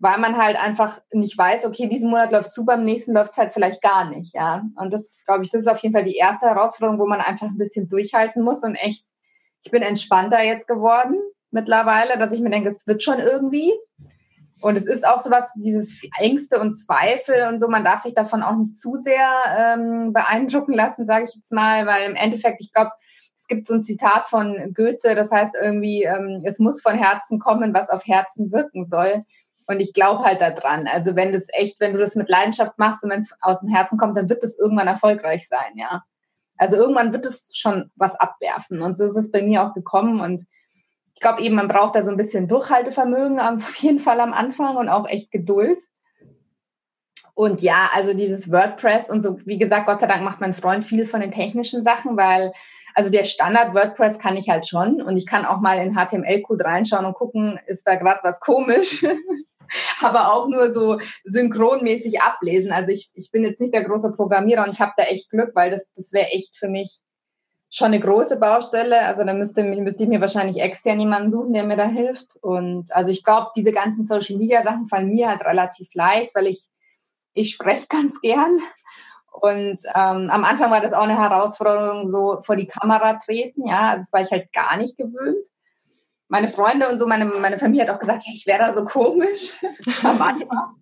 weil 0.00 0.18
man 0.18 0.36
halt 0.36 0.60
einfach 0.60 1.00
nicht 1.12 1.38
weiß, 1.38 1.66
okay, 1.66 1.86
diesen 1.86 2.10
Monat 2.10 2.32
läuft 2.32 2.50
zu, 2.50 2.64
beim 2.64 2.84
nächsten 2.84 3.14
läuft 3.14 3.32
es 3.32 3.38
halt 3.38 3.52
vielleicht 3.52 3.80
gar 3.80 4.10
nicht, 4.10 4.34
ja. 4.34 4.64
Und 4.76 4.92
das, 4.92 5.22
glaube 5.24 5.44
ich, 5.44 5.50
das 5.50 5.60
ist 5.60 5.68
auf 5.68 5.78
jeden 5.78 5.94
Fall 5.94 6.04
die 6.04 6.16
erste 6.16 6.46
Herausforderung, 6.46 6.98
wo 6.98 7.06
man 7.06 7.20
einfach 7.20 7.46
ein 7.46 7.58
bisschen 7.58 7.88
durchhalten 7.88 8.42
muss 8.42 8.64
und 8.64 8.74
echt 8.74 9.04
ich 9.62 9.70
bin 9.70 9.82
entspannter 9.82 10.42
jetzt 10.42 10.66
geworden 10.66 11.20
mittlerweile, 11.50 12.18
dass 12.18 12.32
ich 12.32 12.40
mir 12.40 12.50
denke, 12.50 12.68
es 12.68 12.86
wird 12.86 13.02
schon 13.02 13.18
irgendwie. 13.18 13.72
Und 14.60 14.76
es 14.76 14.86
ist 14.86 15.06
auch 15.06 15.18
sowas, 15.18 15.52
dieses 15.56 16.02
Ängste 16.18 16.60
und 16.60 16.74
Zweifel 16.74 17.48
und 17.48 17.60
so, 17.60 17.68
man 17.68 17.84
darf 17.84 18.02
sich 18.02 18.14
davon 18.14 18.42
auch 18.42 18.56
nicht 18.56 18.76
zu 18.76 18.96
sehr 18.96 19.26
ähm, 19.56 20.12
beeindrucken 20.12 20.74
lassen, 20.74 21.06
sage 21.06 21.24
ich 21.24 21.34
jetzt 21.34 21.52
mal, 21.52 21.86
weil 21.86 22.10
im 22.10 22.14
Endeffekt, 22.14 22.58
ich 22.60 22.72
glaube, 22.72 22.90
es 23.38 23.46
gibt 23.48 23.66
so 23.66 23.72
ein 23.72 23.82
Zitat 23.82 24.28
von 24.28 24.74
Goethe, 24.74 25.14
das 25.14 25.32
heißt 25.32 25.56
irgendwie, 25.60 26.02
ähm, 26.02 26.42
es 26.44 26.58
muss 26.58 26.82
von 26.82 26.98
Herzen 26.98 27.38
kommen, 27.38 27.72
was 27.72 27.88
auf 27.88 28.06
Herzen 28.06 28.52
wirken 28.52 28.86
soll. 28.86 29.24
Und 29.66 29.80
ich 29.80 29.94
glaube 29.94 30.24
halt 30.24 30.42
daran. 30.42 30.86
Also 30.86 31.16
wenn 31.16 31.32
das 31.32 31.46
echt, 31.52 31.80
wenn 31.80 31.94
du 31.94 31.98
das 31.98 32.16
mit 32.16 32.28
Leidenschaft 32.28 32.78
machst 32.78 33.02
und 33.02 33.10
wenn 33.10 33.20
es 33.20 33.32
aus 33.40 33.60
dem 33.60 33.70
Herzen 33.70 33.96
kommt, 33.96 34.16
dann 34.16 34.28
wird 34.28 34.44
es 34.44 34.58
irgendwann 34.58 34.88
erfolgreich 34.88 35.48
sein, 35.48 35.72
ja. 35.76 36.02
Also 36.60 36.76
irgendwann 36.76 37.14
wird 37.14 37.24
es 37.24 37.52
schon 37.54 37.90
was 37.96 38.16
abwerfen. 38.16 38.82
Und 38.82 38.98
so 38.98 39.04
ist 39.04 39.16
es 39.16 39.30
bei 39.30 39.40
mir 39.40 39.64
auch 39.64 39.72
gekommen. 39.72 40.20
Und 40.20 40.42
ich 41.14 41.20
glaube 41.20 41.40
eben, 41.40 41.54
man 41.54 41.68
braucht 41.68 41.94
da 41.94 42.02
so 42.02 42.10
ein 42.10 42.18
bisschen 42.18 42.48
Durchhaltevermögen 42.48 43.40
auf 43.40 43.74
jeden 43.76 43.98
Fall 43.98 44.20
am 44.20 44.34
Anfang 44.34 44.76
und 44.76 44.90
auch 44.90 45.08
echt 45.08 45.30
Geduld. 45.30 45.80
Und 47.32 47.62
ja, 47.62 47.88
also 47.94 48.12
dieses 48.12 48.52
WordPress 48.52 49.08
und 49.08 49.22
so, 49.22 49.38
wie 49.46 49.56
gesagt, 49.56 49.86
Gott 49.86 50.00
sei 50.00 50.06
Dank 50.06 50.22
macht 50.22 50.42
mein 50.42 50.52
Freund 50.52 50.84
viel 50.84 51.06
von 51.06 51.22
den 51.22 51.32
technischen 51.32 51.82
Sachen, 51.82 52.18
weil 52.18 52.52
also 52.94 53.08
der 53.08 53.24
Standard 53.24 53.74
WordPress 53.74 54.18
kann 54.18 54.36
ich 54.36 54.50
halt 54.50 54.68
schon 54.68 55.00
und 55.00 55.16
ich 55.16 55.24
kann 55.24 55.46
auch 55.46 55.60
mal 55.60 55.78
in 55.78 55.94
HTML-Code 55.94 56.64
reinschauen 56.64 57.06
und 57.06 57.14
gucken, 57.14 57.58
ist 57.66 57.86
da 57.86 57.94
gerade 57.94 58.20
was 58.22 58.40
komisch. 58.40 59.02
aber 60.02 60.32
auch 60.32 60.48
nur 60.48 60.70
so 60.70 60.98
synchronmäßig 61.24 62.20
ablesen. 62.20 62.72
Also 62.72 62.92
ich, 62.92 63.10
ich 63.14 63.30
bin 63.30 63.44
jetzt 63.44 63.60
nicht 63.60 63.74
der 63.74 63.84
große 63.84 64.12
Programmierer 64.12 64.64
und 64.64 64.74
ich 64.74 64.80
habe 64.80 64.92
da 64.96 65.04
echt 65.04 65.30
Glück, 65.30 65.54
weil 65.54 65.70
das, 65.70 65.92
das 65.94 66.12
wäre 66.12 66.28
echt 66.28 66.56
für 66.56 66.68
mich 66.68 67.00
schon 67.70 67.86
eine 67.88 68.00
große 68.00 68.38
Baustelle. 68.38 69.04
Also 69.06 69.24
da 69.24 69.32
müsste, 69.32 69.62
müsste 69.62 70.02
ich 70.02 70.08
mir 70.08 70.20
wahrscheinlich 70.20 70.60
extern 70.60 71.00
jemanden 71.00 71.30
suchen, 71.30 71.52
der 71.52 71.64
mir 71.64 71.76
da 71.76 71.86
hilft. 71.86 72.36
Und 72.42 72.92
also 72.94 73.10
ich 73.10 73.22
glaube, 73.22 73.48
diese 73.56 73.72
ganzen 73.72 74.04
Social 74.04 74.36
Media 74.36 74.62
Sachen 74.62 74.86
fallen 74.86 75.10
mir 75.10 75.28
halt 75.28 75.44
relativ 75.44 75.94
leicht, 75.94 76.34
weil 76.34 76.48
ich, 76.48 76.66
ich 77.32 77.50
spreche 77.50 77.86
ganz 77.88 78.20
gern. 78.20 78.58
Und 79.32 79.78
ähm, 79.94 80.28
am 80.28 80.44
Anfang 80.44 80.72
war 80.72 80.80
das 80.80 80.92
auch 80.92 81.04
eine 81.04 81.16
Herausforderung, 81.16 82.08
so 82.08 82.40
vor 82.42 82.56
die 82.56 82.66
Kamera 82.66 83.14
treten, 83.14 83.66
ja, 83.66 83.90
also 83.90 84.02
das 84.02 84.12
war 84.12 84.22
ich 84.22 84.30
halt 84.32 84.52
gar 84.52 84.76
nicht 84.76 84.98
gewöhnt. 84.98 85.46
Meine 86.30 86.48
Freunde 86.48 86.88
und 86.88 86.98
so, 86.98 87.06
meine, 87.06 87.26
meine 87.26 87.58
Familie 87.58 87.82
hat 87.82 87.90
auch 87.90 87.98
gesagt, 87.98 88.22
ja, 88.24 88.32
ich 88.32 88.46
wäre 88.46 88.60
da 88.60 88.72
so 88.72 88.84
komisch 88.84 89.58
am 90.02 90.22
Anfang. 90.22 90.76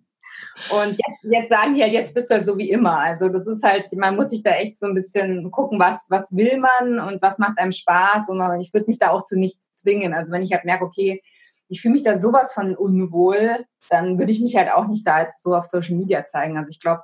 Und 0.71 0.91
jetzt, 0.91 1.23
jetzt 1.23 1.49
sagen 1.49 1.73
die 1.73 1.81
halt, 1.81 1.93
jetzt 1.93 2.13
bist 2.13 2.29
du 2.29 2.35
halt 2.35 2.45
so 2.45 2.57
wie 2.57 2.69
immer. 2.69 2.99
Also 2.99 3.29
das 3.29 3.47
ist 3.47 3.63
halt, 3.63 3.91
man 3.93 4.15
muss 4.15 4.29
sich 4.29 4.43
da 4.43 4.51
echt 4.51 4.77
so 4.77 4.85
ein 4.85 4.93
bisschen 4.93 5.49
gucken, 5.51 5.79
was, 5.79 6.07
was 6.09 6.35
will 6.35 6.57
man 6.59 6.99
und 6.99 7.21
was 7.21 7.39
macht 7.39 7.57
einem 7.57 7.71
Spaß. 7.71 8.29
Und 8.29 8.61
ich 8.61 8.73
würde 8.73 8.87
mich 8.87 8.99
da 8.99 9.09
auch 9.09 9.23
zu 9.23 9.39
nichts 9.39 9.71
zwingen. 9.71 10.13
Also 10.13 10.31
wenn 10.31 10.43
ich 10.43 10.51
halt 10.51 10.65
merke, 10.65 10.85
okay, 10.85 11.21
ich 11.69 11.81
fühle 11.81 11.93
mich 11.93 12.03
da 12.03 12.17
sowas 12.17 12.53
von 12.53 12.75
unwohl, 12.75 13.65
dann 13.89 14.19
würde 14.19 14.31
ich 14.31 14.41
mich 14.41 14.55
halt 14.55 14.71
auch 14.71 14.87
nicht 14.87 15.07
da 15.07 15.21
jetzt 15.21 15.41
so 15.41 15.55
auf 15.55 15.65
Social 15.65 15.95
Media 15.95 16.25
zeigen. 16.25 16.57
Also 16.57 16.69
ich 16.69 16.79
glaube, 16.79 17.01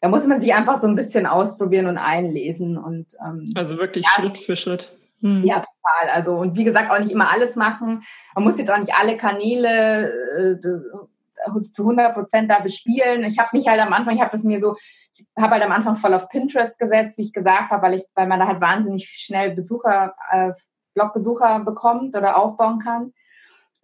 da 0.00 0.08
muss 0.08 0.26
man 0.26 0.40
sich 0.40 0.54
einfach 0.54 0.76
so 0.76 0.86
ein 0.86 0.94
bisschen 0.94 1.26
ausprobieren 1.26 1.86
und 1.86 1.98
einlesen. 1.98 2.76
Und, 2.76 3.14
ähm, 3.26 3.52
also 3.54 3.76
wirklich 3.78 4.04
ja, 4.04 4.22
Schritt 4.22 4.38
für 4.38 4.56
Schritt. 4.56 4.96
Hm. 5.20 5.42
Ja, 5.44 5.56
total. 5.56 6.10
Also 6.12 6.36
und 6.36 6.56
wie 6.56 6.64
gesagt, 6.64 6.90
auch 6.90 6.98
nicht 6.98 7.12
immer 7.12 7.30
alles 7.30 7.56
machen. 7.56 8.02
Man 8.34 8.44
muss 8.44 8.58
jetzt 8.58 8.70
auch 8.70 8.78
nicht 8.78 8.94
alle 8.94 9.16
Kanäle 9.16 10.10
äh, 10.54 10.60
zu 11.72 11.82
100 11.82 12.14
Prozent 12.14 12.50
da 12.50 12.60
bespielen. 12.60 13.24
Ich 13.24 13.38
habe 13.38 13.50
mich 13.52 13.68
halt 13.68 13.80
am 13.80 13.92
Anfang, 13.92 14.14
ich 14.14 14.20
habe 14.20 14.30
das 14.30 14.44
mir 14.44 14.60
so, 14.60 14.76
ich 15.12 15.24
habe 15.38 15.52
halt 15.52 15.62
am 15.62 15.72
Anfang 15.72 15.96
voll 15.96 16.14
auf 16.14 16.28
Pinterest 16.28 16.78
gesetzt, 16.78 17.18
wie 17.18 17.22
ich 17.22 17.32
gesagt 17.32 17.70
habe, 17.70 17.82
weil 17.82 18.02
weil 18.14 18.26
man 18.26 18.40
da 18.40 18.46
halt 18.46 18.60
wahnsinnig 18.60 19.06
schnell 19.06 19.50
Besucher, 19.50 20.14
äh, 20.30 20.52
Blogbesucher 20.94 21.60
bekommt 21.60 22.16
oder 22.16 22.36
aufbauen 22.36 22.78
kann. 22.78 23.12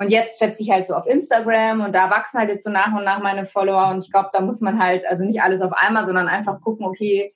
Und 0.00 0.10
jetzt 0.10 0.38
setze 0.38 0.62
ich 0.62 0.70
halt 0.70 0.86
so 0.86 0.94
auf 0.94 1.06
Instagram 1.06 1.82
und 1.82 1.94
da 1.94 2.08
wachsen 2.08 2.40
halt 2.40 2.48
jetzt 2.48 2.64
so 2.64 2.70
nach 2.70 2.94
und 2.94 3.04
nach 3.04 3.20
meine 3.20 3.44
Follower. 3.44 3.90
Und 3.90 4.02
ich 4.02 4.10
glaube, 4.10 4.30
da 4.32 4.40
muss 4.40 4.62
man 4.62 4.82
halt, 4.82 5.06
also 5.06 5.24
nicht 5.24 5.42
alles 5.42 5.60
auf 5.60 5.72
einmal, 5.74 6.06
sondern 6.06 6.26
einfach 6.26 6.60
gucken, 6.62 6.86
okay, 6.86 7.30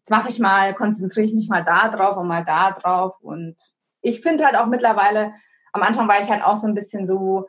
jetzt 0.00 0.10
mache 0.10 0.30
ich 0.30 0.38
mal, 0.38 0.74
konzentriere 0.74 1.26
ich 1.26 1.34
mich 1.34 1.48
mal 1.48 1.62
da 1.62 1.88
drauf 1.88 2.16
und 2.16 2.26
mal 2.26 2.44
da 2.44 2.70
drauf. 2.70 3.16
Und 3.20 3.56
ich 4.00 4.22
finde 4.22 4.46
halt 4.46 4.56
auch 4.56 4.66
mittlerweile, 4.66 5.32
am 5.72 5.82
Anfang 5.82 6.08
war 6.08 6.20
ich 6.20 6.30
halt 6.30 6.42
auch 6.42 6.56
so 6.56 6.66
ein 6.66 6.74
bisschen 6.74 7.06
so, 7.06 7.46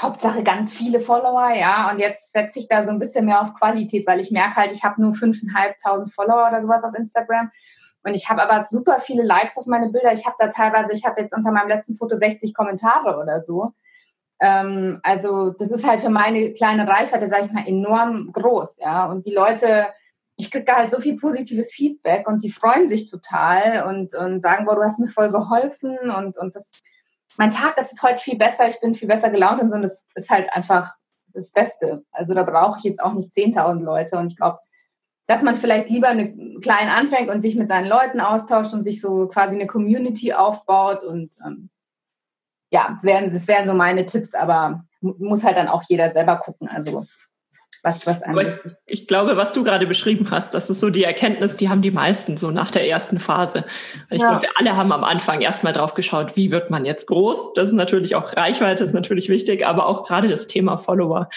Hauptsache 0.00 0.42
ganz 0.42 0.74
viele 0.74 0.98
Follower, 0.98 1.50
ja. 1.54 1.90
Und 1.90 2.00
jetzt 2.00 2.32
setze 2.32 2.58
ich 2.58 2.66
da 2.66 2.82
so 2.82 2.90
ein 2.90 2.98
bisschen 2.98 3.26
mehr 3.26 3.40
auf 3.40 3.54
Qualität, 3.54 4.06
weil 4.06 4.20
ich 4.20 4.30
merke 4.32 4.56
halt, 4.56 4.72
ich 4.72 4.82
habe 4.82 5.00
nur 5.00 5.12
5.500 5.12 6.12
Follower 6.12 6.48
oder 6.48 6.60
sowas 6.60 6.82
auf 6.82 6.94
Instagram. 6.94 7.50
Und 8.02 8.14
ich 8.14 8.28
habe 8.28 8.42
aber 8.42 8.64
super 8.66 8.98
viele 8.98 9.22
Likes 9.22 9.56
auf 9.56 9.66
meine 9.66 9.90
Bilder. 9.90 10.12
Ich 10.12 10.26
habe 10.26 10.34
da 10.38 10.48
teilweise, 10.48 10.92
ich 10.92 11.04
habe 11.04 11.20
jetzt 11.20 11.34
unter 11.36 11.52
meinem 11.52 11.68
letzten 11.68 11.94
Foto 11.94 12.16
60 12.16 12.52
Kommentare 12.52 13.16
oder 13.16 13.40
so. 13.40 13.70
Ähm, 14.40 14.98
also 15.04 15.50
das 15.50 15.70
ist 15.70 15.86
halt 15.86 16.00
für 16.00 16.10
meine 16.10 16.52
kleine 16.52 16.88
Reichweite, 16.88 17.28
sage 17.28 17.44
ich 17.46 17.52
mal, 17.52 17.68
enorm 17.68 18.32
groß, 18.32 18.78
ja. 18.80 19.08
Und 19.08 19.24
die 19.24 19.34
Leute, 19.34 19.86
ich 20.42 20.50
kriege 20.50 20.74
halt 20.74 20.90
so 20.90 21.00
viel 21.00 21.16
positives 21.16 21.72
Feedback 21.72 22.28
und 22.28 22.42
die 22.42 22.50
freuen 22.50 22.86
sich 22.86 23.08
total 23.08 23.86
und, 23.88 24.14
und 24.14 24.42
sagen, 24.42 24.64
boah, 24.64 24.74
du 24.74 24.82
hast 24.82 24.98
mir 24.98 25.08
voll 25.08 25.30
geholfen 25.30 25.96
und, 26.10 26.36
und 26.36 26.54
das 26.54 26.84
mein 27.36 27.50
Tag 27.50 27.78
ist 27.78 28.02
heute 28.02 28.22
viel 28.22 28.36
besser, 28.36 28.68
ich 28.68 28.80
bin 28.80 28.94
viel 28.94 29.08
besser 29.08 29.30
gelaunt 29.30 29.60
und 29.62 29.70
so. 29.70 29.76
Und 29.76 29.82
das 29.82 30.06
ist 30.14 30.30
halt 30.30 30.52
einfach 30.52 30.94
das 31.32 31.50
Beste. 31.50 32.04
Also 32.12 32.34
da 32.34 32.42
brauche 32.42 32.78
ich 32.78 32.84
jetzt 32.84 33.02
auch 33.02 33.14
nicht 33.14 33.30
10.000 33.30 33.82
Leute. 33.82 34.18
Und 34.18 34.26
ich 34.26 34.36
glaube, 34.36 34.58
dass 35.26 35.42
man 35.42 35.56
vielleicht 35.56 35.88
lieber 35.88 36.08
eine, 36.08 36.34
klein 36.60 36.88
anfängt 36.88 37.30
und 37.30 37.42
sich 37.42 37.56
mit 37.56 37.68
seinen 37.68 37.88
Leuten 37.88 38.20
austauscht 38.20 38.72
und 38.72 38.82
sich 38.82 39.00
so 39.00 39.28
quasi 39.28 39.54
eine 39.54 39.66
Community 39.66 40.34
aufbaut. 40.34 41.04
Und 41.04 41.34
ähm, 41.46 41.70
ja, 42.70 42.88
das 42.90 43.04
wären, 43.04 43.24
das 43.32 43.48
wären 43.48 43.66
so 43.66 43.74
meine 43.74 44.04
Tipps, 44.04 44.34
aber 44.34 44.84
muss 45.00 45.44
halt 45.44 45.56
dann 45.56 45.68
auch 45.68 45.82
jeder 45.88 46.10
selber 46.10 46.36
gucken. 46.36 46.68
Also 46.68 47.06
was, 47.82 48.06
was 48.06 48.22
einem 48.22 48.52
Ich 48.86 49.08
glaube, 49.08 49.36
was 49.36 49.52
du 49.52 49.64
gerade 49.64 49.86
beschrieben 49.86 50.30
hast, 50.30 50.54
das 50.54 50.70
ist 50.70 50.78
so 50.78 50.88
die 50.88 51.02
Erkenntnis, 51.02 51.56
die 51.56 51.68
haben 51.68 51.82
die 51.82 51.90
meisten 51.90 52.36
so 52.36 52.50
nach 52.52 52.70
der 52.70 52.88
ersten 52.88 53.18
Phase. 53.18 53.64
ich 54.08 54.20
ja. 54.20 54.28
glaube, 54.28 54.42
wir 54.42 54.50
alle 54.56 54.76
haben 54.76 54.92
am 54.92 55.02
Anfang 55.02 55.40
erstmal 55.40 55.72
drauf 55.72 55.94
geschaut, 55.94 56.36
wie 56.36 56.52
wird 56.52 56.70
man 56.70 56.84
jetzt 56.84 57.06
groß? 57.06 57.54
Das 57.54 57.68
ist 57.68 57.74
natürlich 57.74 58.14
auch 58.14 58.36
Reichweite, 58.36 58.84
ist 58.84 58.94
natürlich 58.94 59.28
wichtig, 59.28 59.66
aber 59.66 59.86
auch 59.86 60.06
gerade 60.06 60.28
das 60.28 60.46
Thema 60.46 60.78
Follower, 60.78 61.28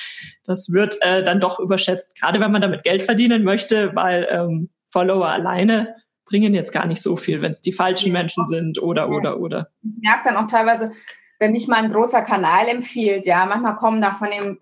das 0.46 0.72
wird 0.72 0.98
äh, 1.02 1.24
dann 1.24 1.40
doch 1.40 1.60
überschätzt, 1.60 2.20
gerade 2.20 2.40
wenn 2.40 2.52
man 2.52 2.62
damit 2.62 2.84
Geld 2.84 3.02
verdienen 3.02 3.44
möchte, 3.44 3.96
weil 3.96 4.28
ähm, 4.30 4.70
Follower 4.92 5.28
alleine 5.28 5.96
bringen 6.26 6.54
jetzt 6.54 6.72
gar 6.72 6.86
nicht 6.86 7.02
so 7.02 7.18
viel, 7.18 7.42
wenn 7.42 7.52
es 7.52 7.62
die 7.62 7.72
falschen 7.72 8.12
Menschen 8.12 8.46
sind 8.46 8.82
oder, 8.82 9.10
oder, 9.10 9.40
oder. 9.40 9.70
Ich 9.84 9.98
merke 10.02 10.22
dann 10.26 10.38
auch 10.38 10.48
teilweise, 10.48 10.92
wenn 11.40 11.52
mich 11.52 11.68
mal 11.68 11.84
ein 11.84 11.92
großer 11.92 12.22
Kanal 12.22 12.68
empfiehlt, 12.68 13.26
ja, 13.26 13.46
manchmal 13.46 13.76
kommen 13.76 14.02
da 14.02 14.12
von 14.12 14.30
dem 14.30 14.60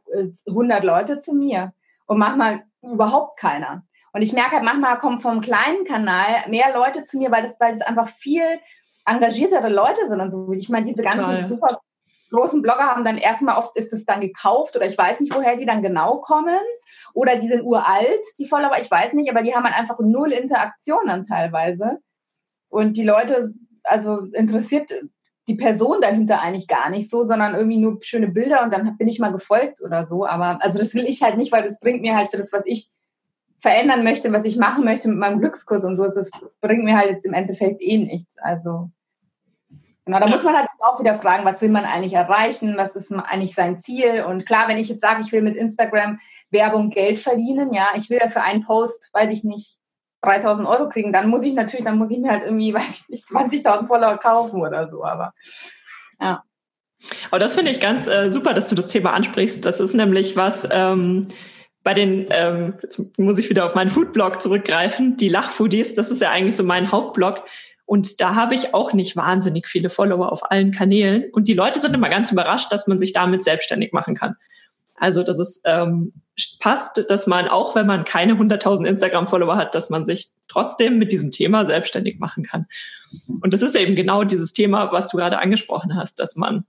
100 0.47 0.83
Leute 0.83 1.17
zu 1.17 1.33
mir 1.33 1.73
und 2.05 2.17
manchmal 2.17 2.63
überhaupt 2.81 3.39
keiner. 3.39 3.83
Und 4.12 4.21
ich 4.21 4.33
merke 4.33 4.51
halt, 4.51 4.63
manchmal 4.63 4.99
kommen 4.99 5.21
vom 5.21 5.41
kleinen 5.41 5.86
Kanal 5.86 6.47
mehr 6.47 6.73
Leute 6.73 7.03
zu 7.03 7.17
mir, 7.17 7.31
weil 7.31 7.43
das, 7.43 7.59
weil 7.59 7.73
das 7.73 7.81
einfach 7.81 8.07
viel 8.07 8.43
engagiertere 9.05 9.69
Leute 9.69 10.07
sind 10.07 10.21
und 10.21 10.31
so. 10.31 10.51
Ich 10.53 10.69
meine, 10.69 10.86
diese 10.86 11.03
ganzen 11.03 11.21
Total. 11.21 11.47
super 11.47 11.79
großen 12.33 12.62
Blogger 12.62 12.88
haben 12.88 13.05
dann 13.05 13.17
erstmal 13.17 13.57
oft 13.57 13.77
ist 13.77 13.93
es 13.93 14.05
dann 14.05 14.19
gekauft 14.19 14.75
oder 14.75 14.86
ich 14.86 14.97
weiß 14.97 15.19
nicht, 15.19 15.33
woher 15.33 15.55
die 15.55 15.65
dann 15.65 15.83
genau 15.83 16.17
kommen. 16.17 16.59
Oder 17.13 17.38
die 17.38 17.47
sind 17.47 17.63
uralt, 17.63 18.23
die 18.39 18.45
Follower, 18.45 18.77
ich 18.79 18.89
weiß 18.89 19.13
nicht, 19.13 19.29
aber 19.29 19.43
die 19.43 19.55
haben 19.55 19.63
halt 19.63 19.75
einfach 19.75 19.99
null 19.99 20.31
Interaktion 20.31 21.05
dann 21.05 21.25
teilweise. 21.25 21.99
Und 22.69 22.97
die 22.97 23.03
Leute, 23.03 23.47
also 23.83 24.21
interessiert 24.33 24.91
die 25.47 25.56
Person 25.56 25.99
dahinter 26.01 26.41
eigentlich 26.41 26.67
gar 26.67 26.89
nicht 26.89 27.10
so, 27.10 27.25
sondern 27.25 27.56
irgendwie 27.56 27.77
nur 27.77 27.97
schöne 28.01 28.27
Bilder 28.27 28.63
und 28.63 28.73
dann 28.73 28.97
bin 28.97 29.08
ich 29.08 29.19
mal 29.19 29.32
gefolgt 29.32 29.82
oder 29.82 30.03
so. 30.06 30.25
Aber 30.25 30.60
also 30.62 30.79
das 30.79 30.93
will 30.95 31.06
ich 31.06 31.21
halt 31.21 31.38
nicht, 31.38 31.51
weil 31.51 31.63
das 31.63 31.79
bringt 31.79 32.01
mir 32.01 32.15
halt 32.15 32.32
für 32.32 32.38
das, 32.38 32.53
was 32.53 32.65
ich 32.65 32.89
verändern 33.60 34.03
möchte, 34.03 34.32
was 34.32 34.45
ich 34.45 34.58
machen 34.58 34.84
möchte 34.84 35.08
mit 35.08 35.17
meinem 35.17 35.39
Glückskurs 35.39 35.86
und 35.86 35.95
so, 35.95 36.03
das 36.03 36.29
bringt 36.60 36.84
mir 36.84 36.97
halt 36.97 37.10
jetzt 37.10 37.25
im 37.25 37.34
Endeffekt 37.34 37.82
eh 37.82 37.97
nichts. 37.97 38.38
Also 38.38 38.89
genau, 40.06 40.19
da 40.19 40.27
muss 40.27 40.43
man 40.43 40.56
halt 40.56 40.67
auch 40.79 40.99
wieder 40.99 41.13
fragen, 41.13 41.45
was 41.45 41.62
will 41.62 41.69
man 41.69 41.86
eigentlich 41.86 42.13
erreichen, 42.13 42.75
was 42.77 42.95
ist 42.95 43.12
eigentlich 43.12 43.56
sein 43.56 43.77
Ziel? 43.79 44.25
Und 44.27 44.45
klar, 44.45 44.67
wenn 44.67 44.77
ich 44.77 44.89
jetzt 44.89 45.01
sage, 45.01 45.21
ich 45.21 45.32
will 45.32 45.41
mit 45.41 45.56
Instagram 45.56 46.19
Werbung 46.51 46.89
Geld 46.89 47.19
verdienen, 47.19 47.73
ja, 47.73 47.88
ich 47.95 48.10
will 48.10 48.19
ja 48.21 48.29
für 48.29 48.41
einen 48.41 48.65
Post, 48.65 49.10
weiß 49.13 49.32
ich 49.32 49.43
nicht, 49.45 49.77
3000 50.23 50.67
Euro 50.67 50.89
kriegen, 50.89 51.13
dann 51.13 51.29
muss 51.29 51.43
ich 51.43 51.53
natürlich, 51.53 51.86
dann 51.86 51.97
muss 51.97 52.12
ich 52.12 52.19
mir 52.19 52.31
halt 52.31 52.43
irgendwie, 52.43 52.73
weiß 52.73 53.01
ich 53.01 53.09
nicht, 53.09 53.25
20.000 53.25 53.88
Follower 53.88 54.17
kaufen 54.17 54.62
oder 54.62 54.88
so, 54.88 55.03
aber 55.03 55.33
ja. 56.19 56.43
Aber 57.31 57.39
das 57.39 57.55
finde 57.55 57.71
ich 57.71 57.81
ganz 57.81 58.07
äh, 58.07 58.31
super, 58.31 58.53
dass 58.53 58.67
du 58.67 58.75
das 58.75 58.88
Thema 58.88 59.12
ansprichst. 59.12 59.65
Das 59.65 59.81
ist 59.81 59.93
nämlich 59.93 60.38
was, 60.38 60.65
ähm, 60.71 61.27
bei 61.83 61.93
den, 61.93 62.27
ähm, 62.29 62.75
jetzt 62.81 63.19
muss 63.19 63.38
ich 63.38 63.49
wieder 63.49 63.65
auf 63.65 63.75
meinen 63.75 63.89
Foodblog 63.89 64.41
zurückgreifen, 64.41 65.17
die 65.17 65.27
Lachfoodies, 65.27 65.95
das 65.95 66.09
ist 66.09 66.21
ja 66.21 66.31
eigentlich 66.31 66.55
so 66.55 66.63
mein 66.63 66.91
Hauptblog. 66.91 67.43
Und 67.86 68.21
da 68.21 68.36
habe 68.36 68.55
ich 68.55 68.73
auch 68.73 68.93
nicht 68.93 69.17
wahnsinnig 69.17 69.67
viele 69.67 69.89
Follower 69.89 70.31
auf 70.31 70.49
allen 70.49 70.71
Kanälen. 70.71 71.25
Und 71.33 71.49
die 71.49 71.53
Leute 71.53 71.81
sind 71.81 71.93
immer 71.93 72.09
ganz 72.09 72.31
überrascht, 72.31 72.71
dass 72.71 72.88
man 72.88 72.97
sich 72.97 73.12
damit 73.12 73.43
selbstständig 73.43 73.91
machen 73.91 74.15
kann. 74.15 74.38
Also, 74.95 75.23
dass 75.23 75.38
es 75.38 75.62
ähm, 75.65 76.13
passt, 76.59 77.03
dass 77.09 77.27
man 77.27 77.47
auch, 77.47 77.75
wenn 77.75 77.85
man 77.85 78.05
keine 78.05 78.33
100.000 78.33 78.85
Instagram-Follower 78.85 79.55
hat, 79.55 79.75
dass 79.75 79.89
man 79.89 80.05
sich 80.05 80.29
trotzdem 80.47 80.97
mit 80.97 81.11
diesem 81.11 81.31
Thema 81.31 81.65
selbstständig 81.65 82.19
machen 82.19 82.43
kann. 82.43 82.65
Und 83.41 83.53
das 83.53 83.61
ist 83.61 83.75
eben 83.75 83.95
genau 83.95 84.23
dieses 84.23 84.53
Thema, 84.53 84.91
was 84.91 85.09
du 85.09 85.17
gerade 85.17 85.39
angesprochen 85.39 85.95
hast, 85.95 86.19
dass 86.19 86.35
man 86.35 86.65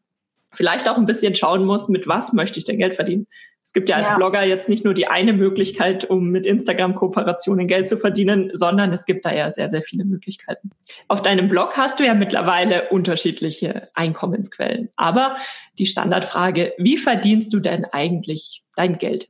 vielleicht 0.53 0.89
auch 0.89 0.97
ein 0.97 1.07
bisschen 1.07 1.35
schauen 1.35 1.65
muss, 1.65 1.89
mit 1.89 2.07
was 2.07 2.33
möchte 2.33 2.59
ich 2.59 2.65
denn 2.65 2.79
Geld 2.79 2.95
verdienen. 2.95 3.27
Es 3.65 3.73
gibt 3.73 3.89
ja 3.89 3.97
als 3.97 4.11
ja. 4.11 4.17
Blogger 4.17 4.45
jetzt 4.45 4.69
nicht 4.69 4.85
nur 4.85 4.93
die 4.93 5.07
eine 5.07 5.33
Möglichkeit, 5.33 6.05
um 6.05 6.29
mit 6.29 6.45
Instagram-Kooperationen 6.45 7.67
Geld 7.67 7.89
zu 7.89 7.97
verdienen, 7.97 8.51
sondern 8.53 8.93
es 8.93 9.07
gibt 9.07 9.25
da 9.25 9.33
ja 9.33 9.51
sehr, 9.51 9.71
sehr 9.71 9.83
viele 9.83 10.05
Möglichkeiten. 10.05 10.71
Auf 11.09 11.23
deinem 11.23 11.49
Blog 11.49 11.75
hast 11.75 11.99
du 11.99 12.05
ja 12.05 12.13
mittlerweile 12.13 12.91
unterschiedliche 12.91 13.89
Einkommensquellen. 13.95 14.91
Aber 14.97 15.37
die 15.79 15.87
Standardfrage, 15.87 16.75
wie 16.77 16.99
verdienst 16.99 17.55
du 17.55 17.61
denn 17.61 17.87
eigentlich 17.87 18.65
dein 18.77 18.99
Geld? 18.99 19.29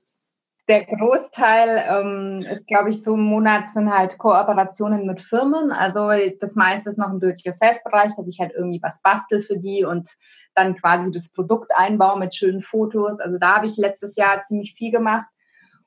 Der 0.67 0.83
Großteil 0.87 1.85
ähm, 1.91 2.47
ist, 2.51 2.67
glaube 2.67 2.89
ich, 2.89 3.03
so 3.03 3.15
im 3.15 3.25
Monat 3.25 3.69
sind 3.69 3.93
halt 3.93 4.17
Kooperationen 4.17 5.07
mit 5.07 5.21
Firmen. 5.21 5.71
Also 5.71 6.09
das 6.41 6.55
meiste 6.55 6.89
ist 6.89 6.99
noch 6.99 7.11
im 7.11 7.21
Do-it-yourself-Bereich, 7.21 8.17
dass 8.17 8.29
ich 8.29 8.41
halt 8.41 8.53
irgendwie 8.57 8.81
was 8.83 9.03
bastel 9.03 9.43
für 9.43 9.59
die 9.59 9.85
und 9.85 10.09
dann 10.55 10.75
quasi 10.75 11.13
das 11.13 11.29
Produkt 11.31 11.71
einbaue 11.77 12.19
mit 12.19 12.35
schönen 12.35 12.63
Fotos. 12.63 13.21
Also 13.21 13.37
da 13.39 13.57
habe 13.57 13.67
ich 13.67 13.77
letztes 13.77 14.17
Jahr 14.17 14.41
ziemlich 14.41 14.75
viel 14.75 14.91
gemacht. 14.91 15.29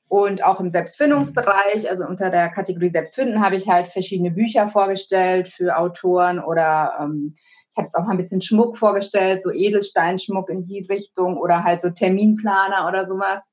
Und 0.06 0.42
auch 0.42 0.60
im 0.60 0.70
Selbstfindungsbereich, 0.70 1.90
also 1.90 2.06
unter 2.06 2.30
der 2.30 2.48
Kategorie 2.48 2.90
Selbstfinden, 2.90 3.44
habe 3.44 3.56
ich 3.56 3.68
halt 3.68 3.88
verschiedene 3.88 4.30
Bücher 4.30 4.68
vorgestellt 4.68 5.48
für 5.48 5.76
Autoren 5.76 6.38
oder 6.38 6.94
ähm, 7.00 7.34
habe 7.76 7.86
jetzt 7.86 7.94
auch 7.96 8.04
mal 8.04 8.12
ein 8.12 8.16
bisschen 8.16 8.40
Schmuck 8.40 8.76
vorgestellt, 8.76 9.42
so 9.42 9.50
Edelsteinschmuck 9.50 10.48
in 10.50 10.64
die 10.64 10.86
Richtung 10.88 11.36
oder 11.36 11.64
halt 11.64 11.80
so 11.80 11.90
Terminplaner 11.90 12.86
oder 12.88 13.06
sowas. 13.06 13.50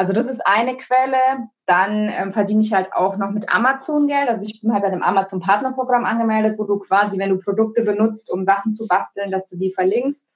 Also 0.00 0.14
das 0.14 0.28
ist 0.28 0.40
eine 0.46 0.78
Quelle. 0.78 1.50
Dann 1.66 2.08
ähm, 2.08 2.32
verdiene 2.32 2.62
ich 2.62 2.72
halt 2.72 2.90
auch 2.94 3.18
noch 3.18 3.32
mit 3.32 3.54
Amazon 3.54 4.06
Geld. 4.06 4.30
Also 4.30 4.46
ich 4.46 4.62
bin 4.62 4.72
halt 4.72 4.82
bei 4.82 4.88
dem 4.88 5.02
Amazon 5.02 5.40
Partnerprogramm 5.40 6.06
angemeldet, 6.06 6.58
wo 6.58 6.64
du 6.64 6.78
quasi, 6.78 7.18
wenn 7.18 7.28
du 7.28 7.36
Produkte 7.36 7.82
benutzt, 7.82 8.30
um 8.30 8.46
Sachen 8.46 8.72
zu 8.72 8.86
basteln, 8.86 9.30
dass 9.30 9.50
du 9.50 9.58
die 9.58 9.70
verlinkst. 9.70 10.30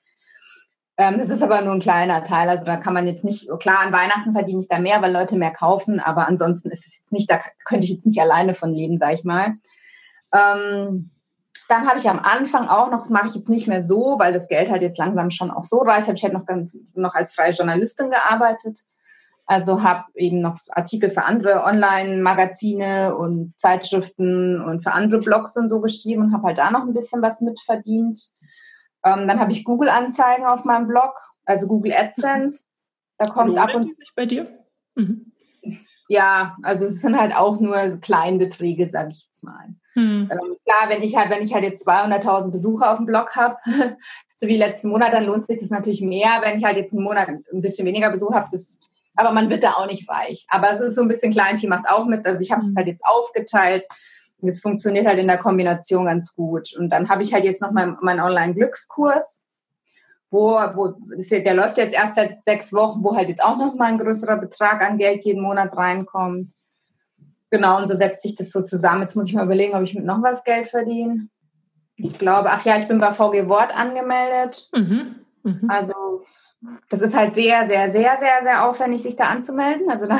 Ähm, 0.98 1.16
das 1.16 1.30
ist 1.30 1.42
aber 1.42 1.62
nur 1.62 1.72
ein 1.72 1.80
kleiner 1.80 2.22
Teil. 2.24 2.50
Also 2.50 2.66
da 2.66 2.76
kann 2.76 2.92
man 2.92 3.06
jetzt 3.06 3.24
nicht, 3.24 3.48
klar, 3.58 3.78
an 3.80 3.90
Weihnachten 3.94 4.34
verdiene 4.34 4.60
ich 4.60 4.68
da 4.68 4.78
mehr, 4.78 5.00
weil 5.00 5.14
Leute 5.14 5.38
mehr 5.38 5.50
kaufen, 5.50 5.98
aber 5.98 6.28
ansonsten 6.28 6.70
ist 6.70 6.86
es 6.86 6.98
jetzt 6.98 7.12
nicht, 7.14 7.30
da 7.30 7.40
könnte 7.64 7.86
ich 7.86 7.92
jetzt 7.94 8.06
nicht 8.06 8.20
alleine 8.20 8.52
von 8.52 8.70
leben, 8.70 8.98
sag 8.98 9.14
ich 9.14 9.24
mal. 9.24 9.54
Ähm, 10.34 11.10
dann 11.70 11.88
habe 11.88 11.98
ich 11.98 12.10
am 12.10 12.18
Anfang 12.18 12.68
auch 12.68 12.90
noch, 12.90 12.98
das 12.98 13.08
mache 13.08 13.28
ich 13.28 13.34
jetzt 13.34 13.48
nicht 13.48 13.66
mehr 13.66 13.80
so, 13.80 14.16
weil 14.18 14.34
das 14.34 14.46
Geld 14.46 14.70
halt 14.70 14.82
jetzt 14.82 14.98
langsam 14.98 15.30
schon 15.30 15.50
auch 15.50 15.64
so 15.64 15.78
reicht, 15.78 16.08
habe 16.08 16.18
ich 16.18 16.22
halt 16.22 16.34
noch, 16.34 16.44
noch 16.96 17.14
als 17.14 17.34
freie 17.34 17.52
Journalistin 17.52 18.10
gearbeitet. 18.10 18.84
Also 19.46 19.82
habe 19.82 20.04
eben 20.14 20.40
noch 20.40 20.58
Artikel 20.70 21.10
für 21.10 21.24
andere 21.24 21.64
Online-Magazine 21.64 23.14
und 23.14 23.52
Zeitschriften 23.58 24.60
und 24.62 24.82
für 24.82 24.92
andere 24.92 25.20
Blogs 25.20 25.56
und 25.56 25.68
so 25.68 25.80
geschrieben 25.80 26.22
und 26.22 26.32
habe 26.32 26.44
halt 26.44 26.58
da 26.58 26.70
noch 26.70 26.82
ein 26.82 26.94
bisschen 26.94 27.20
was 27.20 27.42
mitverdient. 27.42 28.30
Ähm, 29.04 29.28
dann 29.28 29.38
habe 29.38 29.52
ich 29.52 29.64
Google-Anzeigen 29.64 30.46
auf 30.46 30.64
meinem 30.64 30.86
Blog, 30.86 31.12
also 31.44 31.66
Google 31.66 31.92
AdSense. 31.92 32.66
Da 33.16 33.30
kommt 33.30 33.56
ab 33.56 33.72
und 33.72 33.84
zu. 33.84 33.94
bei 34.16 34.26
dir? 34.26 34.58
Mhm. 34.96 35.30
Ja, 36.08 36.56
also 36.62 36.84
es 36.84 37.00
sind 37.00 37.16
halt 37.16 37.34
auch 37.34 37.60
nur 37.60 37.76
Kleinbeträge, 38.00 38.88
sage 38.88 39.10
ich 39.10 39.24
jetzt 39.24 39.44
mal. 39.44 39.68
Mhm. 39.94 40.28
Ähm, 40.30 40.56
klar, 40.66 40.88
wenn 40.88 41.02
ich 41.02 41.16
halt, 41.16 41.30
wenn 41.30 41.42
ich 41.42 41.54
halt 41.54 41.64
jetzt 41.64 41.86
200.000 41.86 42.50
Besucher 42.50 42.90
auf 42.90 42.98
dem 42.98 43.06
Blog 43.06 43.36
habe, 43.36 43.56
so 44.34 44.46
wie 44.46 44.56
letzten 44.56 44.90
Monat, 44.90 45.12
dann 45.12 45.24
lohnt 45.24 45.44
sich 45.44 45.60
das 45.60 45.70
natürlich 45.70 46.02
mehr. 46.02 46.40
Wenn 46.42 46.58
ich 46.58 46.64
halt 46.64 46.76
jetzt 46.76 46.92
einen 46.92 47.04
Monat 47.04 47.28
ein 47.28 47.60
bisschen 47.60 47.86
weniger 47.86 48.10
Besuch 48.10 48.32
habe, 48.32 48.48
das, 48.50 48.78
aber 49.16 49.32
man 49.32 49.50
wird 49.50 49.64
da 49.64 49.72
auch 49.72 49.86
nicht 49.86 50.08
reich. 50.08 50.46
Aber 50.48 50.72
es 50.72 50.80
ist 50.80 50.94
so 50.94 51.02
ein 51.02 51.08
bisschen 51.08 51.32
Kleinvieh 51.32 51.68
macht 51.68 51.88
auch 51.88 52.06
Mist. 52.06 52.26
Also 52.26 52.40
ich 52.40 52.52
habe 52.52 52.62
es 52.62 52.72
mhm. 52.72 52.76
halt 52.76 52.88
jetzt 52.88 53.04
aufgeteilt 53.04 53.84
das 54.46 54.60
funktioniert 54.60 55.06
halt 55.06 55.18
in 55.18 55.28
der 55.28 55.38
Kombination 55.38 56.06
ganz 56.06 56.34
gut. 56.34 56.74
Und 56.76 56.90
dann 56.90 57.08
habe 57.08 57.22
ich 57.22 57.32
halt 57.32 57.44
jetzt 57.44 57.62
noch 57.62 57.72
meinen 57.72 57.96
mein 58.00 58.20
Online-Glückskurs, 58.20 59.44
wo, 60.30 60.52
wo 60.74 60.94
der 61.30 61.54
läuft 61.54 61.78
jetzt 61.78 61.94
erst 61.94 62.16
seit 62.16 62.42
sechs 62.44 62.72
Wochen, 62.72 63.02
wo 63.02 63.16
halt 63.16 63.28
jetzt 63.28 63.42
auch 63.42 63.56
noch 63.56 63.74
mal 63.74 63.86
ein 63.86 63.98
größerer 63.98 64.36
Betrag 64.36 64.82
an 64.82 64.98
Geld 64.98 65.24
jeden 65.24 65.42
Monat 65.42 65.76
reinkommt. 65.76 66.52
Genau, 67.50 67.78
und 67.78 67.88
so 67.88 67.94
setzt 67.94 68.22
sich 68.22 68.34
das 68.34 68.50
so 68.50 68.62
zusammen. 68.62 69.02
Jetzt 69.02 69.14
muss 69.14 69.28
ich 69.28 69.34
mal 69.34 69.44
überlegen, 69.44 69.74
ob 69.74 69.82
ich 69.82 69.94
mit 69.94 70.04
noch 70.04 70.22
was 70.22 70.44
Geld 70.44 70.68
verdiene. 70.68 71.28
Ich 71.96 72.18
glaube, 72.18 72.50
ach 72.50 72.64
ja, 72.64 72.76
ich 72.76 72.88
bin 72.88 72.98
bei 72.98 73.12
VG 73.12 73.48
Wort 73.48 73.74
angemeldet. 73.74 74.68
Mhm. 74.74 75.16
Mhm. 75.44 75.70
Also 75.70 75.94
das 76.88 77.00
ist 77.00 77.16
halt 77.16 77.34
sehr, 77.34 77.64
sehr, 77.64 77.90
sehr, 77.90 78.16
sehr, 78.18 78.42
sehr 78.42 78.64
aufwendig, 78.64 79.02
sich 79.02 79.16
da 79.16 79.26
anzumelden. 79.26 79.90
Also 79.90 80.06
da, 80.06 80.18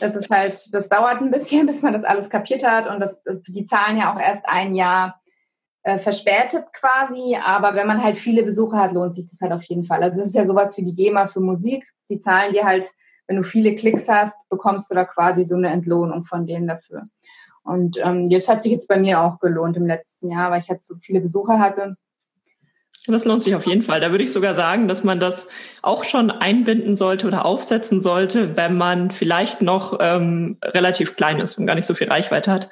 das 0.00 0.16
ist 0.16 0.30
halt, 0.30 0.74
das 0.74 0.88
dauert 0.88 1.20
ein 1.20 1.30
bisschen, 1.30 1.66
bis 1.66 1.82
man 1.82 1.92
das 1.92 2.04
alles 2.04 2.30
kapiert 2.30 2.66
hat. 2.66 2.86
Und 2.86 3.00
das, 3.00 3.22
das 3.22 3.42
die 3.42 3.64
zahlen 3.64 3.96
ja 3.96 4.14
auch 4.14 4.20
erst 4.20 4.46
ein 4.46 4.74
Jahr 4.74 5.20
äh, 5.82 5.98
verspätet 5.98 6.64
quasi. 6.72 7.36
Aber 7.44 7.74
wenn 7.74 7.86
man 7.86 8.02
halt 8.02 8.16
viele 8.16 8.42
Besucher 8.42 8.78
hat, 8.78 8.92
lohnt 8.92 9.14
sich 9.14 9.26
das 9.26 9.40
halt 9.40 9.52
auf 9.52 9.64
jeden 9.64 9.84
Fall. 9.84 10.02
Also 10.02 10.20
es 10.20 10.28
ist 10.28 10.34
ja 10.34 10.46
sowas 10.46 10.76
wie 10.76 10.84
die 10.84 10.94
GEMA 10.94 11.26
für 11.26 11.40
Musik. 11.40 11.86
Die 12.08 12.20
zahlen 12.20 12.52
dir 12.52 12.64
halt, 12.64 12.90
wenn 13.26 13.36
du 13.36 13.42
viele 13.42 13.74
Klicks 13.74 14.08
hast, 14.08 14.36
bekommst 14.48 14.90
du 14.90 14.94
da 14.94 15.04
quasi 15.04 15.44
so 15.44 15.56
eine 15.56 15.68
Entlohnung 15.68 16.22
von 16.22 16.46
denen 16.46 16.68
dafür. 16.68 17.02
Und 17.64 17.98
ähm, 18.02 18.30
das 18.30 18.48
hat 18.48 18.62
sich 18.62 18.70
jetzt 18.70 18.86
bei 18.86 18.96
mir 18.96 19.20
auch 19.20 19.40
gelohnt 19.40 19.76
im 19.76 19.86
letzten 19.86 20.28
Jahr, 20.30 20.52
weil 20.52 20.60
ich 20.60 20.68
halt 20.68 20.84
so 20.84 20.94
viele 21.02 21.20
Besucher 21.20 21.58
hatte 21.58 21.96
das 23.12 23.24
lohnt 23.24 23.42
sich 23.42 23.54
auf 23.54 23.66
jeden 23.66 23.82
Fall. 23.82 24.00
Da 24.00 24.10
würde 24.10 24.24
ich 24.24 24.32
sogar 24.32 24.54
sagen, 24.54 24.88
dass 24.88 25.04
man 25.04 25.20
das 25.20 25.48
auch 25.82 26.04
schon 26.04 26.30
einbinden 26.30 26.96
sollte 26.96 27.26
oder 27.26 27.44
aufsetzen 27.44 28.00
sollte, 28.00 28.56
wenn 28.56 28.76
man 28.76 29.10
vielleicht 29.10 29.62
noch 29.62 29.98
ähm, 30.00 30.58
relativ 30.62 31.16
klein 31.16 31.38
ist 31.38 31.58
und 31.58 31.66
gar 31.66 31.74
nicht 31.74 31.86
so 31.86 31.94
viel 31.94 32.08
Reichweite 32.08 32.50
hat, 32.50 32.70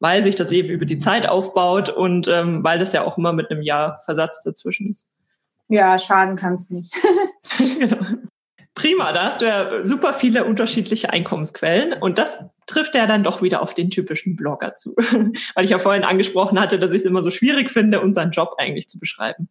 weil 0.00 0.22
sich 0.22 0.34
das 0.34 0.52
eben 0.52 0.68
über 0.68 0.86
die 0.86 0.98
Zeit 0.98 1.28
aufbaut 1.28 1.90
und 1.90 2.28
ähm, 2.28 2.64
weil 2.64 2.78
das 2.78 2.92
ja 2.92 3.04
auch 3.04 3.18
immer 3.18 3.32
mit 3.32 3.50
einem 3.50 3.62
Jahr 3.62 4.00
Versatz 4.04 4.42
dazwischen 4.42 4.90
ist. 4.90 5.10
Ja, 5.68 5.98
schaden 5.98 6.36
kann 6.36 6.54
es 6.54 6.70
nicht. 6.70 6.94
genau. 7.78 7.98
Prima, 8.74 9.12
da 9.12 9.26
hast 9.26 9.40
du 9.40 9.46
ja 9.46 9.84
super 9.84 10.14
viele 10.14 10.44
unterschiedliche 10.44 11.10
Einkommensquellen 11.10 11.92
und 11.92 12.18
das 12.18 12.44
trifft 12.66 12.96
ja 12.96 13.06
dann 13.06 13.22
doch 13.22 13.40
wieder 13.40 13.62
auf 13.62 13.72
den 13.72 13.88
typischen 13.88 14.34
Blogger 14.34 14.74
zu. 14.74 14.94
Weil 15.54 15.64
ich 15.64 15.70
ja 15.70 15.78
vorhin 15.78 16.02
angesprochen 16.02 16.58
hatte, 16.58 16.80
dass 16.80 16.90
ich 16.90 16.98
es 16.98 17.04
immer 17.04 17.22
so 17.22 17.30
schwierig 17.30 17.70
finde, 17.70 18.00
unseren 18.00 18.32
Job 18.32 18.54
eigentlich 18.58 18.88
zu 18.88 18.98
beschreiben. 18.98 19.48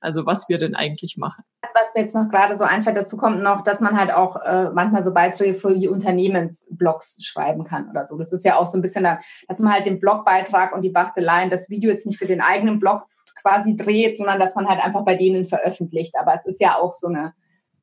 Also 0.00 0.26
was 0.26 0.50
wir 0.50 0.58
denn 0.58 0.74
eigentlich 0.74 1.16
machen. 1.16 1.42
Was 1.74 1.94
mir 1.94 2.02
jetzt 2.02 2.14
noch 2.14 2.28
gerade 2.28 2.54
so 2.54 2.64
einfällt, 2.64 2.98
dazu 2.98 3.16
kommt 3.16 3.42
noch, 3.42 3.62
dass 3.62 3.80
man 3.80 3.98
halt 3.98 4.12
auch 4.12 4.36
äh, 4.44 4.70
manchmal 4.70 5.02
so 5.02 5.14
Beiträge 5.14 5.54
für 5.54 5.74
die 5.74 5.88
Unternehmensblogs 5.88 7.24
schreiben 7.24 7.64
kann 7.64 7.88
oder 7.88 8.06
so. 8.06 8.18
Das 8.18 8.30
ist 8.30 8.44
ja 8.44 8.56
auch 8.56 8.66
so 8.66 8.76
ein 8.76 8.82
bisschen, 8.82 9.04
da, 9.04 9.20
dass 9.48 9.58
man 9.58 9.72
halt 9.72 9.86
den 9.86 10.00
Blogbeitrag 10.00 10.74
und 10.74 10.82
die 10.82 10.90
Basteleien, 10.90 11.48
das 11.48 11.70
Video 11.70 11.90
jetzt 11.90 12.06
nicht 12.06 12.18
für 12.18 12.26
den 12.26 12.42
eigenen 12.42 12.78
Blog 12.78 13.04
quasi 13.40 13.74
dreht, 13.74 14.18
sondern 14.18 14.38
dass 14.38 14.54
man 14.54 14.68
halt 14.68 14.84
einfach 14.84 15.04
bei 15.04 15.14
denen 15.14 15.46
veröffentlicht. 15.46 16.14
Aber 16.18 16.34
es 16.34 16.44
ist 16.44 16.60
ja 16.60 16.76
auch 16.76 16.92
so 16.92 17.08
eine 17.08 17.32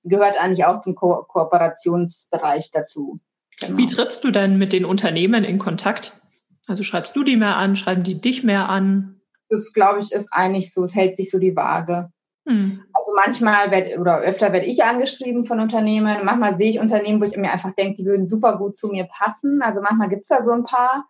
gehört 0.04 0.40
eigentlich 0.40 0.66
auch 0.66 0.80
zum 0.80 0.96
Ko 0.96 1.24
Kooperationsbereich 1.24 2.72
dazu. 2.72 3.18
Genau. 3.60 3.78
Wie 3.78 3.88
trittst 3.88 4.24
du 4.24 4.32
denn 4.32 4.58
mit 4.58 4.74
den 4.74 4.86
Unternehmen 4.86 5.44
in 5.44 5.60
Kontakt? 5.60 6.22
Also 6.68 6.84
schreibst 6.84 7.16
du 7.16 7.24
die 7.24 7.36
mehr 7.36 7.58
an, 7.58 7.76
schreiben 7.76 8.04
die 8.04 8.20
dich 8.20 8.44
mehr 8.44 8.70
an? 8.70 9.22
Das 9.50 9.74
glaube 9.74 10.00
ich 10.00 10.12
ist 10.12 10.30
eigentlich 10.32 10.74
so, 10.74 10.86
es 10.86 10.96
hält 10.96 11.16
sich 11.16 11.30
so 11.30 11.40
die 11.40 11.56
Waage. 11.56 12.10
Hm. 12.46 12.84
Also 12.92 13.12
manchmal 13.16 13.72
werd, 13.72 13.98
oder 14.00 14.20
öfter 14.20 14.52
werde 14.52 14.66
ich 14.66 14.84
angeschrieben 14.84 15.46
von 15.46 15.60
Unternehmen. 15.60 16.26
Manchmal 16.26 16.58
sehe 16.58 16.70
ich 16.70 16.80
Unternehmen, 16.80 17.22
wo 17.22 17.26
ich 17.26 17.38
mir 17.38 17.52
einfach 17.52 17.72
denke, 17.72 17.96
die 17.96 18.06
würden 18.06 18.26
super 18.26 18.58
gut 18.58 18.76
zu 18.76 18.90
mir 18.90 19.06
passen. 19.06 19.62
Also 19.62 19.82
manchmal 19.82 20.10
gibt 20.10 20.24
es 20.24 20.28
da 20.30 20.42
so 20.42 20.52
ein 20.52 20.64
paar, 20.64 21.06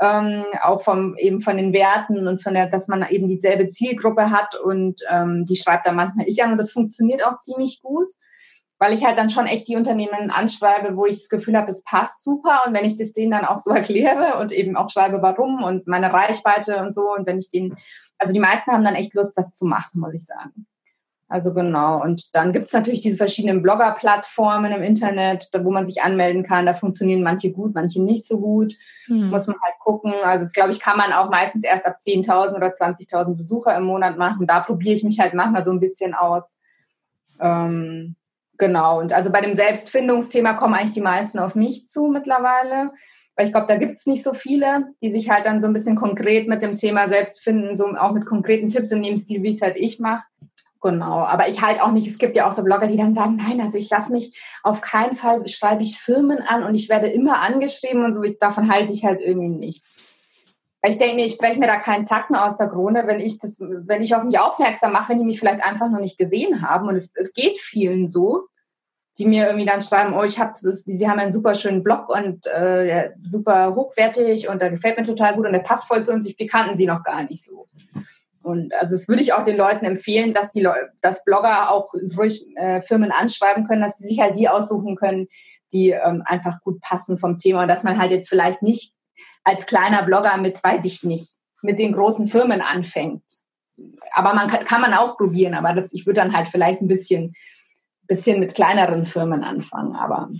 ähm, 0.00 0.44
auch 0.62 0.80
vom 0.82 1.16
eben 1.16 1.40
von 1.40 1.56
den 1.56 1.72
Werten 1.72 2.28
und 2.28 2.42
von 2.42 2.54
der, 2.54 2.68
dass 2.68 2.88
man 2.88 3.06
eben 3.08 3.28
dieselbe 3.28 3.66
Zielgruppe 3.66 4.30
hat 4.30 4.54
und 4.56 5.00
ähm, 5.10 5.44
die 5.44 5.56
schreibt 5.56 5.86
dann 5.86 5.96
manchmal 5.96 6.28
ich 6.28 6.42
an 6.42 6.52
und 6.52 6.58
das 6.58 6.70
funktioniert 6.70 7.24
auch 7.24 7.36
ziemlich 7.36 7.80
gut 7.82 8.12
weil 8.78 8.92
ich 8.92 9.04
halt 9.04 9.18
dann 9.18 9.30
schon 9.30 9.46
echt 9.46 9.68
die 9.68 9.76
Unternehmen 9.76 10.30
anschreibe, 10.30 10.96
wo 10.96 11.04
ich 11.04 11.18
das 11.18 11.28
Gefühl 11.28 11.56
habe, 11.56 11.70
es 11.70 11.82
passt 11.82 12.22
super. 12.22 12.62
Und 12.66 12.74
wenn 12.74 12.84
ich 12.84 12.96
das 12.96 13.12
denen 13.12 13.32
dann 13.32 13.44
auch 13.44 13.58
so 13.58 13.70
erkläre 13.74 14.38
und 14.40 14.52
eben 14.52 14.76
auch 14.76 14.90
schreibe, 14.90 15.20
warum 15.20 15.62
und 15.62 15.86
meine 15.86 16.12
Reichweite 16.12 16.78
und 16.78 16.94
so, 16.94 17.12
und 17.12 17.26
wenn 17.26 17.38
ich 17.38 17.50
den, 17.50 17.76
also 18.18 18.32
die 18.32 18.40
meisten 18.40 18.70
haben 18.70 18.84
dann 18.84 18.94
echt 18.94 19.14
Lust, 19.14 19.36
was 19.36 19.52
zu 19.52 19.64
machen, 19.64 20.00
muss 20.00 20.14
ich 20.14 20.24
sagen. 20.24 20.67
Also 21.28 21.52
genau. 21.52 22.02
Und 22.02 22.34
dann 22.34 22.52
gibt 22.52 22.66
es 22.68 22.72
natürlich 22.72 23.00
diese 23.00 23.18
verschiedenen 23.18 23.62
Blogger-Plattformen 23.62 24.72
im 24.72 24.82
Internet, 24.82 25.50
wo 25.62 25.70
man 25.70 25.84
sich 25.84 26.02
anmelden 26.02 26.42
kann. 26.42 26.64
Da 26.64 26.72
funktionieren 26.72 27.22
manche 27.22 27.52
gut, 27.52 27.74
manche 27.74 28.02
nicht 28.02 28.26
so 28.26 28.40
gut. 28.40 28.74
Hm. 29.06 29.28
Muss 29.28 29.46
man 29.46 29.56
halt 29.62 29.78
gucken. 29.78 30.14
Also 30.24 30.44
das, 30.44 30.54
glaube 30.54 30.70
ich, 30.70 30.80
kann 30.80 30.96
man 30.96 31.12
auch 31.12 31.30
meistens 31.30 31.64
erst 31.64 31.84
ab 31.84 31.98
10.000 32.00 32.56
oder 32.56 32.68
20.000 32.68 33.36
Besucher 33.36 33.76
im 33.76 33.84
Monat 33.84 34.16
machen. 34.16 34.46
Da 34.46 34.60
probiere 34.60 34.94
ich 34.94 35.04
mich 35.04 35.20
halt 35.20 35.34
manchmal 35.34 35.64
so 35.64 35.70
ein 35.70 35.80
bisschen 35.80 36.14
aus. 36.14 36.58
Ähm, 37.40 38.16
Genau, 38.58 38.98
und 38.98 39.12
also 39.12 39.30
bei 39.30 39.40
dem 39.40 39.54
Selbstfindungsthema 39.54 40.54
kommen 40.54 40.74
eigentlich 40.74 40.90
die 40.90 41.00
meisten 41.00 41.38
auf 41.38 41.54
mich 41.54 41.86
zu 41.86 42.08
mittlerweile, 42.08 42.90
weil 43.36 43.46
ich 43.46 43.52
glaube, 43.52 43.68
da 43.68 43.76
gibt 43.76 43.96
es 43.96 44.06
nicht 44.06 44.24
so 44.24 44.34
viele, 44.34 44.88
die 45.00 45.10
sich 45.10 45.30
halt 45.30 45.46
dann 45.46 45.60
so 45.60 45.68
ein 45.68 45.72
bisschen 45.72 45.94
konkret 45.94 46.48
mit 46.48 46.60
dem 46.60 46.74
Thema 46.74 47.08
Selbstfinden, 47.08 47.76
so 47.76 47.86
auch 47.94 48.12
mit 48.12 48.26
konkreten 48.26 48.66
Tipps 48.66 48.90
in 48.90 49.02
dem 49.04 49.16
Stil, 49.16 49.44
wie 49.44 49.50
es 49.50 49.62
halt 49.62 49.76
ich 49.76 50.00
mache. 50.00 50.26
Genau, 50.80 51.24
aber 51.24 51.48
ich 51.48 51.60
halt 51.60 51.80
auch 51.82 51.90
nicht, 51.90 52.06
es 52.06 52.18
gibt 52.18 52.36
ja 52.36 52.48
auch 52.48 52.52
so 52.52 52.62
Blogger, 52.62 52.86
die 52.86 52.96
dann 52.96 53.12
sagen, 53.12 53.36
nein, 53.36 53.60
also 53.60 53.78
ich 53.78 53.90
lasse 53.90 54.12
mich 54.12 54.40
auf 54.62 54.80
keinen 54.80 55.14
Fall, 55.14 55.46
schreibe 55.48 55.82
ich 55.82 55.98
Firmen 55.98 56.38
an 56.38 56.62
und 56.62 56.76
ich 56.76 56.88
werde 56.88 57.08
immer 57.08 57.40
angeschrieben 57.40 58.04
und 58.04 58.14
so, 58.14 58.22
ich, 58.22 58.38
davon 58.38 58.70
halte 58.72 58.92
ich 58.92 59.04
halt 59.04 59.20
irgendwie 59.20 59.48
nichts. 59.48 60.18
Weil 60.80 60.92
ich 60.92 60.98
denke 60.98 61.16
mir, 61.16 61.26
ich 61.26 61.38
breche 61.38 61.58
mir 61.58 61.66
da 61.66 61.78
keinen 61.80 62.06
Zacken 62.06 62.36
aus 62.36 62.58
der 62.58 62.68
Krone, 62.68 63.08
wenn 63.08 63.18
ich 63.18 63.38
das, 63.38 63.58
wenn 63.58 64.02
ich 64.02 64.14
auf 64.14 64.22
mich 64.22 64.38
aufmerksam 64.38 64.92
mache, 64.92 65.10
wenn 65.10 65.18
die 65.18 65.24
mich 65.24 65.40
vielleicht 65.40 65.64
einfach 65.64 65.90
noch 65.90 65.98
nicht 65.98 66.16
gesehen 66.16 66.62
haben. 66.62 66.86
Und 66.86 66.94
es, 66.94 67.10
es 67.16 67.32
geht 67.32 67.58
vielen 67.58 68.08
so, 68.08 68.46
die 69.18 69.26
mir 69.26 69.46
irgendwie 69.46 69.66
dann 69.66 69.82
schreiben, 69.82 70.14
oh, 70.14 70.22
ich 70.22 70.38
habe 70.38 70.52
sie 70.54 71.08
haben 71.08 71.18
einen 71.18 71.32
super 71.32 71.56
schönen 71.56 71.82
Blog 71.82 72.08
und 72.08 72.46
äh, 72.46 73.10
super 73.24 73.74
hochwertig 73.74 74.48
und 74.48 74.62
da 74.62 74.68
gefällt 74.68 74.96
mir 74.96 75.04
total 75.04 75.34
gut 75.34 75.46
und 75.46 75.52
der 75.52 75.58
passt 75.58 75.88
voll 75.88 76.04
zu 76.04 76.12
uns. 76.12 76.32
Wir 76.38 76.46
kannten 76.46 76.76
sie 76.76 76.86
noch 76.86 77.02
gar 77.02 77.24
nicht 77.24 77.44
so. 77.44 77.66
Und 78.48 78.72
also 78.74 78.94
das 78.94 79.08
würde 79.08 79.22
ich 79.22 79.32
auch 79.34 79.42
den 79.42 79.56
Leuten 79.56 79.84
empfehlen, 79.84 80.32
dass 80.32 80.50
die 80.50 80.62
Leute, 80.62 80.90
dass 81.00 81.22
Blogger 81.24 81.70
auch 81.70 81.92
ruhig 82.16 82.44
äh, 82.56 82.80
Firmen 82.80 83.12
anschreiben 83.12 83.66
können, 83.68 83.82
dass 83.82 83.98
sie 83.98 84.08
sich 84.08 84.20
halt 84.20 84.36
die 84.36 84.48
aussuchen 84.48 84.96
können, 84.96 85.28
die 85.72 85.90
ähm, 85.90 86.22
einfach 86.24 86.60
gut 86.62 86.80
passen 86.80 87.18
vom 87.18 87.36
Thema 87.36 87.62
und 87.62 87.68
dass 87.68 87.84
man 87.84 87.98
halt 87.98 88.10
jetzt 88.10 88.28
vielleicht 88.28 88.62
nicht 88.62 88.92
als 89.44 89.66
kleiner 89.66 90.02
Blogger 90.02 90.36
mit, 90.38 90.62
weiß 90.64 90.84
ich 90.84 91.02
nicht, 91.02 91.36
mit 91.62 91.78
den 91.78 91.92
großen 91.92 92.26
Firmen 92.26 92.62
anfängt. 92.62 93.22
Aber 94.12 94.34
man 94.34 94.48
kann, 94.48 94.64
kann 94.64 94.80
man 94.80 94.94
auch 94.94 95.16
probieren, 95.16 95.54
aber 95.54 95.74
das, 95.74 95.92
ich 95.92 96.06
würde 96.06 96.20
dann 96.20 96.34
halt 96.34 96.48
vielleicht 96.48 96.80
ein 96.80 96.88
bisschen, 96.88 97.34
bisschen 98.06 98.40
mit 98.40 98.54
kleineren 98.54 99.04
Firmen 99.04 99.44
anfangen. 99.44 99.94
Aber 99.94 100.30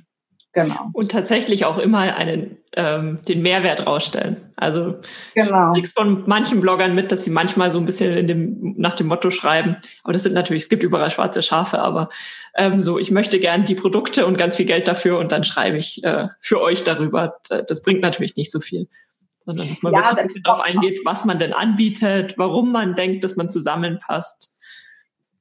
Genau. 0.54 0.90
Und 0.92 1.10
tatsächlich 1.10 1.66
auch 1.66 1.78
immer 1.78 2.16
einen, 2.16 2.56
ähm, 2.74 3.20
den 3.28 3.42
Mehrwert 3.42 3.86
rausstellen. 3.86 4.52
Also 4.56 4.96
genau. 5.34 5.74
ich 5.76 5.90
von 5.92 6.24
manchen 6.26 6.60
Bloggern 6.60 6.94
mit, 6.94 7.12
dass 7.12 7.24
sie 7.24 7.30
manchmal 7.30 7.70
so 7.70 7.78
ein 7.78 7.86
bisschen 7.86 8.16
in 8.16 8.26
dem, 8.26 8.74
nach 8.78 8.94
dem 8.94 9.08
Motto 9.08 9.30
schreiben, 9.30 9.76
aber 10.02 10.14
das 10.14 10.22
sind 10.22 10.32
natürlich, 10.32 10.64
es 10.64 10.68
gibt 10.68 10.82
überall 10.82 11.10
schwarze 11.10 11.42
Schafe, 11.42 11.80
aber 11.80 12.08
ähm, 12.56 12.82
so, 12.82 12.98
ich 12.98 13.10
möchte 13.10 13.38
gern 13.38 13.66
die 13.66 13.74
Produkte 13.74 14.26
und 14.26 14.38
ganz 14.38 14.56
viel 14.56 14.66
Geld 14.66 14.88
dafür 14.88 15.18
und 15.18 15.32
dann 15.32 15.44
schreibe 15.44 15.76
ich 15.76 16.02
äh, 16.02 16.28
für 16.40 16.60
euch 16.60 16.82
darüber. 16.82 17.36
Das 17.48 17.82
bringt 17.82 18.00
natürlich 18.00 18.36
nicht 18.36 18.50
so 18.50 18.60
viel. 18.60 18.88
Sondern 19.44 19.68
dass 19.68 19.82
man 19.82 19.94
ja, 19.94 20.16
wirklich 20.16 20.42
darauf 20.42 20.60
eingeht, 20.60 21.00
was 21.04 21.24
man 21.24 21.38
denn 21.38 21.52
anbietet, 21.52 22.36
warum 22.36 22.72
man 22.72 22.94
denkt, 22.94 23.22
dass 23.22 23.36
man 23.36 23.48
zusammenpasst. 23.48 24.57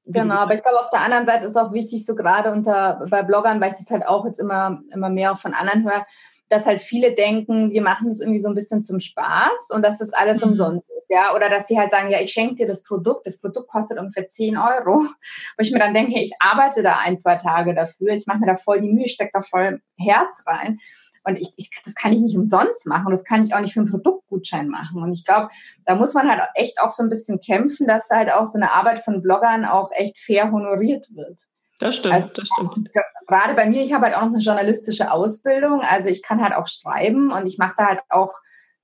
Genau, 0.10 0.36
aber 0.36 0.56
ich 0.56 0.64
glaube, 0.64 0.80
auf 0.80 0.90
der 0.90 1.02
anderen 1.02 1.26
Seite 1.26 1.48
ist 1.48 1.58
auch 1.58 1.74
wichtig, 1.74 2.06
so 2.06 2.16
gerade 2.16 2.52
unter 2.52 3.06
bei 3.10 3.24
Bloggern, 3.24 3.60
weil 3.60 3.72
ich 3.72 3.78
das 3.78 3.92
halt 3.92 4.08
auch 4.08 4.26
jetzt 4.26 4.40
immer, 4.40 4.82
immer 4.94 5.10
mehr 5.10 5.36
von 5.36 5.54
anderen 5.54 5.84
höre, 5.84 6.06
dass 6.50 6.66
halt 6.66 6.80
viele 6.80 7.14
denken, 7.14 7.72
wir 7.72 7.82
machen 7.82 8.08
das 8.08 8.22
irgendwie 8.22 8.40
so 8.40 8.48
ein 8.48 8.56
bisschen 8.56 8.82
zum 8.82 9.00
Spaß 9.02 9.70
und 9.72 9.82
dass 9.82 10.00
das 10.00 10.14
alles 10.14 10.38
mhm. 10.38 10.52
umsonst 10.52 10.92
ist, 10.98 11.10
ja. 11.10 11.36
Oder 11.36 11.50
dass 11.50 11.68
sie 11.68 11.78
halt 11.78 11.92
sagen, 11.92 12.10
ja, 12.10 12.22
ich 12.22 12.32
schenke 12.32 12.56
dir 12.56 12.66
das 12.66 12.84
Produkt, 12.84 13.28
das 13.28 13.40
Produkt 13.40 13.70
kostet 13.70 14.00
ungefähr 14.00 14.28
10 14.28 14.58
Euro. 14.58 14.94
Und 15.00 15.12
ich 15.60 15.72
mir 15.72 15.80
dann 15.80 15.94
denke, 15.94 16.20
ich 16.20 16.32
arbeite 16.40 16.84
da 16.84 17.00
ein, 17.04 17.18
zwei 17.18 17.36
Tage 17.36 17.76
dafür, 17.76 18.14
ich 18.14 18.28
mache 18.28 18.40
mir 18.40 18.48
da 18.48 18.56
voll 18.56 18.80
die 18.80 18.92
Mühe, 18.92 19.10
stecke 19.10 19.32
da 19.34 19.42
voll 19.42 19.82
Herz 19.98 20.44
rein. 20.46 20.80
Und 21.28 21.38
ich, 21.38 21.52
ich, 21.58 21.70
das 21.84 21.94
kann 21.94 22.14
ich 22.14 22.20
nicht 22.20 22.38
umsonst 22.38 22.88
machen 22.88 23.08
und 23.08 23.12
das 23.12 23.26
kann 23.26 23.44
ich 23.44 23.54
auch 23.54 23.60
nicht 23.60 23.74
für 23.74 23.82
einen 23.82 23.90
Produktgutschein 23.90 24.70
machen. 24.70 25.04
Und 25.04 25.12
ich 25.12 25.26
glaube, 25.26 25.50
da 25.86 25.96
muss 25.96 26.14
man 26.14 26.30
halt 26.30 26.42
echt 26.56 26.80
auch 26.80 26.90
so 26.90 27.04
ein 27.04 27.10
bisschen 27.10 27.42
kämpfen, 27.42 27.86
dass 27.86 28.10
halt 28.10 28.32
auch 28.32 28.46
so 28.46 28.58
eine 28.58 28.72
Arbeit 28.72 29.02
von 29.02 29.22
Bloggern 29.22 29.66
auch 29.66 29.92
echt 29.92 30.18
fair 30.20 30.52
honoriert 30.54 31.08
wird. 31.14 31.42
Das 31.80 31.98
stimmt, 31.98 32.16
also, 32.16 32.30
das 32.30 32.48
stimmt. 32.48 32.90
Gerade 33.28 33.56
bei 33.56 33.68
mir, 33.68 33.84
ich 33.84 33.94
habe 33.94 34.06
halt 34.06 34.16
auch 34.16 34.22
noch 34.22 34.34
eine 34.34 34.40
journalistische 34.40 35.12
Ausbildung, 35.12 35.82
also 35.82 36.08
ich 36.08 36.24
kann 36.24 36.42
halt 36.42 36.56
auch 36.56 36.68
schreiben 36.68 37.32
und 37.32 37.46
ich 37.46 37.58
mache 37.58 37.76
da 37.78 37.88
halt 37.88 38.00
auch, 38.10 38.34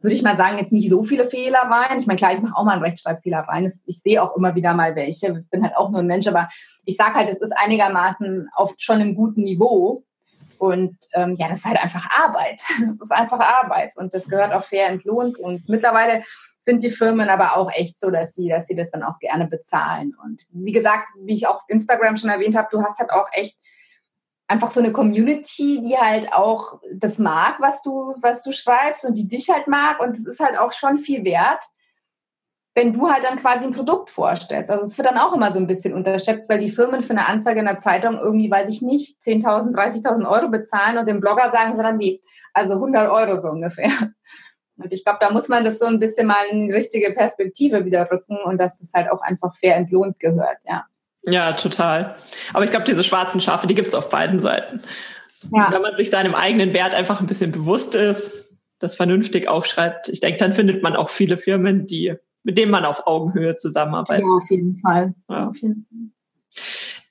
würde 0.02 0.16
ich 0.16 0.22
mal 0.22 0.36
sagen, 0.36 0.58
jetzt 0.58 0.74
nicht 0.74 0.90
so 0.90 1.04
viele 1.04 1.24
Fehler 1.24 1.60
rein. 1.60 1.98
Ich 1.98 2.08
meine, 2.08 2.18
klar, 2.18 2.34
ich 2.34 2.42
mache 2.42 2.58
auch 2.58 2.66
mal 2.66 2.74
einen 2.74 2.84
Rechtschreibfehler 2.84 3.40
rein. 3.40 3.72
Ich 3.86 4.02
sehe 4.02 4.22
auch 4.22 4.36
immer 4.36 4.54
wieder 4.54 4.74
mal 4.74 4.98
welche. 4.98 5.28
Ich 5.28 5.50
bin 5.50 5.64
halt 5.64 5.78
auch 5.78 5.92
nur 5.92 6.02
ein 6.02 6.08
Mensch, 6.08 6.28
aber 6.28 6.50
ich 6.84 6.98
sage 6.98 7.14
halt, 7.14 7.30
es 7.30 7.42
ist 7.42 7.54
einigermaßen 7.56 8.50
auf 8.54 8.74
schon 8.78 8.98
einem 8.98 9.16
guten 9.16 9.44
Niveau. 9.44 10.04
Und 10.64 10.96
ähm, 11.12 11.36
ja, 11.38 11.50
das 11.50 11.58
ist 11.58 11.66
halt 11.66 11.78
einfach 11.78 12.10
Arbeit. 12.24 12.62
Das 12.88 13.02
ist 13.02 13.12
einfach 13.12 13.42
Arbeit 13.42 13.94
und 13.98 14.14
das 14.14 14.30
gehört 14.30 14.54
auch 14.54 14.64
fair 14.64 14.88
entlohnt. 14.88 15.38
Und 15.38 15.68
mittlerweile 15.68 16.24
sind 16.58 16.84
die 16.84 16.90
Firmen 16.90 17.28
aber 17.28 17.58
auch 17.58 17.70
echt 17.70 18.00
so, 18.00 18.10
dass 18.10 18.34
sie, 18.34 18.48
dass 18.48 18.68
sie 18.68 18.76
das 18.76 18.92
dann 18.92 19.04
auch 19.04 19.20
gerne 19.20 19.48
bezahlen. 19.48 20.16
Und 20.24 20.44
wie 20.52 20.72
gesagt, 20.72 21.10
wie 21.20 21.34
ich 21.34 21.48
auch 21.48 21.64
Instagram 21.68 22.16
schon 22.16 22.30
erwähnt 22.30 22.56
habe, 22.56 22.70
du 22.72 22.82
hast 22.82 22.98
halt 22.98 23.12
auch 23.12 23.28
echt 23.34 23.58
einfach 24.48 24.70
so 24.70 24.80
eine 24.80 24.94
Community, 24.94 25.82
die 25.82 25.98
halt 25.98 26.32
auch 26.32 26.80
das 26.94 27.18
mag, 27.18 27.58
was 27.60 27.82
du, 27.82 28.16
was 28.22 28.42
du 28.42 28.54
schreibst 28.54 29.04
und 29.04 29.18
die 29.18 29.28
dich 29.28 29.50
halt 29.50 29.68
mag. 29.68 30.00
Und 30.00 30.12
es 30.12 30.26
ist 30.26 30.40
halt 30.40 30.58
auch 30.58 30.72
schon 30.72 30.98
viel 30.98 31.26
wert, 31.26 31.66
wenn 32.76 32.94
du 32.94 33.10
halt 33.10 33.24
dann 33.24 33.38
quasi 33.38 33.66
ein 33.66 33.72
Produkt 33.72 34.10
vorstellst. 34.10 34.72
Also 34.72 34.84
es 34.84 34.98
wird 34.98 35.08
dann 35.08 35.18
auch 35.18 35.36
immer 35.36 35.52
so 35.52 35.60
ein 35.60 35.68
bisschen 35.68 35.94
unterschätzt, 35.94 36.50
weil 36.50 36.60
die 36.60 36.70
Firmen 36.70 37.04
für 37.04 37.12
eine 37.12 37.28
Anzeige 37.28 37.60
in 37.60 37.66
der 37.66 37.78
Zeitung 37.78 38.18
irgendwie, 38.20 38.50
weiß 38.50 38.70
ich 38.70 38.82
nicht, 38.82 39.22
10.000, 39.22 39.76
30.000 39.76 40.28
Euro 40.28 40.50
bezahlen 40.50 40.98
und 40.98 41.08
dem 41.08 41.20
Blogger 41.20 41.50
sagen 41.52 41.76
sie 41.76 41.84
dann 41.84 42.00
wie, 42.00 42.22
also 42.54 42.74
100 42.76 43.10
Euro 43.10 43.40
so 43.40 43.50
ungefähr. 43.50 43.92
Und 44.78 44.92
ich 44.92 45.04
glaube, 45.06 45.20
da 45.22 45.32
muss 45.32 45.50
man 45.50 45.64
das 45.64 45.78
so 45.78 45.86
ein 45.86 46.00
bisschen 46.00 46.26
mal 46.26 46.46
in 46.50 46.68
die 46.68 46.74
richtige 46.74 47.12
Perspektive 47.12 47.86
wieder 47.86 48.10
rücken 48.10 48.38
und 48.44 48.60
dass 48.60 48.82
es 48.82 48.92
halt 48.94 49.12
auch 49.12 49.22
einfach 49.22 49.56
fair 49.56 49.76
entlohnt 49.76 50.20
gehört, 50.20 50.58
ja. 50.66 50.86
Ja, 51.26 51.54
total. 51.54 52.16
Aber 52.54 52.66
ich 52.66 52.72
glaube, 52.72 52.86
diese 52.86 53.04
schwarzen 53.04 53.40
Schafe, 53.40 53.68
die 53.68 53.76
gibt's 53.76 53.94
auf 53.94 54.10
beiden 54.10 54.40
Seiten. 54.40 54.82
Ja. 55.52 55.72
Wenn 55.72 55.82
man 55.82 55.96
sich 55.96 56.10
seinem 56.10 56.36
eigenen 56.36 56.74
Wert 56.74 56.94
einfach 56.94 57.22
ein 57.22 57.28
bisschen 57.28 57.52
bewusst 57.52 57.96
ist, 57.96 58.50
das 58.80 58.96
vernünftig 58.96 59.48
aufschreibt, 59.48 60.10
ich 60.10 60.20
denke, 60.20 60.40
dann 60.40 60.54
findet 60.54 60.84
man 60.84 60.96
auch 60.96 61.10
viele 61.10 61.38
Firmen, 61.38 61.86
die 61.86 62.16
mit 62.44 62.58
dem 62.58 62.70
man 62.70 62.86
auf 62.86 63.08
Augenhöhe 63.08 63.58
zusammenarbeitet. 63.58 64.26
Ja, 64.26 64.36
auf 64.36 64.50
jeden 64.50 64.76
Fall. 64.78 65.14
Ja. 65.30 65.50
Auf 65.50 65.62
jeden 65.62 65.86
Fall. 65.90 66.64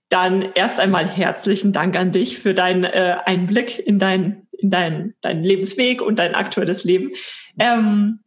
Dann 0.09 0.43
erst 0.55 0.79
einmal 0.79 1.07
herzlichen 1.07 1.73
Dank 1.73 1.97
an 1.97 2.13
dich 2.13 2.39
für 2.39 2.53
deinen 2.53 2.85
äh, 2.85 3.17
Einblick 3.25 3.79
in 3.79 3.99
dein, 3.99 4.47
in 4.53 4.71
dein, 4.71 5.15
deinen 5.23 5.43
Lebensweg 5.43 6.03
und 6.03 6.19
dein 6.19 6.35
aktuelles 6.35 6.85
Leben. 6.85 7.13
Ähm, 7.59 8.21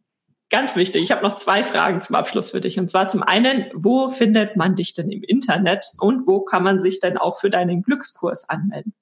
ganz 0.50 0.74
wichtig, 0.74 1.02
ich 1.02 1.12
habe 1.12 1.22
noch 1.22 1.36
zwei 1.36 1.62
Fragen 1.62 2.00
zum 2.00 2.16
Abschluss 2.16 2.50
für 2.50 2.60
dich. 2.60 2.78
Und 2.78 2.90
zwar 2.90 3.08
zum 3.08 3.22
einen, 3.22 3.66
wo 3.72 4.08
findet 4.08 4.56
man 4.56 4.74
dich 4.74 4.94
denn 4.94 5.10
im 5.10 5.22
Internet 5.22 5.86
und 6.00 6.26
wo 6.26 6.40
kann 6.40 6.64
man 6.64 6.80
sich 6.80 6.98
denn 6.98 7.18
auch 7.18 7.38
für 7.38 7.50
deinen 7.50 7.82
Glückskurs 7.82 8.48
anmelden? 8.48 8.92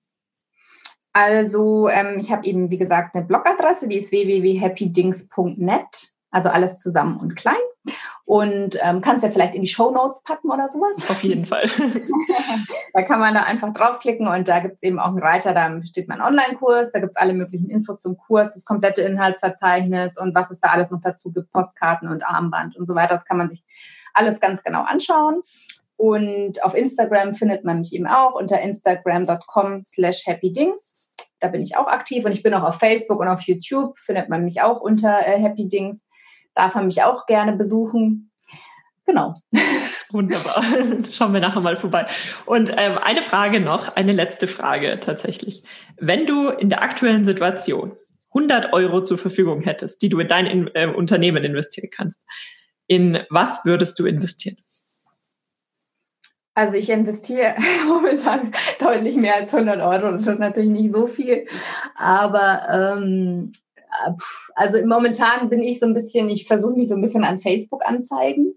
Also 1.14 1.88
ähm, 1.88 2.18
ich 2.18 2.32
habe 2.32 2.44
eben, 2.44 2.70
wie 2.70 2.78
gesagt, 2.78 3.14
eine 3.14 3.24
Blogadresse, 3.24 3.88
die 3.88 3.98
ist 3.98 4.11
www.happydings.net. 4.11 6.14
Also 6.35 6.49
alles 6.49 6.80
zusammen 6.80 7.16
und 7.18 7.37
klein. 7.37 7.55
Und 8.24 8.76
ähm, 8.82 9.03
kannst 9.03 9.22
ja 9.22 9.30
vielleicht 9.30 9.55
in 9.55 9.62
die 9.62 9.68
Show 9.68 9.93
Notes 9.93 10.24
packen 10.24 10.51
oder 10.51 10.68
sowas. 10.68 11.09
Auf 11.09 11.22
jeden 11.22 11.47
Fall. 11.47 11.70
da 12.93 13.03
kann 13.03 13.20
man 13.20 13.35
da 13.35 13.45
einfach 13.45 13.72
draufklicken 13.72 14.26
und 14.26 14.49
da 14.49 14.59
gibt 14.59 14.74
es 14.74 14.82
eben 14.82 14.99
auch 14.99 15.11
einen 15.11 15.20
Reiter, 15.20 15.55
da 15.55 15.80
steht 15.85 16.09
mein 16.09 16.20
Online-Kurs, 16.20 16.91
da 16.91 16.99
gibt 16.99 17.12
es 17.12 17.16
alle 17.18 17.35
möglichen 17.35 17.70
Infos 17.70 18.01
zum 18.01 18.16
Kurs, 18.16 18.55
das 18.55 18.64
komplette 18.64 19.03
Inhaltsverzeichnis 19.03 20.18
und 20.18 20.35
was 20.35 20.51
es 20.51 20.59
da 20.59 20.70
alles 20.70 20.91
noch 20.91 21.01
dazu 21.01 21.30
gibt, 21.30 21.53
Postkarten 21.53 22.09
und 22.09 22.26
Armband 22.26 22.74
und 22.74 22.87
so 22.87 22.97
weiter. 22.97 23.14
Das 23.14 23.26
kann 23.26 23.39
man 23.39 23.49
sich 23.49 23.62
alles 24.12 24.41
ganz 24.41 24.64
genau 24.64 24.82
anschauen. 24.82 25.43
Und 25.97 26.64
auf 26.64 26.74
Instagram 26.74 27.35
findet 27.35 27.64
man 27.64 27.78
mich 27.78 27.95
eben 27.95 28.09
auch 28.09 28.35
unter 28.35 28.61
instagram.com 28.61 29.82
slash 29.82 30.26
happydings. 30.26 30.99
Da 31.39 31.47
bin 31.47 31.62
ich 31.62 31.76
auch 31.76 31.87
aktiv 31.87 32.24
und 32.24 32.32
ich 32.32 32.43
bin 32.43 32.55
auch 32.55 32.64
auf 32.64 32.80
Facebook 32.80 33.20
und 33.20 33.28
auf 33.28 33.43
YouTube, 33.43 33.97
findet 34.01 34.28
man 34.28 34.45
mich 34.45 34.62
auch 34.62 34.80
unter 34.80 35.20
äh, 35.20 35.39
Happy 35.39 35.68
Dings 35.68 36.09
darf 36.55 36.74
man 36.74 36.86
mich 36.86 37.02
auch 37.02 37.26
gerne 37.26 37.52
besuchen. 37.52 38.30
Genau. 39.07 39.34
Wunderbar. 40.11 40.64
Schauen 41.12 41.32
wir 41.32 41.40
nachher 41.40 41.61
mal 41.61 41.76
vorbei. 41.76 42.07
Und 42.46 42.72
ähm, 42.76 42.98
eine 42.98 43.22
Frage 43.22 43.61
noch, 43.61 43.96
eine 43.96 44.12
letzte 44.12 44.46
Frage 44.46 45.00
tatsächlich. 45.00 45.62
Wenn 45.98 46.26
du 46.26 46.48
in 46.48 46.70
der 46.70 46.82
aktuellen 46.82 47.24
Situation 47.24 47.96
100 48.28 48.72
Euro 48.72 49.02
zur 49.02 49.18
Verfügung 49.18 49.61
hättest, 49.61 50.02
die 50.02 50.09
du 50.09 50.20
in 50.20 50.28
dein 50.28 50.46
in, 50.46 50.70
äh, 50.74 50.86
Unternehmen 50.86 51.44
investieren 51.44 51.90
kannst, 51.90 52.22
in 52.86 53.20
was 53.30 53.64
würdest 53.64 53.98
du 53.98 54.07
investieren? 54.07 54.57
Also 56.55 56.76
ich 56.76 56.88
investiere 56.88 57.55
momentan 57.88 58.52
deutlich 58.78 59.16
mehr 59.16 59.36
als 59.36 59.52
100 59.52 59.80
Euro. 59.80 60.12
Das 60.12 60.26
ist 60.26 60.38
natürlich 60.38 60.70
nicht 60.70 60.94
so 60.94 61.07
viel, 61.07 61.46
aber 61.96 62.94
ähm, 62.96 63.52
äh, 63.52 63.64
also 64.55 64.84
momentan 64.86 65.49
bin 65.49 65.62
ich 65.62 65.80
so 65.80 65.86
ein 65.86 65.95
bisschen, 65.95 66.28
ich 66.28 66.47
versuche 66.47 66.76
mich 66.76 66.88
so 66.88 66.95
ein 66.95 67.01
bisschen 67.01 67.24
an 67.24 67.38
Facebook 67.38 67.86
anzeigen. 67.86 68.55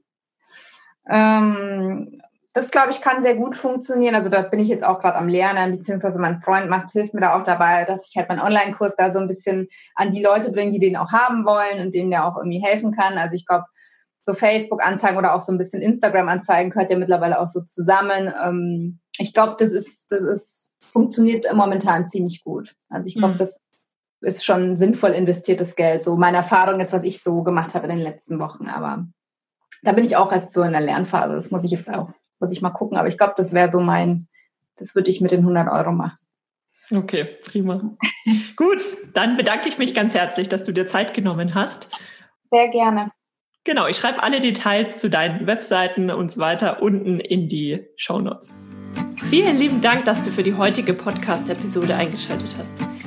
Ähm, 1.09 2.19
das 2.53 2.71
glaube 2.71 2.89
ich 2.89 3.01
kann 3.01 3.21
sehr 3.21 3.35
gut 3.35 3.55
funktionieren. 3.55 4.15
Also 4.15 4.29
da 4.29 4.41
bin 4.41 4.59
ich 4.59 4.67
jetzt 4.67 4.83
auch 4.83 4.99
gerade 4.99 5.17
am 5.17 5.27
Lernen, 5.27 5.71
beziehungsweise 5.71 6.17
mein 6.17 6.41
Freund 6.41 6.69
macht, 6.69 6.91
hilft 6.91 7.13
mir 7.13 7.21
da 7.21 7.37
auch 7.37 7.43
dabei, 7.43 7.85
dass 7.85 8.09
ich 8.09 8.17
halt 8.17 8.29
meinen 8.29 8.41
Online-Kurs 8.41 8.95
da 8.95 9.11
so 9.11 9.19
ein 9.19 9.27
bisschen 9.27 9.67
an 9.93 10.11
die 10.11 10.23
Leute 10.23 10.51
bringe, 10.51 10.71
die 10.71 10.79
den 10.79 10.97
auch 10.97 11.11
haben 11.11 11.45
wollen 11.45 11.85
und 11.85 11.93
denen 11.93 12.09
der 12.09 12.25
auch 12.25 12.35
irgendwie 12.37 12.63
helfen 12.63 12.95
kann. 12.95 13.17
Also 13.17 13.35
ich 13.35 13.45
glaube, 13.45 13.65
so 14.23 14.33
Facebook-Anzeigen 14.33 15.17
oder 15.17 15.35
auch 15.35 15.39
so 15.39 15.51
ein 15.51 15.57
bisschen 15.57 15.81
Instagram-Anzeigen 15.81 16.71
gehört 16.71 16.89
ja 16.89 16.97
mittlerweile 16.97 17.39
auch 17.39 17.47
so 17.47 17.61
zusammen. 17.61 18.33
Ähm, 18.43 18.99
ich 19.19 19.33
glaube, 19.33 19.55
das 19.59 19.71
ist, 19.71 20.11
das 20.11 20.21
ist, 20.21 20.73
funktioniert 20.79 21.45
momentan 21.53 22.07
ziemlich 22.07 22.43
gut. 22.43 22.75
Also 22.89 23.07
ich 23.07 23.15
glaube, 23.15 23.35
mhm. 23.35 23.37
das 23.37 23.65
ist 24.21 24.45
schon 24.45 24.75
sinnvoll 24.75 25.11
investiertes 25.11 25.75
Geld. 25.75 26.01
So 26.01 26.17
meine 26.17 26.37
Erfahrung 26.37 26.79
ist, 26.79 26.93
was 26.93 27.03
ich 27.03 27.21
so 27.21 27.43
gemacht 27.43 27.75
habe 27.75 27.85
in 27.85 27.97
den 27.97 28.03
letzten 28.03 28.39
Wochen. 28.39 28.67
Aber 28.67 29.05
da 29.83 29.91
bin 29.91 30.05
ich 30.05 30.15
auch 30.15 30.31
erst 30.31 30.53
so 30.53 30.63
in 30.63 30.71
der 30.71 30.81
Lernphase. 30.81 31.35
Das 31.35 31.51
muss 31.51 31.63
ich 31.63 31.71
jetzt 31.71 31.89
auch, 31.89 32.09
muss 32.39 32.51
ich 32.51 32.61
mal 32.61 32.71
gucken. 32.71 32.97
Aber 32.97 33.07
ich 33.07 33.17
glaube, 33.17 33.35
das 33.37 33.53
wäre 33.53 33.69
so 33.69 33.79
mein, 33.79 34.27
das 34.77 34.95
würde 34.95 35.09
ich 35.09 35.21
mit 35.21 35.31
den 35.31 35.41
100 35.41 35.71
Euro 35.71 35.91
machen. 35.91 36.17
Okay, 36.91 37.25
prima. 37.43 37.97
Gut, 38.55 38.81
dann 39.13 39.37
bedanke 39.37 39.67
ich 39.67 39.77
mich 39.77 39.93
ganz 39.93 40.13
herzlich, 40.13 40.49
dass 40.49 40.63
du 40.63 40.71
dir 40.71 40.87
Zeit 40.87 41.13
genommen 41.13 41.53
hast. 41.53 42.01
Sehr 42.47 42.69
gerne. 42.69 43.11
Genau, 43.65 43.87
ich 43.87 43.97
schreibe 43.97 44.23
alle 44.23 44.39
Details 44.39 44.97
zu 44.97 45.09
deinen 45.09 45.45
Webseiten 45.45 46.09
und 46.09 46.31
so 46.31 46.39
weiter 46.39 46.81
unten 46.81 47.19
in 47.19 47.49
die 47.49 47.85
Show 47.97 48.19
Notes. 48.19 48.55
Vielen 49.29 49.57
lieben 49.57 49.81
Dank, 49.81 50.05
dass 50.05 50.23
du 50.23 50.31
für 50.31 50.43
die 50.43 50.53
heutige 50.53 50.93
Podcast-Episode 50.93 51.93
eingeschaltet 51.93 52.55
hast. 52.57 52.96